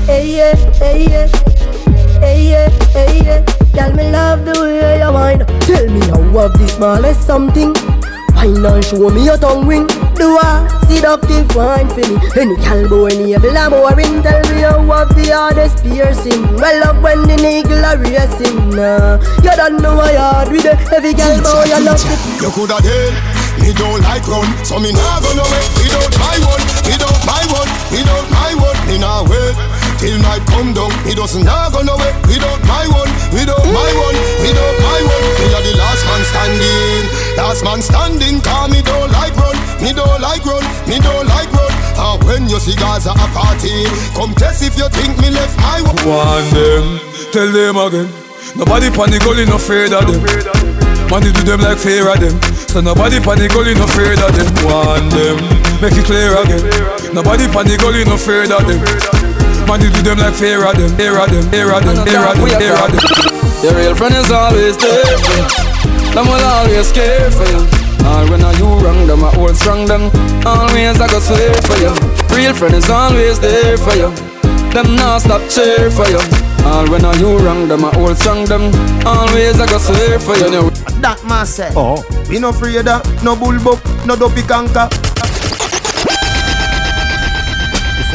hey 0.07 0.37
yeah 0.37 0.55
hey 0.79 1.11
yeah 1.11 1.58
hey 2.39 2.51
yeah 2.51 2.68
hey 2.95 3.24
yeah 3.24 3.59
Girl 3.74 3.93
me 3.95 4.11
love 4.11 4.45
the 4.45 4.55
way 4.59 4.99
you 4.99 5.12
whine. 5.12 5.43
Tell 5.66 5.86
me 5.91 6.01
how 6.11 6.47
of 6.47 6.53
the 6.59 6.66
smallest 6.66 7.22
something. 7.26 7.74
Wine 8.34 8.64
and 8.64 8.84
show 8.84 9.11
me 9.11 9.24
your 9.26 9.36
tongue 9.36 9.66
ring? 9.66 9.86
Do 10.14 10.39
a 10.39 10.66
seductive 10.86 11.47
wine 11.55 11.89
for 11.91 12.03
me. 12.07 12.18
Any 12.39 12.57
gal 12.57 12.89
boy 12.89 13.11
enable 13.11 13.55
a 13.55 13.70
boring. 13.70 14.22
Tell 14.22 14.43
me 14.51 14.62
how 14.62 14.82
of 14.82 15.14
the 15.14 15.30
hardest 15.30 15.82
piercing. 15.82 16.43
Well 16.59 16.82
up 16.91 17.03
when 17.03 17.22
the 17.26 17.36
niggle 17.36 17.84
are 17.84 17.99
racing. 17.99 18.70
Nah. 18.74 19.18
You 19.43 19.55
don't 19.55 19.82
know 19.82 19.99
how 19.99 20.43
hard 20.43 20.51
with 20.51 20.62
the 20.62 20.74
heavy 20.74 21.14
gal 21.14 21.39
boy 21.43 21.66
you 21.70 21.78
love 21.82 22.03
it. 22.03 22.43
You 22.43 22.51
coulda 22.51 22.78
dead. 22.82 23.14
Me 23.62 23.74
don't 23.74 24.01
like 24.03 24.26
run, 24.26 24.47
so 24.64 24.78
me 24.78 24.93
nah 24.95 25.18
go 25.18 25.34
nowhere 25.34 25.66
without 25.82 26.14
my 26.18 26.39
one, 26.47 26.62
without 26.86 27.18
my 27.26 27.43
one, 27.51 27.70
without 27.91 28.26
my 28.30 28.55
one. 28.55 28.78
Me 28.86 28.99
nah 28.99 29.26
wait 29.26 29.78
till 29.99 30.18
night 30.22 30.42
come 30.46 30.72
down. 30.72 30.90
Me 31.05 31.12
doesn't 31.14 31.44
nah 31.44 31.68
go 31.70 31.82
nowhere 31.82 32.14
without 32.30 32.62
my 32.64 32.86
one, 32.88 33.11
without 33.34 33.66
my 33.66 33.90
mm. 33.90 34.05
one, 34.07 34.16
without 34.40 34.76
my 34.80 35.01
one. 35.03 35.24
Me 35.42 35.46
a 35.53 35.61
the 35.66 35.74
last 35.76 36.03
man 36.07 36.22
standing, 36.30 37.05
last 37.36 37.61
man 37.66 37.80
standing. 37.82 38.40
Cause 38.40 38.70
me 38.70 38.80
don't 38.82 39.11
like 39.11 39.34
run, 39.36 39.57
me 39.82 39.90
don't 39.92 40.22
like 40.22 40.44
run, 40.46 40.64
me 40.86 40.96
don't 41.03 41.26
like 41.26 41.51
run. 41.53 41.72
And 41.99 42.18
when 42.24 42.42
you 42.49 42.62
see 42.62 42.78
Gaza 42.78 43.11
a 43.11 43.26
party, 43.34 43.84
come 44.14 44.32
test 44.38 44.62
if 44.62 44.78
you 44.78 44.88
think 44.88 45.18
me 45.18 45.30
left 45.34 45.59
my 45.59 45.82
one. 45.82 45.99
Want 46.07 46.46
them, 46.55 46.86
tell 47.34 47.51
them 47.51 47.76
again. 47.76 48.09
Nobody 48.57 48.88
panic, 48.90 49.26
only 49.26 49.44
no 49.44 49.57
afraid 49.57 49.92
of 49.92 50.07
them. 50.07 50.22
Man, 51.11 51.22
they 51.22 51.32
do 51.32 51.42
them 51.42 51.61
like 51.61 51.78
fear 51.78 52.09
of 52.09 52.20
them. 52.20 52.36
So 52.70 52.80
nobody 52.80 53.18
panic, 53.18 53.55
only 53.57 53.74
no 53.74 53.84
afraid 53.84 54.18
of 54.20 54.30
them. 54.30 54.49
Want 54.64 55.11
them, 55.11 55.36
make 55.82 55.96
it 55.96 56.05
clear 56.05 56.32
again. 56.38 56.62
Nobody 57.12 57.49
panic, 57.49 57.82
only 57.82 58.05
no 58.05 58.14
afraid 58.14 58.53
of 58.53 58.62
them. 58.66 59.18
Man, 59.69 59.81
they 59.81 59.93
do 59.93 60.01
them 60.01 60.16
like 60.16 60.33
fear 60.33 60.64
of 60.64 60.77
them, 60.81 60.89
fear 60.97 61.21
of 61.21 61.29
them, 61.29 61.45
fear 61.53 61.69
of 61.69 61.85
them, 61.85 62.01
fear 62.09 62.25
of 62.25 62.41
them, 62.41 62.49
fear 62.57 62.73
of 62.73 62.89
them. 62.89 63.05
Your 63.61 63.75
real 63.77 63.95
friend 63.95 64.14
is 64.14 64.31
always 64.33 64.79
there 64.79 65.19
for 65.21 65.35
you. 65.37 65.45
Them 66.16 66.25
will 66.25 66.41
always 66.41 66.91
care 66.91 67.31
for 67.31 67.45
you. 67.45 67.61
All 68.09 68.25
when 68.31 68.43
are 68.43 68.55
you 68.57 68.64
wrong, 68.81 69.07
them 69.07 69.23
I 69.25 69.31
hold 69.35 69.57
strong 69.57 69.85
them. 69.85 70.09
Always 70.47 70.99
I 70.99 71.07
go 71.09 71.21
swear 71.21 71.53
for 71.69 71.77
you. 71.85 71.93
Real 72.35 72.55
friend 72.55 72.75
is 72.75 72.89
always 72.89 73.39
there 73.41 73.77
for 73.77 73.93
you. 73.93 74.09
Them 74.73 74.97
not 74.97 75.21
stop 75.21 75.43
cheer 75.51 75.91
for 75.91 76.09
you. 76.09 76.21
All 76.64 76.89
when 76.89 77.05
are 77.05 77.16
you 77.16 77.37
wrong, 77.37 77.69
them 77.69 77.85
I 77.85 77.93
hold 77.93 78.16
strong 78.16 78.47
them. 78.47 78.73
Always 79.05 79.61
I 79.61 79.66
go 79.66 79.77
swear 79.77 80.19
for 80.19 80.37
you. 80.37 80.71
That 81.05 81.21
man 81.29 81.45
said. 81.45 81.75
Oh, 81.77 82.03
we 82.31 82.39
no 82.39 82.49
afraid 82.51 82.89
of 82.89 83.05
no 83.23 83.37
bullbuck, 83.37 83.85
no 84.07 84.16
dopey 84.16 84.43
canker. 84.43 84.89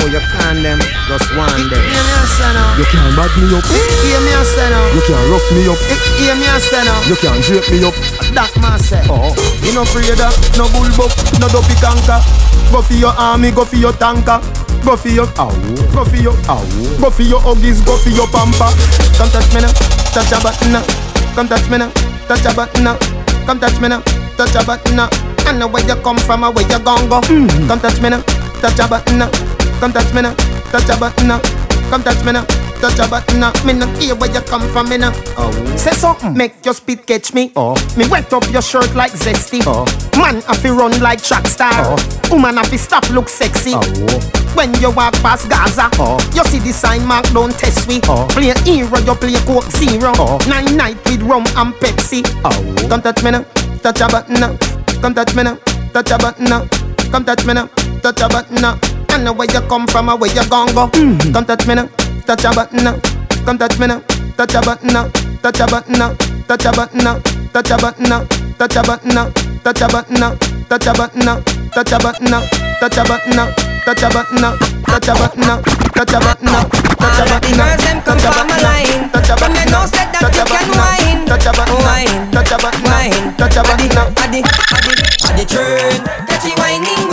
Before 0.03 0.19
you 0.19 0.27
can 0.35 0.59
them, 0.59 0.79
just 1.07 1.31
one 1.31 1.47
day. 1.71 1.79
Hear 1.79 1.95
me 1.95 2.11
a 2.11 2.27
say 2.27 2.51
now. 2.51 2.75
You 2.75 2.83
can't 2.91 3.15
bag 3.15 3.31
me 3.39 3.55
up. 3.55 3.63
Hear 4.03 4.19
me 4.19 4.35
a 4.35 4.43
say 4.43 4.67
now. 4.67 4.83
You 4.91 4.99
can't 5.07 5.31
rough 5.31 5.47
me 5.55 5.63
up. 5.63 5.79
Hear 6.19 6.35
me 6.35 6.43
a 6.43 6.59
say 6.59 6.83
now. 6.83 6.99
You 7.07 7.15
can't 7.15 7.39
drape 7.39 7.71
me 7.71 7.79
up. 7.87 7.95
That 8.35 8.51
man 8.59 8.83
said. 8.83 9.07
Oh, 9.07 9.31
we 9.63 9.71
no 9.71 9.87
afraid 9.87 10.19
of 10.19 10.35
no 10.59 10.67
bullbuck, 10.75 11.07
no 11.39 11.47
dopey 11.47 11.79
canker. 11.79 12.19
Go 12.67 12.83
for 12.83 12.99
your 12.99 13.15
army, 13.15 13.55
go 13.55 13.63
for 13.63 13.79
your 13.79 13.95
tanker. 13.95 14.43
Go 14.83 14.99
for 14.99 15.07
your 15.07 15.31
ow, 15.39 15.47
go 15.95 16.03
for 16.03 16.19
your 16.19 16.35
ow, 16.51 16.59
go 16.99 17.07
for 17.07 17.23
your 17.23 17.39
huggies, 17.39 17.79
go 17.87 17.95
for 17.95 18.11
your 18.11 18.27
pamper. 18.27 18.67
Come 19.15 19.31
touch 19.31 19.47
me 19.55 19.63
now, 19.63 19.71
touch 20.11 20.35
a 20.35 20.43
button 20.43 20.75
now. 20.75 20.83
Come 21.31 21.47
touch 21.47 21.63
me 21.71 21.79
now, 21.79 21.87
touch 22.27 22.43
a 22.43 22.51
button 22.51 22.83
now. 22.83 22.99
Come 23.47 23.63
touch 23.63 23.79
me 23.79 23.87
now, 23.87 24.03
touch 24.35 24.51
a 24.51 24.65
button 24.67 24.99
now. 24.99 25.07
I 25.47 25.55
know 25.55 25.71
where 25.71 25.87
you 25.87 25.95
come 26.03 26.19
from 26.27 26.43
and 26.43 26.51
where 26.53 26.67
you 26.67 26.79
gon' 26.83 27.07
go. 27.07 27.23
Mm. 27.31 27.47
Come 27.71 27.79
touch 27.79 28.01
me 28.03 28.09
now, 28.11 28.19
touch 28.59 28.83
a 28.83 28.87
button 28.89 29.19
now. 29.23 29.52
Come 29.83 29.91
touch 29.91 30.13
me 30.13 30.21
now, 30.21 30.33
touch 30.71 30.87
a 30.87 30.97
button 30.97 31.27
now. 31.27 31.41
Come 31.89 32.03
touch 32.03 32.23
me 32.23 32.31
now, 32.31 32.45
touch 32.79 32.99
a 32.99 33.09
button 33.09 33.41
now. 33.41 33.51
Me 33.65 33.73
no 33.73 33.85
care 33.99 34.15
where 34.15 34.31
you 34.31 34.39
come 34.39 34.61
from, 34.71 34.87
me 34.87 34.95
no. 34.95 35.11
Oh. 35.35 35.51
Say 35.75 35.91
something, 35.91 36.33
make 36.33 36.63
your 36.63 36.73
speed 36.73 37.05
catch 37.05 37.33
me. 37.33 37.51
Oh. 37.57 37.75
Me 37.97 38.07
wet 38.07 38.31
up 38.31 38.49
your 38.49 38.61
shirt 38.61 38.95
like 38.95 39.11
zesty. 39.11 39.59
Oh. 39.67 39.83
Man, 40.17 40.41
I 40.47 40.55
fi 40.55 40.69
run 40.69 40.97
like 41.01 41.21
track 41.21 41.47
star. 41.47 41.69
Oh. 41.73 41.97
Woman, 42.31 42.59
I 42.59 42.63
fi 42.63 42.77
stop 42.77 43.09
look 43.09 43.27
sexy. 43.27 43.73
Oh. 43.75 44.19
When 44.55 44.73
you 44.75 44.89
walk 44.91 45.15
past 45.15 45.49
Gaza, 45.49 45.89
oh. 45.99 46.17
you 46.33 46.45
see 46.45 46.59
the 46.59 46.71
sign 46.71 47.05
mark, 47.05 47.25
don't 47.33 47.51
test 47.51 47.85
me. 47.89 47.99
Oh. 48.05 48.25
Play 48.29 48.53
hero, 48.63 48.99
you 48.99 49.15
play 49.15 49.35
Coke 49.43 49.69
Zero. 49.69 50.13
Oh. 50.15 50.39
Nine 50.47 50.77
night 50.77 50.95
with 51.03 51.23
rum 51.23 51.43
and 51.57 51.73
Pepsi. 51.73 52.23
Oh. 52.45 52.87
Don't 52.87 53.03
touch 53.03 53.21
me 53.21 53.31
now, 53.31 53.43
touch 53.83 53.99
a 53.99 54.07
button 54.07 54.35
now. 54.35 54.55
Come 55.01 55.13
touch 55.13 55.35
me 55.35 55.43
now, 55.43 55.57
touch 55.91 56.09
a 56.09 56.17
button 56.17 56.45
now. 56.45 56.65
Come 57.11 57.25
touch 57.25 57.45
me 57.45 57.53
now, 57.53 57.67
touch 58.01 58.21
a 58.21 58.29
button 58.29 58.61
now. 58.61 58.79
I 59.13 59.21
know 59.21 59.31
where 59.31 59.45
you 59.45 59.61
come 59.69 59.85
from 59.85 60.09
or 60.09 60.17
where 60.17 60.33
you 60.33 60.41
gon' 60.49 60.73
go. 60.73 60.87
Mm-hmm. 60.89 61.33
Come 61.33 61.45
touch 61.45 61.67
me 61.67 61.75
now, 61.75 61.85
touch 62.25 62.45
a 62.45 62.49
button 62.49 62.83
now. 62.83 62.97
Come 63.45 63.59
touch 63.59 63.77
me 63.77 63.85
now, 63.85 64.01
touch 64.35 64.55
a 64.55 64.61
button 64.61 64.87
now. 64.89 65.07
Touch 65.43 65.59
a 65.59 65.67
button 65.67 65.99
now, 65.99 66.15
touch 66.47 66.65
a 66.65 66.71
button 66.71 67.03
now. 67.03 67.13
Touch 67.37 67.69
a 67.69 67.77
button 67.77 68.03
now, 68.09 68.25
touch 68.57 68.71
a 68.71 68.81
button 68.83 69.13
now. 69.13 69.29
Touch 69.69 69.81
a 69.81 69.83
button 69.93 70.15
now, 70.15 70.33
touch 70.57 70.81
a 70.81 70.89
button 70.89 71.19
now. 71.19 71.37
Touch 71.69 71.91
a 71.91 71.99
button 71.99 72.29
now, 72.31 72.41
touch 72.81 72.97
a 72.97 73.03
button 73.03 73.35
now. 73.35 73.53
Touch 73.77 74.01
a 74.01 74.09
button 74.09 74.31
now, 74.31 74.57
touch 74.81 75.05
a 75.05 75.13
button 75.13 75.41
now. 75.41 75.61
Touch 75.93 76.13
a 76.13 76.19
button 76.23 76.47
now, 76.47 76.65
touch 76.97 77.21
a 77.21 77.29
button 77.29 77.51
now. 77.53 77.67
Girls 77.69 77.83
them 77.85 78.01
come 78.01 78.17
from 78.17 78.49
a 78.49 78.57
line. 78.65 79.09
From 79.13 79.53
the 79.53 79.63
know 79.69 79.85
said 79.85 80.09
that 80.15 80.31
you 80.31 80.45
can 80.47 80.69
wine, 80.73 81.05
wine, 81.05 81.25
touch 81.27 81.45
a 81.45 81.51
button 81.51 81.77
wine. 81.83 83.35
touch 83.37 83.57
a 83.57 83.61
button 83.61 83.89
now. 83.93 84.07
Adi, 84.23 84.39
adi, 84.73 84.93
adi 85.27 85.43
turn. 85.45 86.01
Catchy 86.25 86.51
whining, 86.55 86.87
whining 86.87 86.95
turn. 86.95 87.12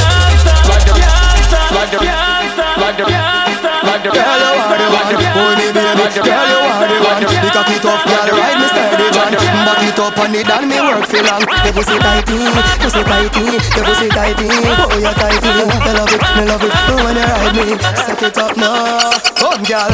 like 1.91 2.95
the 2.95 3.03
like 3.03 3.03
like 3.03 3.03
the 3.03 3.03
like 3.03 3.81
like 3.83 4.03
the 4.03 4.11
Girl, 4.15 4.39
you 4.39 4.55
are 4.55 4.77
the 4.79 4.87
one. 4.87 5.11
Oh, 5.35 5.51
me 5.59 5.67
baby. 5.75 6.07
Girl, 6.23 6.47
you 6.47 6.59
are 6.63 6.87
the 6.87 6.97
one. 7.03 7.23
The 7.27 7.49
cocky 7.51 7.77
tough 7.83 8.03
girl, 8.07 8.31
ride 8.31 8.55
me 8.55 8.67
steady, 8.71 9.07
John. 9.11 9.33
Back 9.35 9.83
it 9.83 9.99
up 9.99 10.17
on 10.17 10.31
it, 10.31 10.47
and 10.47 10.65
me 10.71 10.79
work 10.79 11.05
for 11.05 11.21
long. 11.21 11.43
The 11.43 11.69
pussy 11.75 11.97
tighty, 11.99 12.47
pussy 12.79 13.03
tighty, 13.03 13.59
the 13.59 13.81
pussy 13.83 14.07
tighty. 14.07 14.47
Oh, 14.47 14.87
you 14.95 15.11
tighty. 15.19 15.51
Me 15.51 15.91
love 15.91 16.13
it, 16.15 16.23
me 16.37 16.43
love 16.47 16.63
it. 16.63 16.71
When 17.03 17.15
you 17.19 17.27
ride 17.27 17.55
me, 17.59 17.75
set 17.99 18.23
it 18.23 18.37
up 18.37 18.55
now. 18.55 19.11
Come, 19.35 19.63
girl. 19.67 19.91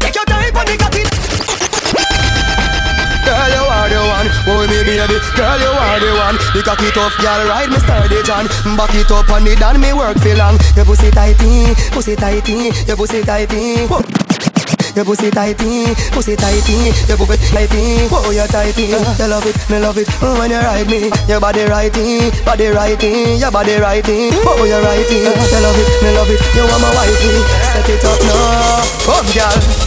Take 0.00 0.14
your 0.14 0.26
time 0.28 0.52
on 0.52 0.66
the 0.68 0.76
cocky. 0.76 1.02
Girl, 3.24 3.48
you 3.48 3.64
are 3.64 3.88
the 3.88 4.00
one, 4.04 4.23
oh 4.46 4.66
me 4.68 4.78
baby 4.84 5.16
Girl, 5.36 5.58
you 5.58 5.72
are 5.72 5.98
the 6.00 6.10
one. 6.14 6.36
The 6.54 6.62
cocky 6.62 6.90
tough 6.92 7.16
girl, 7.18 7.40
ride 7.48 7.70
me 7.70 7.78
sturdy 7.82 8.22
John. 8.22 8.46
Back 8.76 8.94
it 8.94 9.10
up 9.10 9.28
on 9.30 9.46
it 9.46 9.60
and 9.60 9.80
me 9.80 9.92
work 9.92 10.18
for 10.18 10.34
long. 10.36 10.58
Your 10.76 10.84
pussy 10.84 11.10
tighty, 11.10 11.74
pussy 11.92 12.16
tighty 12.16 12.70
Your 12.86 12.96
pussy 12.96 13.22
tighty. 13.22 13.86
Your 14.94 15.04
pussy 15.04 15.28
tighty, 15.28 15.90
pussy 16.14 16.36
tighty 16.36 16.94
Your 17.10 17.18
pussy 17.18 17.34
tighty, 17.50 18.06
oh 18.14 18.30
you 18.30 18.46
tighty 18.46 18.94
You 18.94 19.26
love 19.26 19.44
it, 19.44 19.58
me 19.68 19.80
love 19.80 19.98
it. 19.98 20.06
Oh, 20.22 20.38
when 20.38 20.52
you 20.52 20.56
ride 20.58 20.86
me 20.86 21.10
Your 21.26 21.40
body 21.40 21.64
righty, 21.64 22.30
body 22.44 22.68
righty 22.68 23.34
Your 23.42 23.50
body 23.50 23.74
righty, 23.74 24.30
oh 24.46 24.62
you 24.62 24.78
righty. 24.86 25.18
You 25.26 25.58
love 25.66 25.78
it, 25.82 25.88
me 25.98 26.14
love 26.14 26.30
it. 26.30 26.38
You 26.54 26.62
want 26.62 26.78
my 26.80 26.94
wifey. 26.94 27.42
Set 27.74 27.90
it 27.90 28.04
up 28.06 28.22
now, 28.22 28.86
come 29.02 29.26
girl 29.34 29.83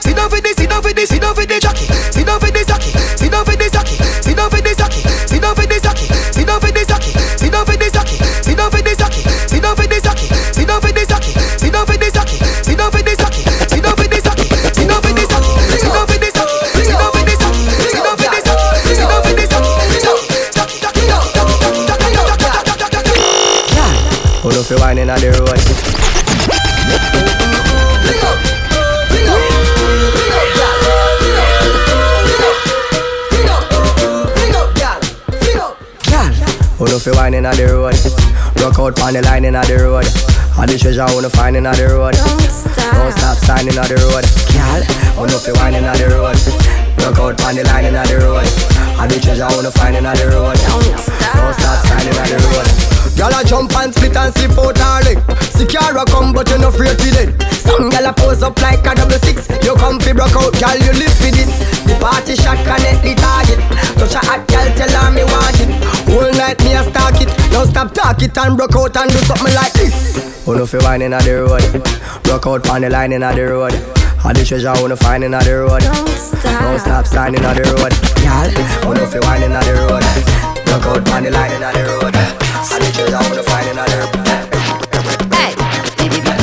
Sit 0.00 0.16
down 0.16 0.28
for 0.30 0.40
the, 0.40 0.48
sit 0.56 0.68
down 0.68 0.82
for 0.82 0.92
the, 0.92 1.06
sit 1.06 1.20
down 1.20 1.34
for 1.34 1.46
the 1.46 1.60
jockey. 1.60 1.86
Sit 2.10 2.26
down 2.26 2.40
for 2.40 2.50
the 2.50 2.64
jockey. 2.64 2.90
Sit 3.16 3.30
down 3.30 3.44
for 3.44 3.56
the 3.56 3.68
jockey. 3.70 3.96
Sit 4.24 4.36
down 4.36 4.50
for 4.50 4.60
the 4.60 4.74
jockey. 4.74 5.02
Sit 5.28 5.40
down 5.40 5.54
for 5.54 5.66
the 5.66 5.78
jockey. 5.80 6.06
Sit 6.32 6.40
down 6.40 6.60
for 6.60 6.70
the 6.70 6.84
jockey. 6.84 7.12
Sit 7.36 7.52
down 7.52 7.66
for 7.66 7.76
the 7.76 7.90
jockey. 7.90 8.18
Sit 8.40 8.56
down 8.56 8.70
for 8.70 8.76
the 8.76 8.86
jockey. 8.86 9.18
Sit 9.46 9.60
down 9.60 9.70
for 9.70 9.82
the 9.82 9.92
jockey. 10.00 10.32
Sit 10.56 10.66
down 10.66 10.80
for 10.80 10.88
the 10.88 11.04
jockey. 11.04 11.28
Sit 11.58 11.72
down 11.72 11.84
for 11.84 11.96
the 11.96 12.06
jockey. 12.06 12.38
Sit 12.64 12.76
down 12.76 12.90
for 12.90 13.02
the 13.02 13.12
jockey. 13.12 13.44
Sit 13.68 13.72
down 13.72 13.82
for 13.82 13.82
the 13.98 13.98
jockey. 14.00 14.28
Sit 14.50 14.72
down 14.72 14.88
for 14.88 14.88
the 14.88 15.28
jockey. 15.28 15.50
Sit 15.50 15.90
down 15.90 16.06
for 16.06 16.16
the 16.16 16.30
jockey. 16.30 16.62
Sit 16.70 16.90
down 16.90 17.10
for 17.10 17.20
the 17.20 17.20
jockey. 17.20 17.20
Sit 17.20 17.20
down 17.20 17.20
for 17.20 17.20
the 17.20 17.20
jockey. 17.20 17.60
Sit 18.80 18.96
down 18.96 19.20
for 19.20 19.34
the 19.34 19.46
jockey. 19.46 19.68
Who 24.42 24.48
know 24.48 24.62
fi 24.62 24.74
whining 24.80 25.10
on 25.10 25.20
the 25.20 25.28
road? 25.36 25.60
Fi 37.00 37.10
whining 37.16 37.46
on 37.46 37.56
the 37.56 37.64
road? 37.64 37.96
Rock 38.60 38.76
out 38.76 39.00
on 39.00 39.14
the 39.16 39.22
line 39.24 39.44
in 39.44 39.54
the 39.56 39.76
road. 39.80 40.04
All 40.58 40.68
the 40.68 40.76
treasure 40.76 41.00
I 41.00 41.08
wanna 41.14 41.30
find 41.32 41.56
in 41.56 41.64
the 41.64 41.72
road. 41.88 42.12
Don't 42.12 43.12
stop 43.16 43.40
signing 43.40 43.78
on 43.80 43.88
the 43.88 43.96
road. 44.04 44.24
Girl, 44.52 44.82
who 45.16 45.24
know 45.24 45.40
fi 45.40 45.52
whining 45.56 45.88
on 45.88 45.96
the 45.96 46.12
road? 46.12 46.36
Rock 47.00 47.16
out 47.16 47.40
on 47.40 47.56
the 47.56 47.64
line 47.72 47.88
in 47.88 47.96
the 47.96 48.16
road. 48.20 48.44
All 49.00 49.08
the 49.08 49.16
treasure 49.16 49.48
I 49.48 49.54
wanna 49.56 49.72
find 49.72 49.96
in 49.96 50.04
the 50.04 50.26
road. 50.28 50.60
Don't 50.60 51.54
stop 51.56 51.80
signing 51.88 52.16
on 52.20 52.28
the 52.28 52.38
road. 52.52 52.68
Girl 53.16 53.32
a 53.32 53.40
jump 53.44 53.72
and 53.80 53.94
split 53.94 54.16
and 54.16 54.32
slip 54.32 54.56
out 54.56 54.76
her 54.76 55.00
leg 55.04 55.18
Secure 55.52 55.96
a 55.96 56.04
come 56.08 56.32
but 56.32 56.48
you 56.48 56.56
no 56.56 56.68
afraid 56.68 56.96
for 56.96 57.12
dead 57.12 57.36
Some 57.52 57.90
girl 57.90 58.06
a 58.08 58.12
pose 58.12 58.42
up 58.42 58.56
like 58.62 58.80
a 58.86 58.94
double 58.94 59.20
six 59.20 59.44
You 59.60 59.74
come 59.76 60.00
fi 60.00 60.12
broke 60.12 60.32
out 60.40 60.56
girl 60.56 60.78
you 60.80 60.92
live 60.96 61.12
for 61.20 61.28
this 61.28 61.52
The 61.84 61.96
party 62.00 62.36
shot 62.36 62.56
connect 62.64 63.04
the 63.04 63.12
target 63.20 63.60
Touch 64.00 64.16
a 64.16 64.24
hot 64.24 64.49
it 68.30 68.38
and 68.38 68.56
broke 68.56 68.76
out 68.76 68.96
and 68.96 69.10
do 69.10 69.18
something 69.18 69.54
like 69.54 69.72
this. 69.72 70.46
Know 70.46 70.66
fi 70.66 70.78
whining 70.78 71.14
on 71.14 71.22
the 71.22 71.34
road? 71.46 72.22
Broke 72.24 72.46
out 72.46 72.68
on 72.68 72.80
the 72.82 72.90
line 72.90 73.12
in 73.12 73.20
the 73.20 73.46
road. 73.46 73.74
All 74.24 74.32
the 74.32 74.44
treasure 74.44 74.72
wanna 74.82 74.96
find 74.96 75.24
in 75.24 75.30
the 75.30 75.38
road. 75.38 75.80
Don't 75.80 76.08
stop, 76.08 76.62
Don't 76.62 76.78
stop 76.78 77.06
signing 77.06 77.44
on 77.44 77.56
the 77.56 77.62
road. 77.62 77.92
Y'all, 78.22 78.94
know 78.94 79.06
fi 79.06 79.20
whining 79.20 79.52
on 79.52 79.62
the 79.62 79.74
road? 79.74 80.04
Broke 80.66 80.86
out 80.86 81.10
on 81.14 81.22
the 81.22 81.30
line 81.30 81.52
in 81.52 81.60
the 81.60 81.82
road. 81.86 82.16
All 82.16 82.78
the 82.78 82.90
treasure 82.92 83.16
wanna 83.16 83.42
find 83.42 83.68
in 83.68 83.76
the 83.76 84.40
you 84.44 84.49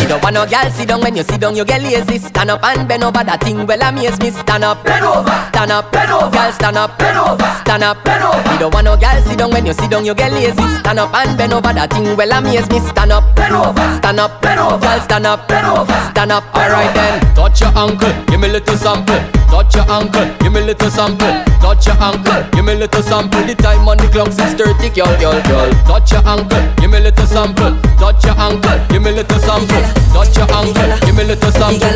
don't 0.07 0.23
want 0.23 0.35
no 0.35 0.45
girl 0.45 0.69
sit 0.71 0.87
down 0.87 1.01
when 1.01 1.15
you 1.15 1.23
sit 1.23 1.41
down 1.41 1.55
you 1.55 1.65
get 1.65 1.81
lazy. 1.81 2.17
Stand 2.17 2.51
up 2.51 2.63
and 2.63 2.87
bend 2.87 3.03
over 3.03 3.23
that 3.23 3.41
thing. 3.41 3.65
Well 3.65 3.81
amaze 3.81 4.19
me 4.19 4.29
Stand 4.31 4.63
up, 4.63 4.83
bend 4.83 5.05
over, 5.05 5.35
stand 5.49 5.71
up, 5.71 5.91
bend 5.91 6.11
over. 6.11 6.31
Girl 6.31 6.51
stand 6.51 6.77
up, 6.77 6.97
bend 6.97 7.17
over, 7.17 7.49
stand 7.61 7.83
up, 7.83 8.03
bend 8.03 8.23
over. 8.23 8.53
You 8.53 8.59
don't 8.59 8.73
want 8.73 8.85
no 8.85 8.97
girl 8.97 9.21
sit 9.23 9.37
down 9.37 9.51
when 9.51 9.65
you 9.65 9.73
sit 9.73 9.89
down 9.91 10.05
you 10.05 10.13
get 10.13 10.31
lazy. 10.31 10.65
Stand 10.79 10.99
up 10.99 11.13
and 11.13 11.37
bend 11.37 11.53
over 11.53 11.73
that 11.73 11.91
thing. 11.91 12.15
Well 12.15 12.31
amaze 12.31 12.69
me 12.69 12.79
Stand 12.79 13.11
up, 13.11 13.35
bend 13.35 13.55
over, 13.55 13.87
stand 13.97 14.19
up, 14.19 14.41
bend 14.41 14.59
over. 14.59 14.77
Girl 14.79 14.99
stand 15.01 15.25
up, 15.25 15.47
bend 15.47 15.67
over, 15.67 15.97
stand 16.11 16.31
up. 16.31 16.43
Alright 16.55 16.93
then, 16.95 17.35
touch 17.35 17.61
your 17.61 17.75
ankle, 17.77 18.13
give 18.25 18.39
me 18.39 18.47
little 18.47 18.77
sample 18.77 19.36
Touch 19.47 19.75
your 19.75 19.89
ankle, 19.89 20.27
give 20.39 20.53
me 20.53 20.61
little 20.61 20.89
sample. 20.89 21.27
Touch 21.61 21.87
your 21.87 21.95
ankle, 22.01 22.43
give 22.51 22.65
me 22.65 22.75
little 22.75 23.01
sample. 23.01 23.41
The 23.43 23.55
time 23.55 23.87
on 23.87 23.97
the 23.97 24.07
clock 24.07 24.29
6.30, 24.29 24.95
girl, 24.95 25.13
girl, 25.19 25.41
girl. 25.47 25.71
Touch 25.85 26.11
your 26.11 26.25
ankle, 26.27 26.61
give 26.77 26.91
me 26.91 26.99
little 26.99 27.25
sample. 27.25 27.77
Touch 27.97 28.23
your 28.25 28.37
ankle, 28.37 28.77
give 28.89 29.01
me 29.01 29.11
little 29.11 29.39
sample. 29.39 29.83
Touch 30.13 30.37
your 30.37 30.51
ankle, 30.51 30.91
give 31.05 31.15
me 31.15 31.23
little 31.23 31.51
sample. 31.51 31.95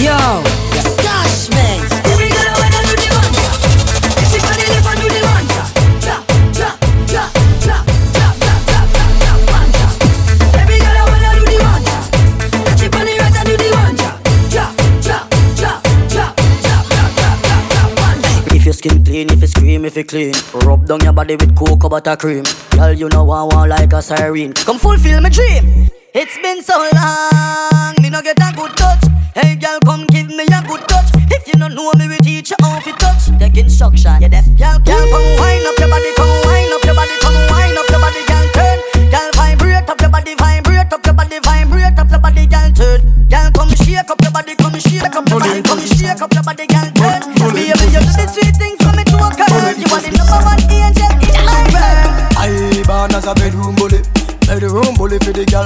Yo, 0.00 0.16
stash 0.80 1.50
man. 1.50 1.97
Skin 18.88 19.04
clean, 19.04 19.30
if 19.30 19.40
you 19.40 19.46
scream, 19.46 19.84
if 19.84 19.96
you 19.96 20.04
clean. 20.04 20.32
Rub 20.64 20.86
down 20.86 21.00
your 21.00 21.12
body 21.12 21.36
with 21.36 21.54
cocoa 21.56 21.88
butter 21.88 22.16
cream. 22.16 22.44
Girl, 22.70 22.92
you 22.92 23.08
know 23.08 23.30
I 23.30 23.42
want 23.42 23.70
like 23.70 23.92
a 23.92 24.02
siren. 24.02 24.52
Come 24.52 24.78
fulfill 24.78 25.20
my 25.20 25.28
dream. 25.28 25.88
It's 26.14 26.36
been 26.38 26.62
so 26.62 26.74
long, 26.94 27.94
me 28.02 28.10
no 28.10 28.22
get 28.22 28.38
a 28.40 28.52
good 28.56 28.74
touch. 28.76 29.04
Hey 29.34 29.56
girl, 29.56 29.78
come 29.84 30.06
give 30.06 30.28
me 30.28 30.44
a 30.44 30.60
good 30.66 30.80
touch. 30.88 31.08
If 31.30 31.46
you 31.46 31.54
don't 31.54 31.74
know 31.74 31.92
me, 31.98 32.08
we 32.08 32.16
teach 32.18 32.50
you 32.50 32.56
how 32.60 32.80
to 32.80 32.92
touch. 32.92 33.28
Take 33.38 33.58
instruction, 33.58 34.22
you 34.22 34.28
deaf. 34.28 34.46
Girl, 34.56 34.78
girl, 34.80 35.04
come 35.12 35.28
wind 35.38 35.66
up 35.66 35.78
your 35.78 35.88
body, 35.88 36.10
come 36.16 36.32
wind 36.48 36.72
up 36.72 36.82
your 36.84 36.94
body, 36.94 37.16
come 37.20 37.36
wind 37.52 37.78
up 37.78 37.88
your 37.90 38.00
body, 38.00 38.22
girl, 38.26 38.46
turn. 38.56 38.78
Girl, 39.12 39.30
vibrate 39.36 39.88
up 39.88 40.00
your 40.00 40.10
body, 40.10 40.34
vibrate 40.34 40.92
up 40.92 41.04
your 41.04 41.14
body, 41.14 41.38
vibrate 41.44 41.98
up 41.98 42.10
your 42.10 42.20
body, 42.20 42.46
girl, 42.46 42.70
turn. 42.72 43.00
Girl, 43.28 43.50
come 43.52 43.70
shake 43.76 44.08
up 44.10 44.20
your 44.22 44.32
body, 44.32 44.54
come 44.56 44.78
shake 44.80 45.04
up 45.04 45.28
your 45.28 45.38
body, 45.38 45.62
come 45.62 45.84
shake 45.86 46.20
up 46.24 46.32
your 46.32 46.42
body, 46.42 46.66
girl, 46.66 46.88
turn. 46.96 47.20
Baby, 47.52 47.70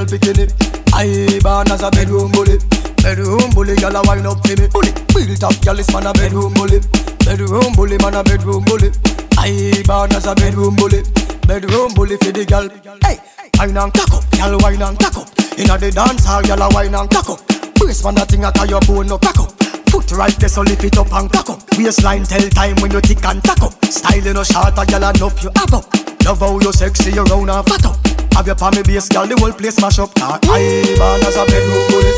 girl 0.04 0.18
bikini. 0.18 0.46
I 0.92 1.40
born 1.40 1.70
as 1.70 1.82
a 1.82 1.90
bedroom 1.90 2.32
bully, 2.32 2.58
bedroom 3.02 3.50
bully, 3.54 3.76
girl 3.76 3.96
a 3.96 4.02
wine 4.02 4.26
up 4.26 4.44
for 4.44 4.56
me. 4.56 4.68
Bully, 4.68 4.92
built 5.14 5.42
up 5.44 5.56
girl 5.62 5.78
is 5.78 5.92
man 5.92 6.06
a 6.06 6.12
bedroom 6.12 6.54
bully, 6.54 6.80
bedroom 7.24 7.72
bully 7.74 7.98
man 7.98 8.14
a 8.14 8.24
bedroom 8.24 8.64
bully. 8.64 8.90
I 9.38 9.82
born 9.86 10.12
as 10.12 10.26
a 10.26 10.34
bedroom 10.34 10.76
bully, 10.76 11.02
bedroom 11.46 11.94
bully 11.94 12.16
for 12.16 12.32
the 12.32 12.44
girl. 12.44 12.68
Hey, 13.02 13.18
wine 13.58 13.76
and 13.76 13.92
cock 13.92 14.12
up, 14.12 14.24
girl 14.30 14.58
wine 14.60 14.82
and 14.82 14.98
cock 14.98 15.16
up. 15.16 15.28
Inna 15.58 15.78
the 15.78 15.90
dance 15.90 16.24
hall, 16.24 16.42
girl 16.42 16.62
a 16.62 16.68
wine 16.74 16.94
and 16.94 17.10
cock 17.10 17.28
up. 17.30 17.40
Brace 17.76 18.04
man 18.04 18.18
a 18.18 18.24
thing 18.26 18.44
a 18.44 18.50
tie 18.52 18.66
your 18.66 18.80
bone 18.82 19.06
no 19.06 19.18
crack 19.18 19.38
up. 19.38 19.52
Foot 19.90 20.10
right 20.12 20.36
there, 20.36 20.48
so 20.48 20.62
lift 20.62 20.84
it 20.84 20.96
up 20.96 21.12
and 21.12 21.30
cock 21.30 21.50
up. 21.50 21.60
Waistline 21.76 22.24
tell 22.24 22.48
time 22.50 22.76
when 22.80 22.90
you 22.90 23.00
tick 23.00 23.24
and 23.24 23.42
tack 23.44 23.60
up. 23.62 23.72
Style 23.84 24.24
you 24.24 24.32
no 24.32 24.42
short, 24.42 24.72
a 24.72 24.84
gyal 24.88 25.14
enough 25.14 25.42
you 25.42 25.50
have 25.56 25.74
up. 25.74 26.01
Love 26.24 26.40
how 26.40 26.58
you 26.60 26.72
sexy, 26.72 27.10
you 27.12 27.24
round 27.24 27.50
and 27.50 27.66
fat 27.66 27.84
up. 27.86 27.96
Have 28.34 28.46
your 28.46 28.56
palmy 28.56 28.82
base, 28.82 29.08
gyal, 29.08 29.28
the 29.28 29.36
whole 29.36 29.52
place 29.52 29.80
mash 29.80 29.98
up. 29.98 30.10
I 30.22 30.38
born 30.96 31.20
as 31.26 31.36
a 31.36 31.44
bedroom 31.44 31.84
bully, 31.90 32.12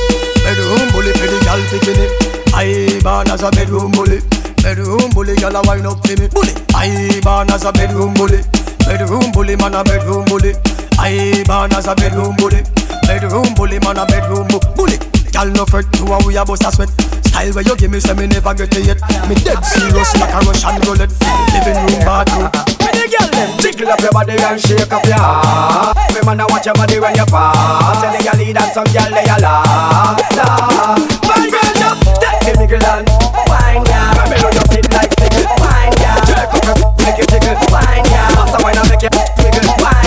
bedroom 0.45 0.89
bully 0.93 1.13
for 1.17 1.27
the 1.27 1.39
gyal 1.43 1.61
bikini. 1.73 2.07
I 2.53 3.01
born 3.03 3.31
as 3.33 3.43
a 3.43 3.51
bedroom 3.51 3.91
bully, 3.93 4.21
bedroom 4.63 5.11
bully, 5.11 5.35
gyal 5.41 5.57
a 5.57 5.61
wine 5.67 5.87
up 5.89 6.05
for 6.05 6.15
me. 6.21 6.29
Bully, 6.29 6.53
I 6.77 7.21
born 7.25 7.51
as 7.51 7.65
a 7.65 7.73
bedroom 7.73 8.15
bully, 8.15 8.45
bedroom 8.85 9.33
bully, 9.33 9.57
man 9.57 9.75
a 9.75 9.83
bedroom 9.83 10.25
bully. 10.29 10.53
I 11.01 11.43
born 11.49 11.73
as 11.73 11.89
a 11.89 11.95
bedroom 11.97 12.37
bully, 12.37 12.63
bedroom 13.09 13.55
bully, 13.57 13.81
man 13.81 13.99
a 13.99 14.07
bedroom 14.07 14.47
bully. 14.77 15.01
Girl 15.35 15.51
no 15.51 15.65
fret, 15.67 15.85
you 15.99 16.07
a 16.07 16.17
we 16.25 16.37
a 16.39 16.45
bust 16.45 16.63
a 16.63 16.71
sweat. 16.71 16.89
Style 17.27 17.53
where 17.55 17.65
you 17.67 17.75
give 17.77 17.91
me 17.91 17.99
say 17.99 18.15
me 18.15 18.27
never 18.31 18.55
get 18.55 18.71
it 18.71 18.87
yet. 18.87 19.01
Me 19.27 19.35
dead 19.35 19.59
serious 19.67 20.15
like 20.15 20.31
a 20.31 20.39
Russian 20.47 20.79
roulette. 20.87 21.11
Living 21.51 21.75
room 21.75 21.99
bathroom. 22.07 22.47
When 22.79 22.95
the 22.95 23.07
girl 23.11 23.29
them 23.35 23.51
jiggle 23.59 23.91
up 23.91 23.99
your 24.01 24.13
body 24.13 24.39
and 24.39 24.61
shake 24.63 24.93
up 24.93 25.05
your 25.05 25.19
ass 25.19 26.15
Me 26.15 26.21
man 26.23 26.39
a 26.39 26.47
watch 26.47 26.67
your 26.67 26.75
body 26.75 27.01
when 27.01 27.15
you 27.17 27.27
pass 27.27 27.99
Tell 27.99 28.13
the 28.15 28.23
girl 28.23 28.39
lead 28.39 28.57
and 28.57 28.71
some 28.71 28.87
girl 28.95 29.11
they 29.11 29.25
a 29.27 29.37
laugh 29.43 30.21
Laugh 30.39 31.03
My 31.27 31.43
girl 31.51 31.73
just 31.75 31.99
take 32.23 32.41
the 32.45 32.53
mickle 32.61 32.85
and 32.85 33.09
wine 33.51 33.83
ya 33.91 34.15
Me 34.31 34.37
know 34.39 34.53
you 34.55 34.65
feel 34.71 34.87
like 34.95 35.11
tickle 35.17 35.49
Wine 35.59 35.97
ya 35.99 36.13
Jerk 36.29 36.53
up 36.55 36.65
your 36.69 36.77
make 37.03 37.19
you 37.19 37.27
tickle 37.27 37.57
Wine 37.73 38.05
ya 38.13 38.23
Bust 38.37 38.55
a 38.55 38.59
wine 38.63 38.77
and 38.79 38.87
make 38.93 39.03
you 39.03 39.11
wiggle 39.43 39.65
Wine 39.81 40.04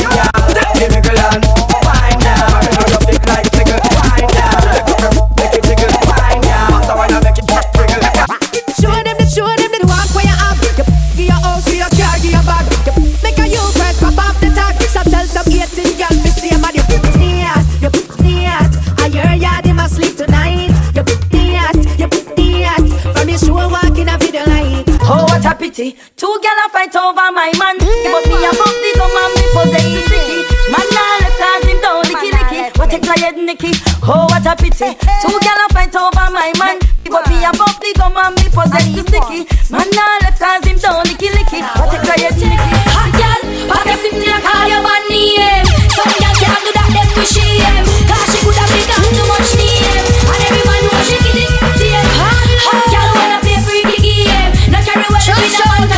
a 25.48 25.56
pity. 25.56 25.96
Two 26.16 26.28
gyal 26.44 26.60
a 26.66 26.70
fight 26.70 26.96
over 26.96 27.32
my 27.32 27.52
man. 27.58 27.78
But 27.80 28.24
me 28.28 28.36
a 28.44 28.52
bump 28.52 28.76
the 28.84 28.92
gum 29.00 29.16
and 29.16 29.34
me 29.36 29.44
possess 29.56 29.88
the 29.88 30.02
sticky. 30.04 30.40
Man 30.72 30.88
now 30.92 31.24
left 31.24 31.40
cause 31.40 31.64
him 31.64 31.80
down 31.82 32.04
licky 32.04 32.30
licky. 32.36 32.78
What 32.78 32.94
a 32.94 33.00
client 33.00 33.38
nicky. 33.48 33.72
Oh, 34.04 34.28
what 34.28 34.46
a 34.46 34.54
pity. 34.60 34.92
Two 35.24 35.40
gyal 35.40 35.64
a 35.64 35.74
fight 35.74 35.96
over 35.96 36.28
my 36.36 36.52
man. 36.60 36.80
But 37.08 37.30
me 37.30 37.40
a 37.44 37.52
bump 37.56 37.80
the 37.80 37.94
gum 37.96 38.18
and 38.18 38.36
me 38.36 38.52
possess 38.52 38.88
the 38.92 39.04
sticky. 39.08 39.48
Man 39.72 39.88
now 39.96 40.27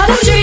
a 0.09 0.31
man 0.31 0.38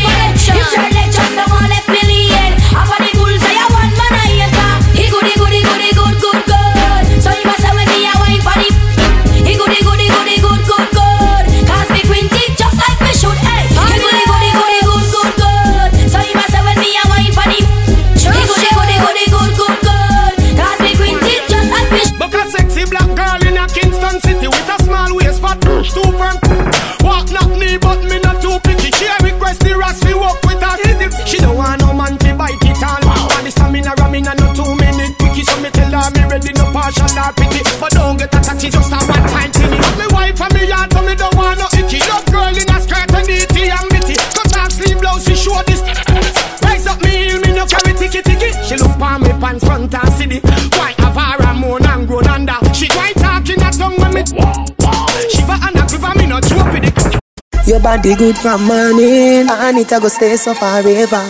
body 57.87 58.17
good 58.17 58.37
from 58.37 58.65
morning. 58.65 59.47
And 59.49 59.79
it 59.79 59.93
a 59.93 60.01
go 60.01 60.09
stay 60.09 60.35
so 60.35 60.55
forever. 60.55 61.23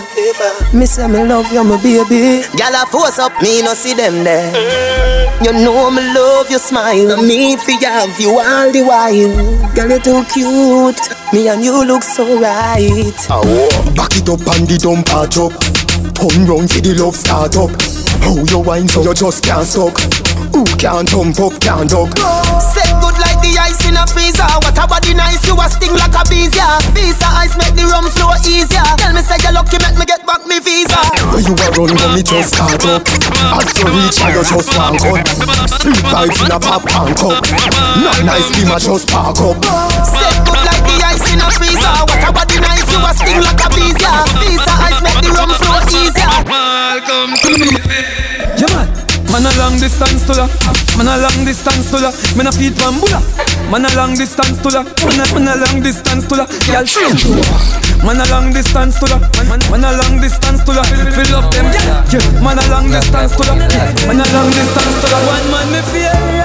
Me 0.72 0.86
say 0.86 1.06
me 1.06 1.22
love 1.22 1.52
you, 1.52 1.62
my 1.62 1.76
baby. 1.82 2.48
Girl, 2.56 2.72
I 2.72 2.88
force 2.90 3.18
up, 3.18 3.32
me 3.42 3.60
no 3.60 3.74
see 3.74 3.92
them 3.92 4.24
there. 4.24 4.48
You 5.44 5.52
know 5.52 5.90
me 5.90 6.00
love 6.14 6.48
your 6.48 6.58
smile. 6.58 7.20
Me 7.22 7.56
fi 7.58 7.76
have 7.84 8.18
you 8.18 8.40
all 8.40 8.72
the 8.72 8.80
while. 8.88 9.36
Girl, 9.74 9.90
you 9.90 10.00
too 10.00 10.24
cute. 10.32 11.04
Me 11.34 11.48
and 11.48 11.62
you 11.62 11.84
look 11.84 12.02
so 12.02 12.24
right. 12.40 13.18
Oh, 13.28 13.92
back 13.94 14.16
it 14.16 14.28
up 14.30 14.40
and 14.56 14.66
the 14.66 14.78
dump 14.80 15.04
patch 15.06 15.36
up 15.36 15.52
Turn 16.16 16.46
round 16.46 16.70
for 16.72 16.80
the 16.80 16.96
love 16.96 17.16
start 17.16 17.56
up. 17.60 17.68
How 18.24 18.32
you 18.32 18.60
wine 18.64 18.88
so 18.88 19.02
you 19.02 19.12
just 19.12 19.44
can't 19.44 19.66
stop. 19.66 19.92
Who 20.56 20.64
can't 20.80 21.08
thump 21.08 21.38
up, 21.40 21.60
can't 21.60 21.90
duck 21.90 22.16
Set 22.64 22.88
good 23.02 23.18
like 23.20 23.35
the 23.46 23.58
ice 23.60 23.86
in 23.86 23.94
a 23.94 24.04
freezer. 24.10 24.46
What 24.62 24.78
a 24.78 24.84
body 24.86 25.14
nice, 25.14 25.46
you 25.46 25.54
a 25.54 25.66
sting 25.70 25.94
like 25.94 26.14
a 26.14 26.22
bees, 26.26 26.54
yeah. 26.54 26.78
Visa 26.90 27.26
ice 27.38 27.54
make 27.54 27.74
the 27.78 27.86
rum 27.86 28.06
flow 28.10 28.34
easier. 28.42 28.82
Tell 28.98 29.14
me 29.14 29.22
say 29.22 29.38
you 29.38 29.52
lucky, 29.54 29.78
make 29.78 29.94
me 29.98 30.04
get 30.06 30.26
back 30.26 30.42
me 30.46 30.58
visa. 30.58 30.98
Where 31.30 31.42
you 31.42 31.54
a 31.54 31.66
run 31.78 31.94
when 31.94 32.10
me 32.18 32.22
just 32.22 32.54
start 32.54 32.82
up. 32.86 33.06
As 33.54 33.70
you 33.78 33.86
reach 33.86 34.18
and 34.22 34.34
you 34.34 34.42
just 34.42 34.70
walk 34.74 34.98
up. 35.06 35.22
Street 35.70 36.02
vibes 36.10 36.38
in 36.42 36.50
a 36.50 36.58
popcorn 36.58 37.14
cup 37.14 37.42
Not 38.02 38.18
nice, 38.26 38.48
be 38.54 38.66
my 38.66 38.78
just 38.82 39.06
park 39.06 39.38
up. 39.38 39.62
Set 40.02 40.36
good 40.42 40.62
like 40.66 40.82
the 40.82 40.96
ice 41.06 41.26
in 41.30 41.38
a 41.38 41.48
freezer. 41.54 41.94
What 42.10 42.26
a 42.26 42.30
body 42.34 42.58
nice, 42.58 42.86
you 42.90 42.98
a 42.98 43.10
sting 43.14 43.42
like 43.42 43.62
a 43.62 43.68
bees, 43.70 43.98
yeah. 44.02 44.26
Visa 44.42 44.72
ice 44.90 45.00
make 45.04 45.20
the 45.22 45.30
rum 45.30 45.50
flow 45.54 45.78
easier. 45.94 46.34
Welcome 46.50 47.38
to 47.38 47.50
me. 47.54 47.68
Yeah, 47.70 47.75
man. 49.40 49.52
A 49.52 49.58
long 49.58 49.78
distance 49.78 50.24
to 50.26 50.32
la 50.32 50.46
Man 50.96 51.08
a 51.08 51.16
long 51.20 51.44
distance 51.44 51.90
to 51.90 51.98
la 51.98 52.10
Man 52.36 52.46
a 52.46 52.52
feed 52.52 52.74
bambula 52.74 53.20
Man 53.70 53.84
a 53.84 53.94
long 53.96 54.14
distance 54.14 54.58
to 54.62 54.68
la 54.68 54.82
Man 54.82 55.20
a, 55.20 55.26
man 55.34 55.48
a 55.48 55.56
long 55.56 55.82
distance 55.82 56.26
to 56.26 56.36
la 56.36 56.46
show 56.84 57.10
Man 58.04 58.20
a 58.20 58.26
long 58.30 58.52
distance 58.52 58.98
to 59.00 59.06
la 59.06 59.18
Man, 59.48 59.60
man, 59.70 59.84
a 59.84 59.92
long 60.00 60.20
distance 60.20 60.64
to 60.64 60.72
la 60.72 60.82
Fill 60.84 61.34
up 61.36 61.52
them 61.52 61.66
yeah. 62.12 62.40
Man 62.40 62.58
a 62.58 62.64
long 62.70 62.88
distance 62.90 63.36
to 63.36 63.44
la 63.44 63.54
Man 63.54 64.20
a 64.20 64.26
long 64.32 64.50
distance 64.50 64.96
to 65.02 65.08
la 65.12 65.18
One 65.26 65.50
man 65.50 65.72
me 65.72 65.80
fear 65.92 66.35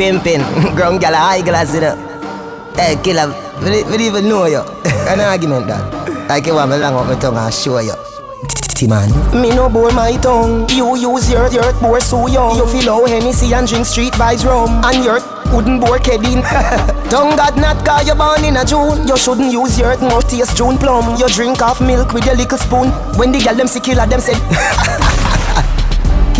pimping. 0.00 0.40
Ground 0.76 1.00
gal 1.00 1.12
a 1.12 1.18
high 1.18 1.42
glass. 1.42 1.76
Hey, 1.76 2.96
killer, 3.04 3.28
we 3.60 3.82
don't 3.84 4.00
even 4.00 4.28
know 4.28 4.46
you. 4.46 4.60
An 5.12 5.20
argument 5.20 5.66
that. 5.66 5.84
Like 6.28 6.46
you 6.46 6.54
want 6.54 6.70
me 6.70 6.78
long 6.78 6.94
up 6.94 7.06
my 7.06 7.20
tongue 7.20 7.50
show 7.52 7.78
you. 7.80 7.92
Man. 8.88 9.12
Me 9.36 9.50
no 9.50 9.68
bore 9.68 9.92
my 9.92 10.16
tongue. 10.24 10.66
You 10.70 10.96
use 10.96 11.30
your 11.30 11.52
your 11.52 11.70
bore 11.82 12.00
so 12.00 12.26
young. 12.28 12.56
You 12.56 12.66
feel 12.66 12.88
how 12.88 13.04
Hennessy 13.04 13.52
and 13.52 13.68
drink 13.68 13.84
street 13.84 14.14
vibes 14.14 14.42
rum. 14.42 14.80
And 14.82 15.04
your 15.04 15.20
wooden 15.52 15.78
bore 15.78 15.98
kedding. 15.98 16.40
tongue 17.12 17.36
got 17.36 17.56
not 17.56 17.84
cause 17.84 18.08
you 18.08 18.14
born 18.14 18.42
in 18.42 18.56
a 18.56 18.64
June. 18.64 19.06
You 19.06 19.18
shouldn't 19.18 19.52
use 19.52 19.78
your 19.78 19.98
more 20.00 20.22
taste 20.22 20.56
June 20.56 20.78
plum. 20.78 21.14
You 21.20 21.28
drink 21.28 21.60
half 21.60 21.82
milk 21.82 22.14
with 22.14 22.24
your 22.24 22.36
little 22.36 22.56
spoon. 22.56 22.88
When 23.20 23.32
the 23.32 23.44
girl 23.44 23.54
them 23.54 23.68
see 23.68 23.80
killer 23.80 24.06
them 24.06 24.20
said. 24.20 24.40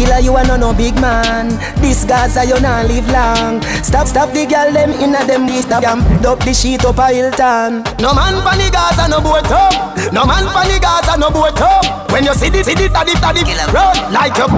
Killer, 0.00 0.20
you 0.24 0.32
are 0.32 0.46
no 0.48 0.56
no 0.56 0.72
big 0.72 0.96
man. 0.96 1.52
This 1.76 2.08
Gaza, 2.08 2.40
you 2.48 2.56
not 2.56 2.88
live 2.88 3.04
long. 3.12 3.60
Stop, 3.84 4.08
stop 4.08 4.32
the 4.32 4.48
girl 4.48 4.72
them 4.72 4.96
inna 4.96 5.20
them 5.28 5.44
this 5.44 5.68
stop 5.68 5.84
jam. 5.84 6.00
Up 6.24 6.40
the 6.40 6.56
sheet 6.56 6.80
up 6.88 6.96
a 6.96 7.12
Hilton. 7.12 7.84
No 8.00 8.16
man 8.16 8.40
pan 8.40 8.56
the 8.56 8.72
Gaza, 8.72 9.12
no 9.12 9.20
boat 9.20 9.44
up. 9.52 9.76
No 10.08 10.24
man 10.24 10.48
pan 10.56 10.72
the 10.72 10.80
Gaza, 10.80 11.20
no 11.20 11.28
boat 11.28 11.60
up. 11.60 12.08
When 12.08 12.24
you 12.24 12.32
see 12.32 12.48
the 12.48 12.64
see 12.64 12.72
the 12.72 12.88
taddy 12.88 13.12
taddy 13.20 13.44
run 13.76 13.92
like 14.10 14.40
a 14.40 14.48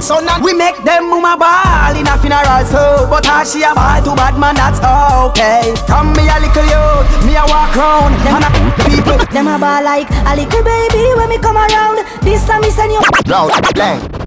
son 0.00 0.22
and 0.22 0.42
We 0.42 0.54
make 0.54 0.78
them 0.86 1.10
mama 1.10 1.34
ball 1.34 1.92
in 1.98 2.08
a 2.08 2.16
funeral 2.16 2.64
so 2.64 3.04
But 3.10 3.26
how 3.26 3.44
she 3.44 3.60
a 3.60 3.74
ball 3.74 4.00
to 4.00 4.16
bad 4.16 4.40
man 4.40 4.56
that's 4.56 4.80
okay 4.80 5.74
Come 5.84 6.14
me 6.16 6.24
a 6.24 6.40
little 6.40 6.64
youth, 6.64 7.26
me 7.26 7.36
a 7.36 7.44
walk 7.44 7.76
round 7.76 8.16
And 8.24 8.46
a 8.46 8.50
people 8.88 9.20
Them 9.28 9.50
a 9.50 9.58
ball 9.58 9.84
like 9.84 10.08
a 10.08 10.32
little 10.36 10.62
baby 10.64 11.04
when 11.18 11.28
me 11.28 11.38
come 11.38 11.56
around. 11.56 12.00
This 12.22 12.46
time 12.46 12.62
me 12.62 12.70
send 12.70 12.92
you. 12.92 13.00
Round, 13.26 13.52
blank. 13.74 14.21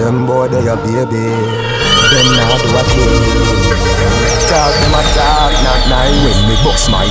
Them 0.00 0.24
boy 0.24 0.48
they 0.48 0.64
a 0.64 0.76
baby. 0.80 1.28
Them 2.08 2.28
now 2.32 2.56
do 2.56 2.72
a 2.72 2.82
thing. 2.88 3.60
Talk 4.48 4.72
them 4.80 4.96
a 4.96 5.02
talk, 5.12 5.52
not 5.60 5.82
nice. 5.92 6.24
When 6.24 6.48
me 6.48 6.56
bust 6.64 6.88
my 6.88 7.04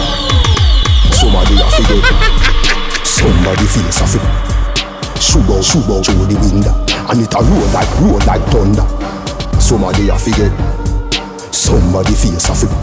Somebody 1.14 1.54
a 1.62 1.70
figure 1.70 2.02
Somebody 3.06 3.66
face 3.70 4.02
a 4.02 4.08
fit 4.10 4.26
Shoot 5.22 5.46
out, 5.54 5.64
shoot 5.64 5.86
out 5.86 6.02
through 6.02 6.26
the 6.32 6.36
window 6.40 6.74
And 7.12 7.22
it 7.22 7.34
a 7.36 7.40
roll 7.44 7.70
like, 7.76 7.92
roll 8.02 8.20
like 8.26 8.42
thunder 8.50 8.88
Somebody 9.62 10.10
a 10.10 10.18
figure 10.18 10.50
Somebody 11.52 12.16
face 12.16 12.50
a 12.50 12.56
fit 12.58 12.74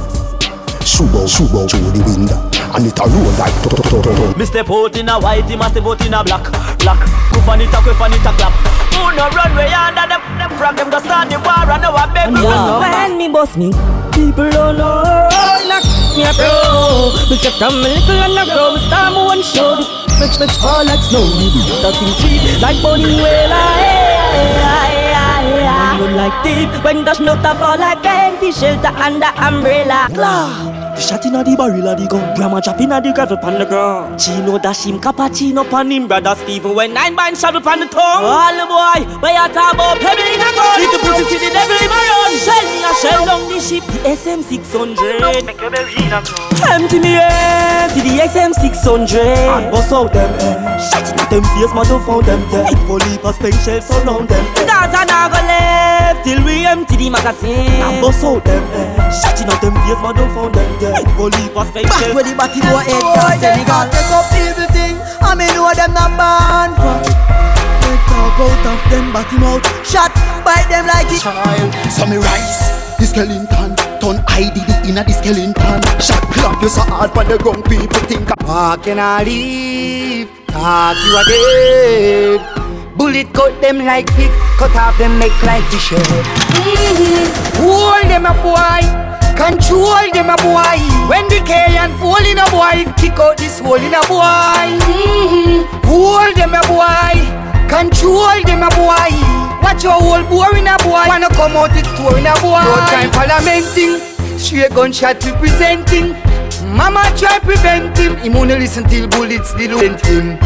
Shoot 0.87 1.11
out, 1.17 1.29
shoot 1.29 1.51
out 1.51 1.67
through 1.69 1.91
the 1.97 2.03
window 2.07 2.39
And 2.77 2.87
it 2.87 2.99
a 3.01 3.05
roll 3.09 3.33
like 3.41 3.57
thunder 3.67 4.39
Me 4.39 4.45
step 4.47 4.71
out 4.71 4.97
in 4.97 5.09
a 5.09 5.19
white, 5.19 5.51
he 5.51 5.57
must 5.57 5.73
step 5.73 6.01
in 6.07 6.15
a 6.15 6.23
black 6.23 6.45
Black, 6.79 7.01
goof 7.33 7.49
on 7.49 7.61
it 7.61 7.75
a 7.75 7.79
quiff 7.83 8.01
on 8.01 8.13
it 8.13 8.21
a 8.21 8.33
clap 8.37 8.66
Who 8.97 9.13
no 9.13 9.29
run 9.37 9.53
way 9.55 9.69
under 9.73 10.09
them, 10.09 10.23
them 10.41 10.51
frog 10.57 10.77
Them 10.81 10.89
go 10.89 10.99
start 11.05 11.29
the 11.29 11.37
war 11.45 11.69
and 11.69 11.83
now 11.85 11.93
I 11.95 12.09
beg 12.13 12.33
me 12.33 12.41
Yeah. 12.41 12.81
When 12.81 13.19
me 13.21 13.29
boss 13.29 13.57
me, 13.57 13.69
people 14.17 14.49
don't 14.51 14.79
know. 14.81 15.05
Knock 15.69 15.85
me 16.17 16.25
a 16.25 16.33
pro. 16.33 17.13
Me 17.29 17.37
say 17.37 17.53
from 17.61 17.77
a 17.77 17.89
little 17.93 18.25
and 18.25 18.41
a 18.41 18.45
grow, 18.49 18.73
me 18.75 18.81
start 18.89 19.13
me 19.13 19.23
one 19.25 19.43
show. 19.43 19.77
Bitch, 20.17 20.41
bitch, 20.41 20.57
fall 20.61 20.85
like 20.85 21.01
snow. 21.05 21.25
Does 21.85 21.99
sing 21.99 22.13
sweet 22.21 22.61
like 22.65 22.81
Bunny 22.83 23.05
Wailer. 23.21 23.69
Hey, 23.77 24.17
hey, 24.33 24.57
hey, 24.65 25.13
hey, 25.13 25.69
hey. 25.69 26.01
Run 26.01 26.17
like 26.17 26.37
thief 26.43 26.73
when 26.85 27.05
dash 27.05 27.21
not 27.21 27.45
a 27.45 27.53
fall 27.59 27.77
like 27.79 28.03
rain. 28.03 28.39
Fish 28.41 28.57
shelter 28.61 28.89
under 28.97 29.29
umbrella. 29.37 30.09
Claw. 30.15 30.76
The 30.97 31.03
shot 31.03 31.27
inna 31.27 31.45
the 31.45 31.55
barrel 31.57 31.89
of 31.89 32.01
the 32.01 32.07
gun 32.09 32.35
Grandma 32.37 32.61
drop 32.61 32.81
inna 32.81 33.01
the 33.01 33.13
gravel 33.13 33.37
pan 33.37 33.59
the 33.61 33.67
ground 33.67 34.19
Chino 34.19 34.57
dash 34.57 34.85
him 34.89 34.99
cappuccino 34.99 35.69
pan 35.69 35.93
him 35.93 36.09
Brother 36.09 36.35
Stephen 36.35 36.75
when 36.75 36.95
nine 36.95 37.15
man 37.15 37.37
shovel 37.37 37.61
pan 37.61 37.81
the 37.81 37.87
tongue 37.87 38.25
All 38.25 38.57
the 38.57 38.65
boy 38.65 39.05
where 39.21 39.37
you 39.37 39.47
talk 39.53 39.75
about 39.77 40.01
pebble 40.01 40.25
in 40.25 40.41
a 40.41 40.49
gun 40.57 40.81
Little 40.81 41.01
pussy 41.05 41.25
see 41.29 41.39
the 41.45 41.53
devil 41.53 41.77
in 41.77 41.91
my 41.93 42.01
run 42.01 42.33
Shell 42.41 42.65
me 42.65 42.81
a 42.81 42.93
shell 42.97 43.23
down 43.29 43.45
the 43.53 43.61
ship 43.61 43.85
The 43.93 44.01
SM600 44.17 45.45
Make 45.45 45.61
your 45.61 45.69
belly 45.71 45.93
in 46.01 46.17
a 46.17 46.25
Empty 46.65 46.99
me 47.05 47.21
to 47.93 48.01
the 48.01 48.17
SM600 48.25 49.21
And 49.21 49.71
bust 49.71 49.93
out 49.93 50.13
them 50.17 50.33
eh 50.41 50.81
Shot 50.81 51.13
inna 51.13 51.29
them 51.29 51.45
face 51.53 51.75
mother 51.77 52.01
found 52.09 52.25
them 52.25 52.41
dead 52.49 52.73
police 52.89 53.21
a 53.21 53.33
spent 53.37 53.55
shells 53.61 53.85
surround 53.85 54.29
them 54.33 54.45
eh 54.57 54.65
Gaza 54.65 55.05
now 55.05 55.29
go 55.29 55.41
left 55.45 56.25
till 56.25 56.41
we 56.45 56.65
empty 56.65 56.97
the 56.97 57.11
magazine 57.11 57.69
And 57.85 58.01
bust 58.01 58.25
out 58.25 58.45
them 58.45 58.65
eh 58.73 59.13
Shot 59.13 59.37
inna 59.45 59.55
them 59.61 59.77
face 59.85 60.01
mother 60.01 60.25
found 60.33 60.55
them 60.57 60.69
dead 60.81 60.86
Hit 60.95 61.11
police 61.19 61.51
a 61.51 61.63
spent 61.67 61.89
Back 61.89 61.99
shells 61.99 62.15
where 62.15 62.25
the 62.25 62.35
batty 62.39 62.61
boy 62.63 62.85
head 62.87 63.07
down 63.17 63.35
Senegal. 63.43 63.85
Take 63.91 64.13
up 64.15 64.31
everything. 64.31 64.95
I 65.25 65.35
me 65.35 65.47
know 65.57 65.73
them 65.75 65.91
not 65.91 66.13
born 66.15 66.71
for? 66.79 66.97
They 67.83 67.99
talk 68.07 68.39
out 68.39 68.67
of 68.71 68.81
them 68.91 69.11
batty 69.11 69.37
mouth. 69.43 69.65
Shot 69.83 70.13
bite 70.47 70.69
them 70.71 70.87
like 70.87 71.11
it. 71.11 71.21
Child, 71.23 71.75
so 71.91 72.07
me 72.07 72.17
rise. 72.23 72.87
The 72.99 73.05
skeleton 73.05 73.77
Turn 74.01 74.23
ID 74.29 74.57
inna 74.89 75.03
the 75.05 75.13
skeleton. 75.13 75.81
Shot 76.01 76.23
clap 76.33 76.63
you 76.63 76.69
so 76.69 76.81
hard 76.83 77.11
for 77.11 77.25
the 77.25 77.37
ground 77.39 77.65
People 77.65 78.01
think 78.09 78.31
I 78.31 78.35
Walk 78.47 78.87
and 78.87 79.01
I 79.01 79.25
leave. 79.25 80.31
Talk 80.47 80.97
you 81.05 81.17
a 81.17 81.23
dead. 81.25 82.41
Bullet 82.97 83.33
cut 83.35 83.61
them 83.61 83.79
like 83.85 84.07
pig 84.17 84.31
Cut 84.57 84.75
off 84.77 84.97
them 84.99 85.19
neck 85.19 85.35
like 85.43 85.65
fish 85.65 85.91
head. 85.91 86.25
Mm-hmm. 86.55 87.63
Hold 87.63 88.09
them 88.09 88.25
a 88.25 88.33
boy 88.41 89.16
Control 89.37 90.09
them 90.17 90.33
a 90.33 90.37
boy. 90.41 90.81
When 91.13 91.29
the 91.29 91.45
K 91.45 91.53
and 91.77 91.93
fall 92.01 92.25
in 92.25 92.41
a 92.41 92.49
boy 92.49 92.89
Kick 92.97 93.21
out 93.21 93.37
this 93.37 93.61
hole 93.61 93.77
in 93.77 93.93
a 93.93 94.01
boy. 94.09 94.73
Mm-hmm. 94.81 95.87
Hold 95.87 96.35
them 96.35 96.57
a 96.57 96.65
boy. 96.65 97.21
Control 97.69 98.41
them 98.49 98.65
a 98.65 98.71
boy. 98.73 99.13
Watch 99.61 99.85
your 99.85 99.93
whole 99.93 100.25
boy 100.25 100.57
in 100.57 100.67
a 100.67 100.81
boy. 100.81 101.05
Wanna 101.05 101.29
come 101.37 101.53
out 101.53 101.77
it 101.77 101.85
store 101.85 102.17
in 102.17 102.25
a 102.25 102.33
boy. 102.41 102.65
No 102.65 102.81
time 102.89 103.13
for 103.13 103.29
lamenting. 103.29 104.01
Straight 104.39 104.73
gunshot 104.73 105.23
representing. 105.25 106.17
Mama 106.73 107.05
try 107.21 107.39
prevent 107.41 107.97
him. 107.99 108.17
He 108.19 108.31
wanna 108.31 108.57
listen 108.57 108.89
till 108.89 109.07
bullets 109.09 109.53
did 109.55 109.71
him. 109.71 110.41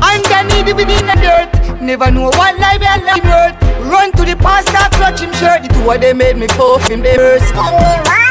Underneath 0.00 0.74
within 0.74 1.04
the 1.04 1.16
dirt. 1.20 1.80
Never 1.82 2.10
know 2.10 2.32
what 2.32 2.58
life 2.58 2.80
and 2.80 3.04
life 3.04 3.24
worth. 3.24 3.56
Run 3.84 4.12
to 4.12 4.24
the 4.24 4.36
past, 4.36 4.68
start 4.68 4.92
clutch 4.92 5.20
him 5.20 5.32
shirt. 5.34 5.62
The 5.62 5.68
two 5.68 5.90
of 5.90 6.00
them 6.00 6.18
made 6.18 6.36
me 6.36 6.46
puff 6.46 6.88
him 6.88 7.00
the 7.00 7.14
first 7.14 8.29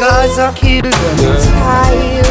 Gaza 0.00 0.52
kill 0.56 0.82
them. 0.82 1.40
Style 1.40 2.24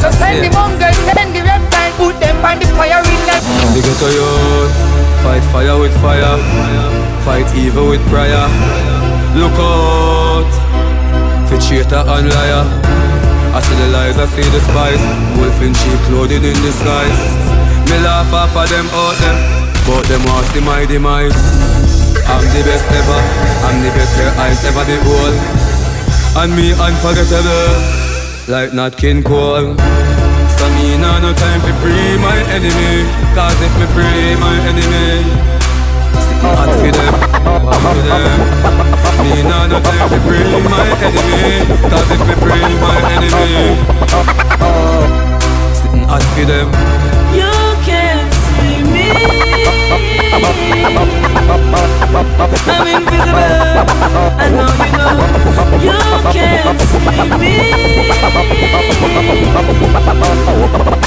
So 0.00 0.10
send 0.10 0.44
the 0.44 0.50
mongrel, 0.52 0.92
send 0.92 1.34
the 1.34 1.42
reptile 1.42 1.92
Put 1.96 2.20
them 2.20 2.44
on 2.44 2.58
the 2.58 2.66
fire 2.76 3.00
in 3.00 3.20
the 3.26 3.36
The 3.74 3.80
ghetto 3.80 4.08
youth 4.12 4.92
Fight 5.22 5.44
fire 5.54 5.78
with 5.78 5.94
fire. 6.02 6.34
Fight 7.22 7.46
evil 7.54 7.88
with 7.88 8.02
prayer. 8.10 8.42
Look 9.38 9.54
out 9.54 10.50
For 11.46 11.58
traitor 11.62 12.02
and 12.02 12.26
liar. 12.26 12.66
I 13.54 13.60
see 13.62 13.76
the 13.78 13.86
lies, 13.94 14.18
I 14.18 14.26
see 14.26 14.42
the 14.42 14.60
spice. 14.66 15.04
Wolf 15.38 15.62
in 15.62 15.72
sheep 15.74 16.00
clothing 16.10 16.42
in 16.42 16.58
disguise. 16.66 17.22
Me 17.86 18.02
laugh 18.02 18.32
off 18.34 18.56
of 18.56 18.68
them 18.68 18.86
out 18.90 19.14
them 19.22 19.38
But 19.86 20.02
them 20.10 20.24
want 20.26 20.46
see 20.50 20.60
my 20.60 20.86
demise. 20.86 21.38
I'm 22.26 22.42
the 22.54 22.62
best 22.66 22.86
ever 22.90 23.20
I'm 23.66 23.82
the 23.82 23.90
best 23.94 24.16
your 24.18 24.30
eyes 24.38 24.64
ever 24.64 24.84
behold 24.86 25.71
And 26.34 26.56
me 26.56 26.72
unforgettable 26.72 27.76
Like 28.48 28.72
Nat 28.72 28.96
King 28.96 29.22
Cole. 29.22 29.76
So 29.76 30.64
me 30.76 30.96
nah 30.96 31.20
no 31.20 31.32
time 31.34 31.60
to 31.60 31.72
free 31.84 32.16
my 32.18 32.38
enemy 32.48 33.04
Cause 33.36 33.60
if 33.60 33.72
me 33.78 33.86
free 33.92 34.34
my 34.40 34.56
enemy 34.64 35.52
hot 36.42 36.74
for 36.74 36.90
them, 36.90 37.14
hot 37.62 37.78
for 37.94 38.02
them. 38.02 38.38
Me 39.22 39.42
nah 39.44 39.66
no 39.68 39.78
time 39.80 40.08
to 40.10 40.18
free 40.26 40.50
my 40.66 40.88
enemy 41.06 41.66
Cause 41.90 42.10
if 42.10 42.20
me 42.26 42.34
free 42.42 42.74
my 42.80 42.98
enemy 43.14 43.76
Sitting 45.76 46.04
hot 46.08 46.24
for 46.34 46.44
them 46.44 47.11
I'm 52.64 52.86
invisible. 52.88 53.52
I 54.38 54.48
know 54.48 54.70
you 54.80 54.92
know. 54.96 55.12
You 55.82 55.92
can't 56.32 56.80
see 56.80 57.08
me. 57.38 57.52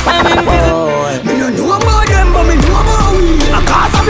I'm 0.07 0.27
invisible. 0.37 0.93
Me 1.25 1.33
no 1.39 1.47
know 1.49 1.77
about 1.77 2.05
them, 2.07 2.27
but 2.33 2.43
me 2.45 2.55
know 2.55 2.77
about 2.79 3.11
we. 3.17 3.25
A 3.49 3.59
cause 3.65 3.93
of 3.99 4.05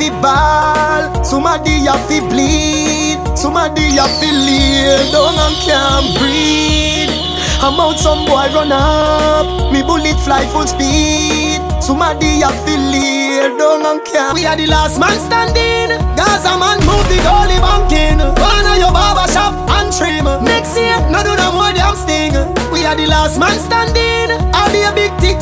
To 0.00 0.10
ball, 0.22 1.22
somebody 1.22 1.84
have 1.84 2.08
to 2.08 2.24
bleed, 2.32 3.20
somebody 3.36 4.00
have 4.00 4.08
to 4.08 4.28
lay 4.32 4.96
down 5.12 5.36
and 5.36 5.56
can't 5.60 6.16
breathe. 6.16 7.12
I'm 7.60 7.78
out 7.78 7.98
some 7.98 8.24
boy 8.24 8.48
run 8.48 8.72
up, 8.72 9.70
me 9.70 9.82
bullet 9.82 10.16
fly 10.24 10.46
full 10.46 10.66
speed. 10.66 11.60
Somebody 11.82 12.40
have 12.40 12.56
to 12.64 12.72
lay 12.72 13.44
down 13.58 13.84
and 13.84 14.00
can't. 14.06 14.32
We 14.32 14.46
are 14.46 14.56
the 14.56 14.68
last 14.68 14.98
man 14.98 15.20
standing. 15.20 15.92
Gaza 16.16 16.56
man 16.56 16.80
move 16.88 17.04
the 17.04 17.20
dolly 17.20 17.60
banking. 17.60 18.24
On 18.24 18.78
your 18.80 18.92
barber 18.96 19.28
shop 19.30 19.52
and 19.68 19.92
trim. 19.92 20.24
Next 20.42 20.78
year, 20.80 20.96
no 21.12 21.20
do 21.22 21.36
no 21.36 21.52
more 21.52 21.74
damn 21.76 21.94
sting. 21.94 22.32
We 22.72 22.86
are 22.86 22.96
the 22.96 23.04
last 23.06 23.38
man 23.38 23.52
standing. 23.60 24.39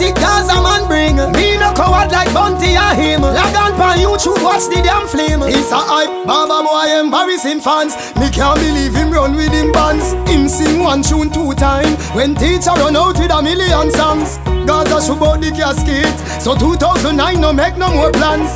I'll 0.01 0.47
be 0.47 0.55
a 0.55 0.63
man 0.63 0.87
bring. 0.87 1.17
Me 1.35 1.59
no 1.59 1.73
coward 1.75 2.13
like 2.13 2.33
Bunty 2.33 2.77
or 2.79 2.95
him. 2.95 3.23
Log 3.23 3.55
on 3.59 3.75
pan 3.75 3.99
YouTube, 3.99 4.39
watch 4.45 4.71
the 4.71 4.81
damn 4.83 5.09
flame. 5.09 5.43
It's 5.43 5.73
a 5.73 5.79
hype, 5.79 6.27
Baba 6.27 6.63
boy 6.63 7.01
embarrassing 7.01 7.61
fans. 7.61 7.97
Me 8.15 8.31
can't 8.31 8.61
believe 8.61 8.95
him 8.95 9.11
run 9.11 9.35
with 9.35 9.51
him 9.51 9.73
bands. 9.73 10.13
Him 10.31 10.49
sing 10.49 10.79
one 10.79 11.03
tune 11.03 11.31
two 11.31 11.53
time. 11.55 11.97
When 12.15 12.37
teacher 12.37 12.71
run 12.79 12.95
out 12.95 13.19
with 13.19 13.33
a 13.33 13.43
million 13.43 13.91
songs. 13.91 14.39
Gaza 14.71 15.03
should 15.03 15.19
out 15.19 15.41
the 15.41 15.51
casket. 15.51 16.15
So 16.41 16.55
2009 16.55 17.41
no 17.41 17.53
make 17.53 17.77
no 17.77 17.91
more 17.91 18.13
plans. 18.13 18.55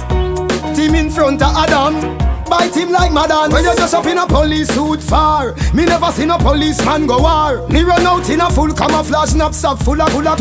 Team 0.78 0.94
in 0.94 1.10
front 1.10 1.42
of 1.42 1.56
Adam. 1.56 1.98
Bite 2.46 2.76
him 2.76 2.92
like 2.92 3.12
madam 3.14 3.50
When 3.50 3.64
you 3.64 3.74
just 3.76 3.94
up 3.94 4.04
in 4.04 4.18
a 4.18 4.26
police 4.26 4.68
suit 4.68 5.02
far 5.02 5.54
Me 5.72 5.86
never 5.86 6.12
seen 6.12 6.28
a 6.28 6.36
policeman 6.36 7.06
go 7.06 7.22
war 7.22 7.66
Me 7.68 7.80
run 7.82 8.04
out 8.04 8.28
in 8.28 8.42
a 8.42 8.50
full 8.52 8.74
camouflage 8.74 9.34
knapsack 9.34 9.78
full 9.78 10.02
of 10.02 10.10
full 10.10 10.28
of 10.28 10.38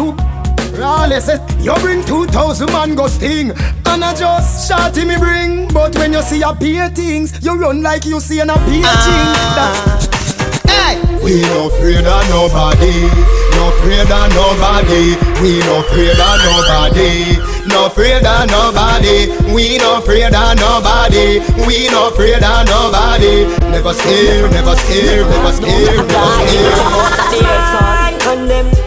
two 0.72 1.62
you 1.62 1.74
bring 1.76 2.06
2,000 2.06 2.72
man 2.72 2.96
go 2.96 3.08
sting 3.08 3.52
And 3.86 4.04
I 4.04 4.14
just 4.16 4.68
shot 4.68 4.96
me 4.96 5.18
bring 5.18 5.72
But 5.72 5.96
when 5.98 6.14
you 6.14 6.22
see 6.22 6.42
a 6.42 6.54
peer 6.54 6.90
things 6.90 7.44
You 7.44 7.60
run 7.60 7.82
like 7.82 8.06
you 8.06 8.20
see 8.20 8.40
an 8.40 8.50
a 8.50 8.56
peer 8.66 8.84
ah. 8.86 10.08
Hey! 10.68 11.00
We 11.24 11.42
no 11.42 11.68
afraid 11.68 12.06
of 12.06 12.30
nobody 12.30 13.10
No 13.54 13.70
afraid 13.70 14.12
of 14.12 14.30
nobody 14.34 15.16
We 15.42 15.60
no 15.60 15.80
afraid 15.80 16.20
of 16.20 16.40
nobody 16.42 17.38
No 17.68 17.86
afraid 17.88 18.26
of 18.26 18.50
nobody 18.50 19.28
We 19.54 19.78
no 19.78 19.98
afraid 19.98 20.34
of 20.34 20.56
nobody 20.58 21.40
We 21.68 21.88
no 21.90 22.10
afraid 22.10 22.44
of 22.44 22.66
nobody 22.66 23.46
Never 23.70 23.94
scared, 23.94 24.52
never 24.52 24.76
scared, 24.76 25.28
never 25.28 25.52
scared, 25.52 26.08
never 26.08 26.48
scared 26.48 27.92
on 28.32 28.48
them. 28.48 28.66
No, 28.66 28.81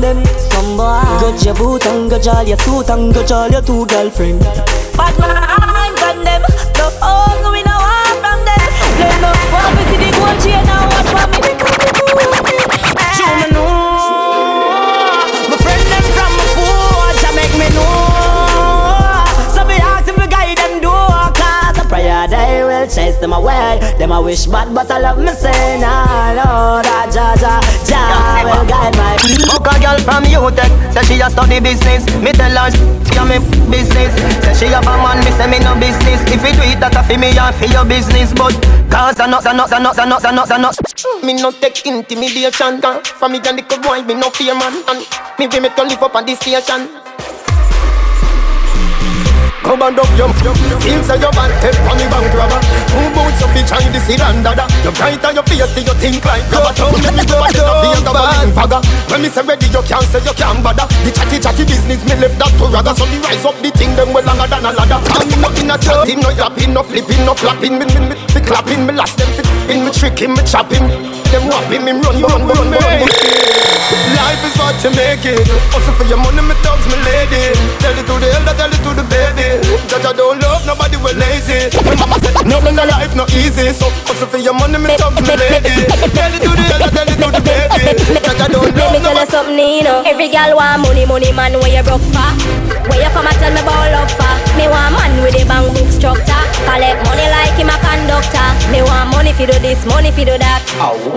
them. 0.00 0.24
Some 0.50 0.76
boy 0.76 1.02
got 1.20 1.44
your 1.44 1.54
boot 1.54 1.86
and 1.86 2.10
got 2.10 2.26
all 2.28 2.44
your 2.44 2.58
suit 2.58 2.88
and 2.88 3.12
got 3.14 3.30
all 3.32 3.50
your 3.50 3.62
two 3.62 3.86
girlfriend. 3.86 4.40
But 4.96 5.18
man, 5.18 6.24
them. 6.24 6.42
No, 6.78 6.88
oh, 7.02 7.50
me 7.52 7.62
no 7.62 7.74
want 7.76 8.18
from 8.22 8.40
them. 8.46 8.68
Let 8.98 9.20
no 9.20 9.30
me 9.76 9.82
see 9.90 9.98
the 9.98 10.10
gold 10.16 10.38
chain 10.42 10.66
and 10.66 11.01
chase 23.02 23.18
them 23.18 23.32
away. 23.32 23.78
Them 23.98 24.12
I 24.12 24.18
wish 24.18 24.46
bad, 24.46 24.74
but 24.74 24.90
I 24.90 24.98
love 24.98 25.18
me 25.18 25.32
say 25.34 25.80
nah, 25.80 26.38
no, 26.38 26.82
that 26.82 27.10
ah, 27.10 27.14
ja 27.14 27.26
ja 27.42 27.54
ja 27.90 28.02
will 28.46 28.66
guide 28.70 28.94
my. 28.96 29.18
Fuck 29.50 29.66
a 29.66 29.74
girl 29.82 29.98
from 30.06 30.24
UTech, 30.24 30.70
say 30.94 31.02
she 31.06 31.20
a 31.20 31.28
study 31.30 31.58
business. 31.58 32.06
Me 32.22 32.30
tell 32.32 32.54
her 32.54 32.70
she 32.70 33.14
a 33.18 33.22
me 33.26 33.38
business. 33.70 34.12
Say 34.46 34.54
she 34.54 34.66
have 34.70 34.86
a 34.86 34.94
man, 35.02 35.18
me 35.26 35.30
say 35.34 35.50
me 35.50 35.58
no 35.58 35.74
business. 35.82 36.22
If 36.30 36.42
you 36.46 36.54
do 36.54 36.62
it, 36.70 36.78
that 36.80 36.94
a 36.94 37.02
fi 37.02 37.16
me 37.18 37.34
and 37.34 37.54
fi 37.58 37.66
your 37.66 37.84
business. 37.84 38.30
But 38.32 38.54
cause 38.86 39.18
I 39.18 39.26
know, 39.26 39.42
I 39.42 39.52
know, 39.52 39.66
I 39.66 39.78
know, 39.82 39.92
I 39.98 40.04
know, 40.06 40.18
I 40.22 40.30
know, 40.30 40.44
I 40.46 40.58
know. 40.62 40.70
Me 41.26 41.34
no 41.34 41.50
take 41.50 41.86
intimidation. 41.86 42.80
For 43.18 43.28
me 43.28 43.38
and 43.42 43.58
the 43.58 43.62
good 43.66 43.82
boy, 43.82 44.02
me 44.02 44.14
no 44.14 44.30
fear 44.30 44.54
man. 44.54 44.74
And 44.86 45.02
me 45.38 45.46
be 45.50 45.58
me 45.58 45.68
to 45.74 45.82
live 45.82 46.02
up 46.02 46.14
on 46.14 46.26
this 46.26 46.38
station. 46.38 47.01
Come 49.72 49.88
and 49.88 49.96
up 49.96 50.12
your 50.20 50.28
Inside 50.84 51.24
your 51.24 51.32
band, 51.32 51.48
head 51.64 51.72
on 51.88 51.96
the 51.96 52.04
bank 52.12 52.28
robber. 52.36 52.60
Two 52.92 53.08
boots 53.16 53.40
of 53.40 53.56
each 53.56 53.72
hand, 53.72 53.88
this 53.88 54.04
is 54.04 54.20
dada 54.20 54.68
You 54.84 54.92
bright 54.92 55.24
on 55.24 55.32
your 55.32 55.48
face, 55.48 55.64
do 55.72 55.80
you 55.80 55.96
think 55.96 56.20
like 56.28 56.44
rubber. 56.52 56.76
Don't 56.76 57.00
let 57.00 57.16
me 57.16 57.24
go 57.24 57.40
back 57.40 57.56
to 57.56 57.64
the 57.64 58.04
other 58.04 58.12
one 58.12 58.52
fagger. 58.52 58.84
When 59.08 59.24
me 59.24 59.32
say 59.32 59.40
ready, 59.40 59.72
you 59.72 59.80
can't 59.88 60.04
say 60.04 60.20
you 60.20 60.36
can't 60.36 60.60
bother. 60.60 60.84
The 61.08 61.10
chatty 61.16 61.40
chatty 61.40 61.64
business, 61.64 62.04
me 62.04 62.20
left 62.20 62.36
that 62.36 62.52
to 62.60 62.68
rather 62.68 62.92
So 62.92 63.08
me 63.08 63.16
rise 63.24 63.48
up 63.48 63.56
the 63.64 63.72
thing, 63.72 63.96
them 63.96 64.12
well 64.12 64.20
longer 64.28 64.44
than 64.44 64.60
a 64.60 64.76
ladder. 64.76 65.00
I'm 65.08 65.40
not 65.40 65.56
in 65.56 65.72
a 65.72 65.80
chatting, 65.80 66.20
no 66.20 66.28
yapping, 66.36 66.76
no 66.76 66.84
flipping, 66.84 67.24
no 67.24 67.32
flapping. 67.32 67.80
Me, 67.80 67.88
me, 67.96 68.12
me, 68.12 68.16
me 68.28 68.40
clapping, 68.44 68.84
me 68.84 68.92
last 68.92 69.16
them 69.16 69.51
flipping 69.62 69.84
Me 69.84 69.90
tricking, 69.90 70.34
me 70.34 70.42
chopping 70.44 70.86
Them 71.30 71.48
whopping, 71.48 71.84
me 71.84 71.92
run, 71.92 72.22
run, 72.22 72.46
run, 72.46 72.70
run, 72.70 72.70
run. 72.70 73.08
Life 73.92 74.44
is 74.44 74.56
what 74.56 74.76
you 74.84 74.90
make 74.96 75.24
it. 75.24 75.44
Also 75.74 75.92
for 75.92 76.04
your 76.04 76.16
money, 76.16 76.40
me 76.40 76.54
thugs, 76.64 76.86
me 76.88 76.96
lady. 77.04 77.52
Tell 77.80 77.92
it 77.92 78.06
to 78.08 78.14
the 78.20 78.28
elder, 78.32 78.54
tell 78.56 78.72
it 78.72 78.80
to 78.80 78.90
the 78.96 79.04
baby. 79.04 79.60
Judge, 79.88 80.06
I 80.06 80.12
don't 80.12 80.40
love 80.40 80.64
nobody, 80.66 80.96
we 80.96 81.12
lazy. 81.12 81.68
My 81.84 81.94
mama 81.96 82.16
said, 82.20 82.46
no, 82.46 82.60
no, 82.60 82.70
no, 82.70 82.84
life 82.84 83.14
not 83.14 83.32
easy. 83.34 83.72
So 83.72 83.86
also 84.08 84.26
for 84.26 84.38
your 84.38 84.54
money, 84.54 84.78
me 84.78 84.96
thugs, 84.96 85.20
me 85.20 85.36
lady. 85.36 85.84
Tell 86.16 86.32
it 86.32 86.40
to 86.40 86.50
the 86.56 86.64
elder, 86.72 86.90
tell 86.92 87.08
it 87.08 87.18
to 87.20 87.28
the 87.32 87.42
baby 87.44 88.21
Judge, 88.32 88.40
I 88.40 88.48
don't 88.48 88.74
Let 88.76 88.92
me 88.92 88.98
tell 89.00 89.12
you 89.12 89.26
something, 89.28 89.58
you 89.58 89.84
know. 89.84 90.02
Every 90.08 90.28
girl 90.32 90.56
want 90.56 90.80
money, 90.82 91.04
money 91.04 91.32
man, 91.32 91.52
where 91.60 91.68
you 91.68 91.84
broke 91.84 92.04
for? 92.12 92.30
Where 92.88 93.00
you 93.00 93.10
come 93.12 93.28
and 93.28 93.36
tell 93.36 93.52
me 93.52 93.60
about 93.60 93.92
love 93.92 94.12
for? 94.16 94.32
Me 94.56 94.68
want 94.68 94.96
man 94.96 95.12
with 95.20 95.36
a 95.36 95.44
bank 95.44 95.68
book 95.76 95.88
structure. 95.92 96.44
Collect 96.64 96.96
money 97.04 97.28
like 97.28 97.56
him 97.60 97.68
a 97.68 97.76
conductor. 97.76 98.48
Me 98.72 98.80
want 98.80 99.12
money 99.12 99.32
for 99.36 99.44
do 99.44 99.56
this, 99.60 99.84
money 99.84 100.10
for 100.10 100.24
do 100.24 100.36
that. 100.40 100.64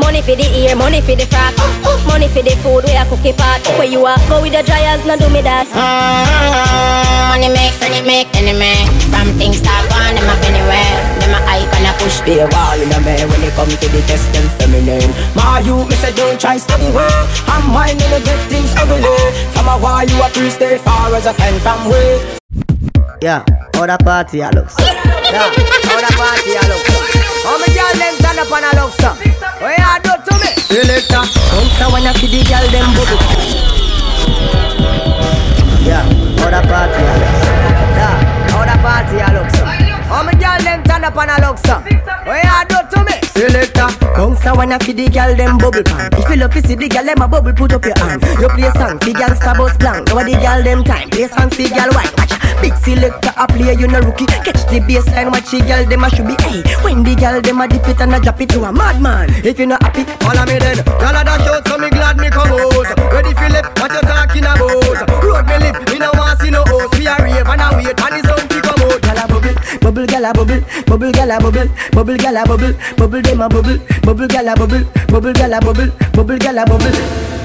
Money 0.03 0.19
for 0.21 0.35
the 0.35 0.43
ear, 0.59 0.75
money 0.75 0.99
for 0.99 1.15
the 1.15 1.23
frock. 1.31 1.55
Money 2.03 2.27
for 2.27 2.43
the 2.43 2.51
food, 2.59 2.83
where 2.83 2.99
a 2.99 3.07
cookie 3.07 3.31
pot. 3.31 3.63
Where 3.79 3.87
you 3.87 4.03
are, 4.03 4.19
go 4.27 4.41
with 4.43 4.51
the 4.51 4.63
dryers, 4.63 4.99
no 5.07 5.15
do 5.15 5.31
me 5.31 5.39
that. 5.39 5.67
Ah. 5.71 7.31
Money 7.31 7.47
make, 7.47 7.75
money 7.79 8.03
make, 8.03 8.27
enemy. 8.35 8.75
From 9.07 9.31
things 9.39 9.63
start 9.63 9.87
on, 9.95 10.15
them 10.19 10.27
up 10.27 10.43
anywhere. 10.43 11.14
Them 11.25 11.33
a 11.33 11.41
hype 11.41 11.73
and 11.81 11.89
a 11.89 11.93
push. 11.97 12.21
Be 12.21 12.37
a 12.37 12.45
wall 12.53 12.77
in 12.77 12.85
a 12.93 13.01
man 13.01 13.25
when 13.33 13.41
it 13.41 13.49
come 13.57 13.65
to 13.65 13.87
the 13.89 13.97
test 14.05 14.29
them 14.29 14.45
feminine. 14.61 15.09
My 15.33 15.57
you, 15.65 15.81
me 15.89 15.97
say 15.97 16.13
don't 16.13 16.37
try 16.37 16.61
study 16.61 16.85
way. 16.93 17.09
I'm 17.49 17.65
mine 17.73 17.97
and 17.97 18.13
I 18.13 18.21
get 18.21 18.37
things 18.45 18.69
ugly. 18.77 19.01
From 19.49 19.65
a 19.65 19.73
why 19.81 20.05
you 20.05 20.21
a 20.21 20.29
to 20.29 20.51
stay 20.53 20.77
far 20.77 21.09
as 21.17 21.25
I 21.25 21.33
can 21.33 21.57
from 21.65 21.89
way. 21.89 22.37
Yeah, 23.25 23.41
how 23.73 23.89
the 23.89 23.97
party 24.05 24.45
a 24.45 24.53
looks. 24.53 24.77
Yeah, 24.77 25.49
how 25.89 25.97
the 25.97 26.13
party 26.13 26.61
a 26.61 26.63
looks. 26.69 26.93
How 27.41 27.57
me 27.57 27.73
girl 27.73 27.89
them 27.97 28.13
stand 28.21 28.37
up 28.45 28.53
and 28.53 28.69
a 28.69 28.71
looks. 28.77 29.01
What 29.01 29.73
you 29.81 29.97
do 30.05 30.13
to 30.29 30.33
me? 30.45 30.53
Selector, 30.61 31.25
bounce 31.25 31.81
a 31.81 31.85
wanna 31.89 32.13
see 32.21 32.29
the 32.29 32.45
girl 32.45 32.69
them 32.69 32.85
bubble. 32.93 33.17
Yeah, 35.81 36.05
how 36.37 36.53
the 36.53 36.61
party 36.69 37.01
a 37.01 37.13
looks. 37.17 37.41
Yeah, 37.97 38.13
how 38.53 38.61
the 38.61 38.77
party 38.77 39.17
a 39.25 39.29
looks. 39.33 39.54
How 40.15 40.23
me 40.23 40.31
girl 40.39 40.55
them 40.63 40.79
stand 40.85 41.03
up 41.03 41.17
and 41.19 41.27
a 41.27 41.35
looks. 41.43 41.67
What 41.67 42.39
you 42.39 42.63
do 42.71 42.79
to 42.87 42.99
me? 43.03 43.19
Selector, 43.35 43.91
uh. 43.91 44.15
bounce 44.15 44.47
a 44.47 44.55
wanna 44.55 44.79
see 44.79 44.95
the 44.95 45.11
girl 45.11 45.35
them 45.35 45.59
bubble 45.59 45.83
pan. 45.83 46.07
If 46.15 46.29
you 46.31 46.39
love 46.39 46.55
to 46.55 46.63
see 46.63 46.79
the 46.79 46.87
girl 46.87 47.03
them 47.03 47.19
a 47.19 47.27
bubble, 47.27 47.51
put 47.51 47.75
up 47.75 47.83
your 47.83 47.99
hand. 47.99 48.23
You 48.39 48.47
play 48.55 48.71
song, 48.79 48.95
the 49.03 49.11
girl 49.11 49.35
star 49.35 49.59
bus 49.59 49.75
blank. 49.75 50.07
Now 50.07 50.23
the 50.23 50.39
girl 50.39 50.63
them 50.63 50.87
time, 50.87 51.11
play 51.11 51.27
song, 51.27 51.51
the 51.51 51.67
girl 51.67 51.91
wine. 51.91 52.07
Watch 52.15 52.31
big 52.63 52.75
selector 52.79 53.35
a 53.35 53.43
play, 53.43 53.75
you 53.75 53.91
no 53.91 53.99
rookie. 53.99 54.23
Catch 54.23 54.63
the 54.71 54.79
baseline, 54.87 55.35
watch 55.35 55.51
the 55.51 55.59
girl 55.67 55.83
them 55.83 56.07
a 56.07 56.07
should 56.07 56.31
be. 56.31 56.39
Hey, 56.47 56.63
when 56.79 57.03
the 57.03 57.11
girl 57.19 57.43
them 57.43 57.59
a 57.59 57.67
dip 57.67 57.83
it 57.83 57.99
and 57.99 58.15
a 58.15 58.17
drop 58.23 58.39
it 58.39 58.47
to 58.55 58.63
a 58.63 58.71
madman. 58.71 59.27
If 59.43 59.59
you 59.59 59.67
not 59.67 59.83
happy, 59.83 60.07
follow 60.23 60.47
me 60.47 60.63
then. 60.63 60.79
Girl 60.95 61.11
a 61.11 61.27
dash 61.27 61.43
out, 61.43 61.67
so 61.67 61.75
me 61.75 61.91
glad 61.91 62.15
me 62.15 62.31
come 62.31 62.55
out. 62.55 62.87
Ready 63.11 63.35
left, 63.51 63.75
what 63.83 63.91
you 63.91 63.99
talking 64.07 64.47
about? 64.47 65.11
Road 65.19 65.43
me 65.43 65.59
live, 65.59 65.75
me 65.91 65.99
no 65.99 66.07
want 66.15 66.39
see 66.39 66.55
no 66.55 66.63
host. 66.71 66.95
We 66.95 67.03
a 67.03 67.19
rave 67.19 67.43
and 67.43 67.59
a 67.59 67.67
wait, 67.75 67.99
and 67.99 68.15
the 68.15 68.34
bubble, 69.85 70.05
bubble, 70.05 70.07
girl 70.07 70.25
a 70.25 70.33
bubble, 70.33 70.61
bubble, 70.87 71.11
girl 71.11 71.31
a 71.31 71.39
bubble, 71.39 71.69
bubble, 71.93 72.17
girl 72.17 72.37
a 72.37 72.43
bubble, 72.45 72.73
bubble 72.97 73.21
a 73.41 73.49
bubble, 73.49 73.77
bubble, 74.03 74.27
girl 74.27 74.49
a 74.49 74.55
bubble, 74.55 74.83
bubble, 75.07 75.33
girl 75.33 75.53
a 75.53 75.59
bubble, 75.61 75.91
bubble, 76.13 76.37
girl 76.37 76.57
a 76.57 76.65
bubble. 76.65 77.44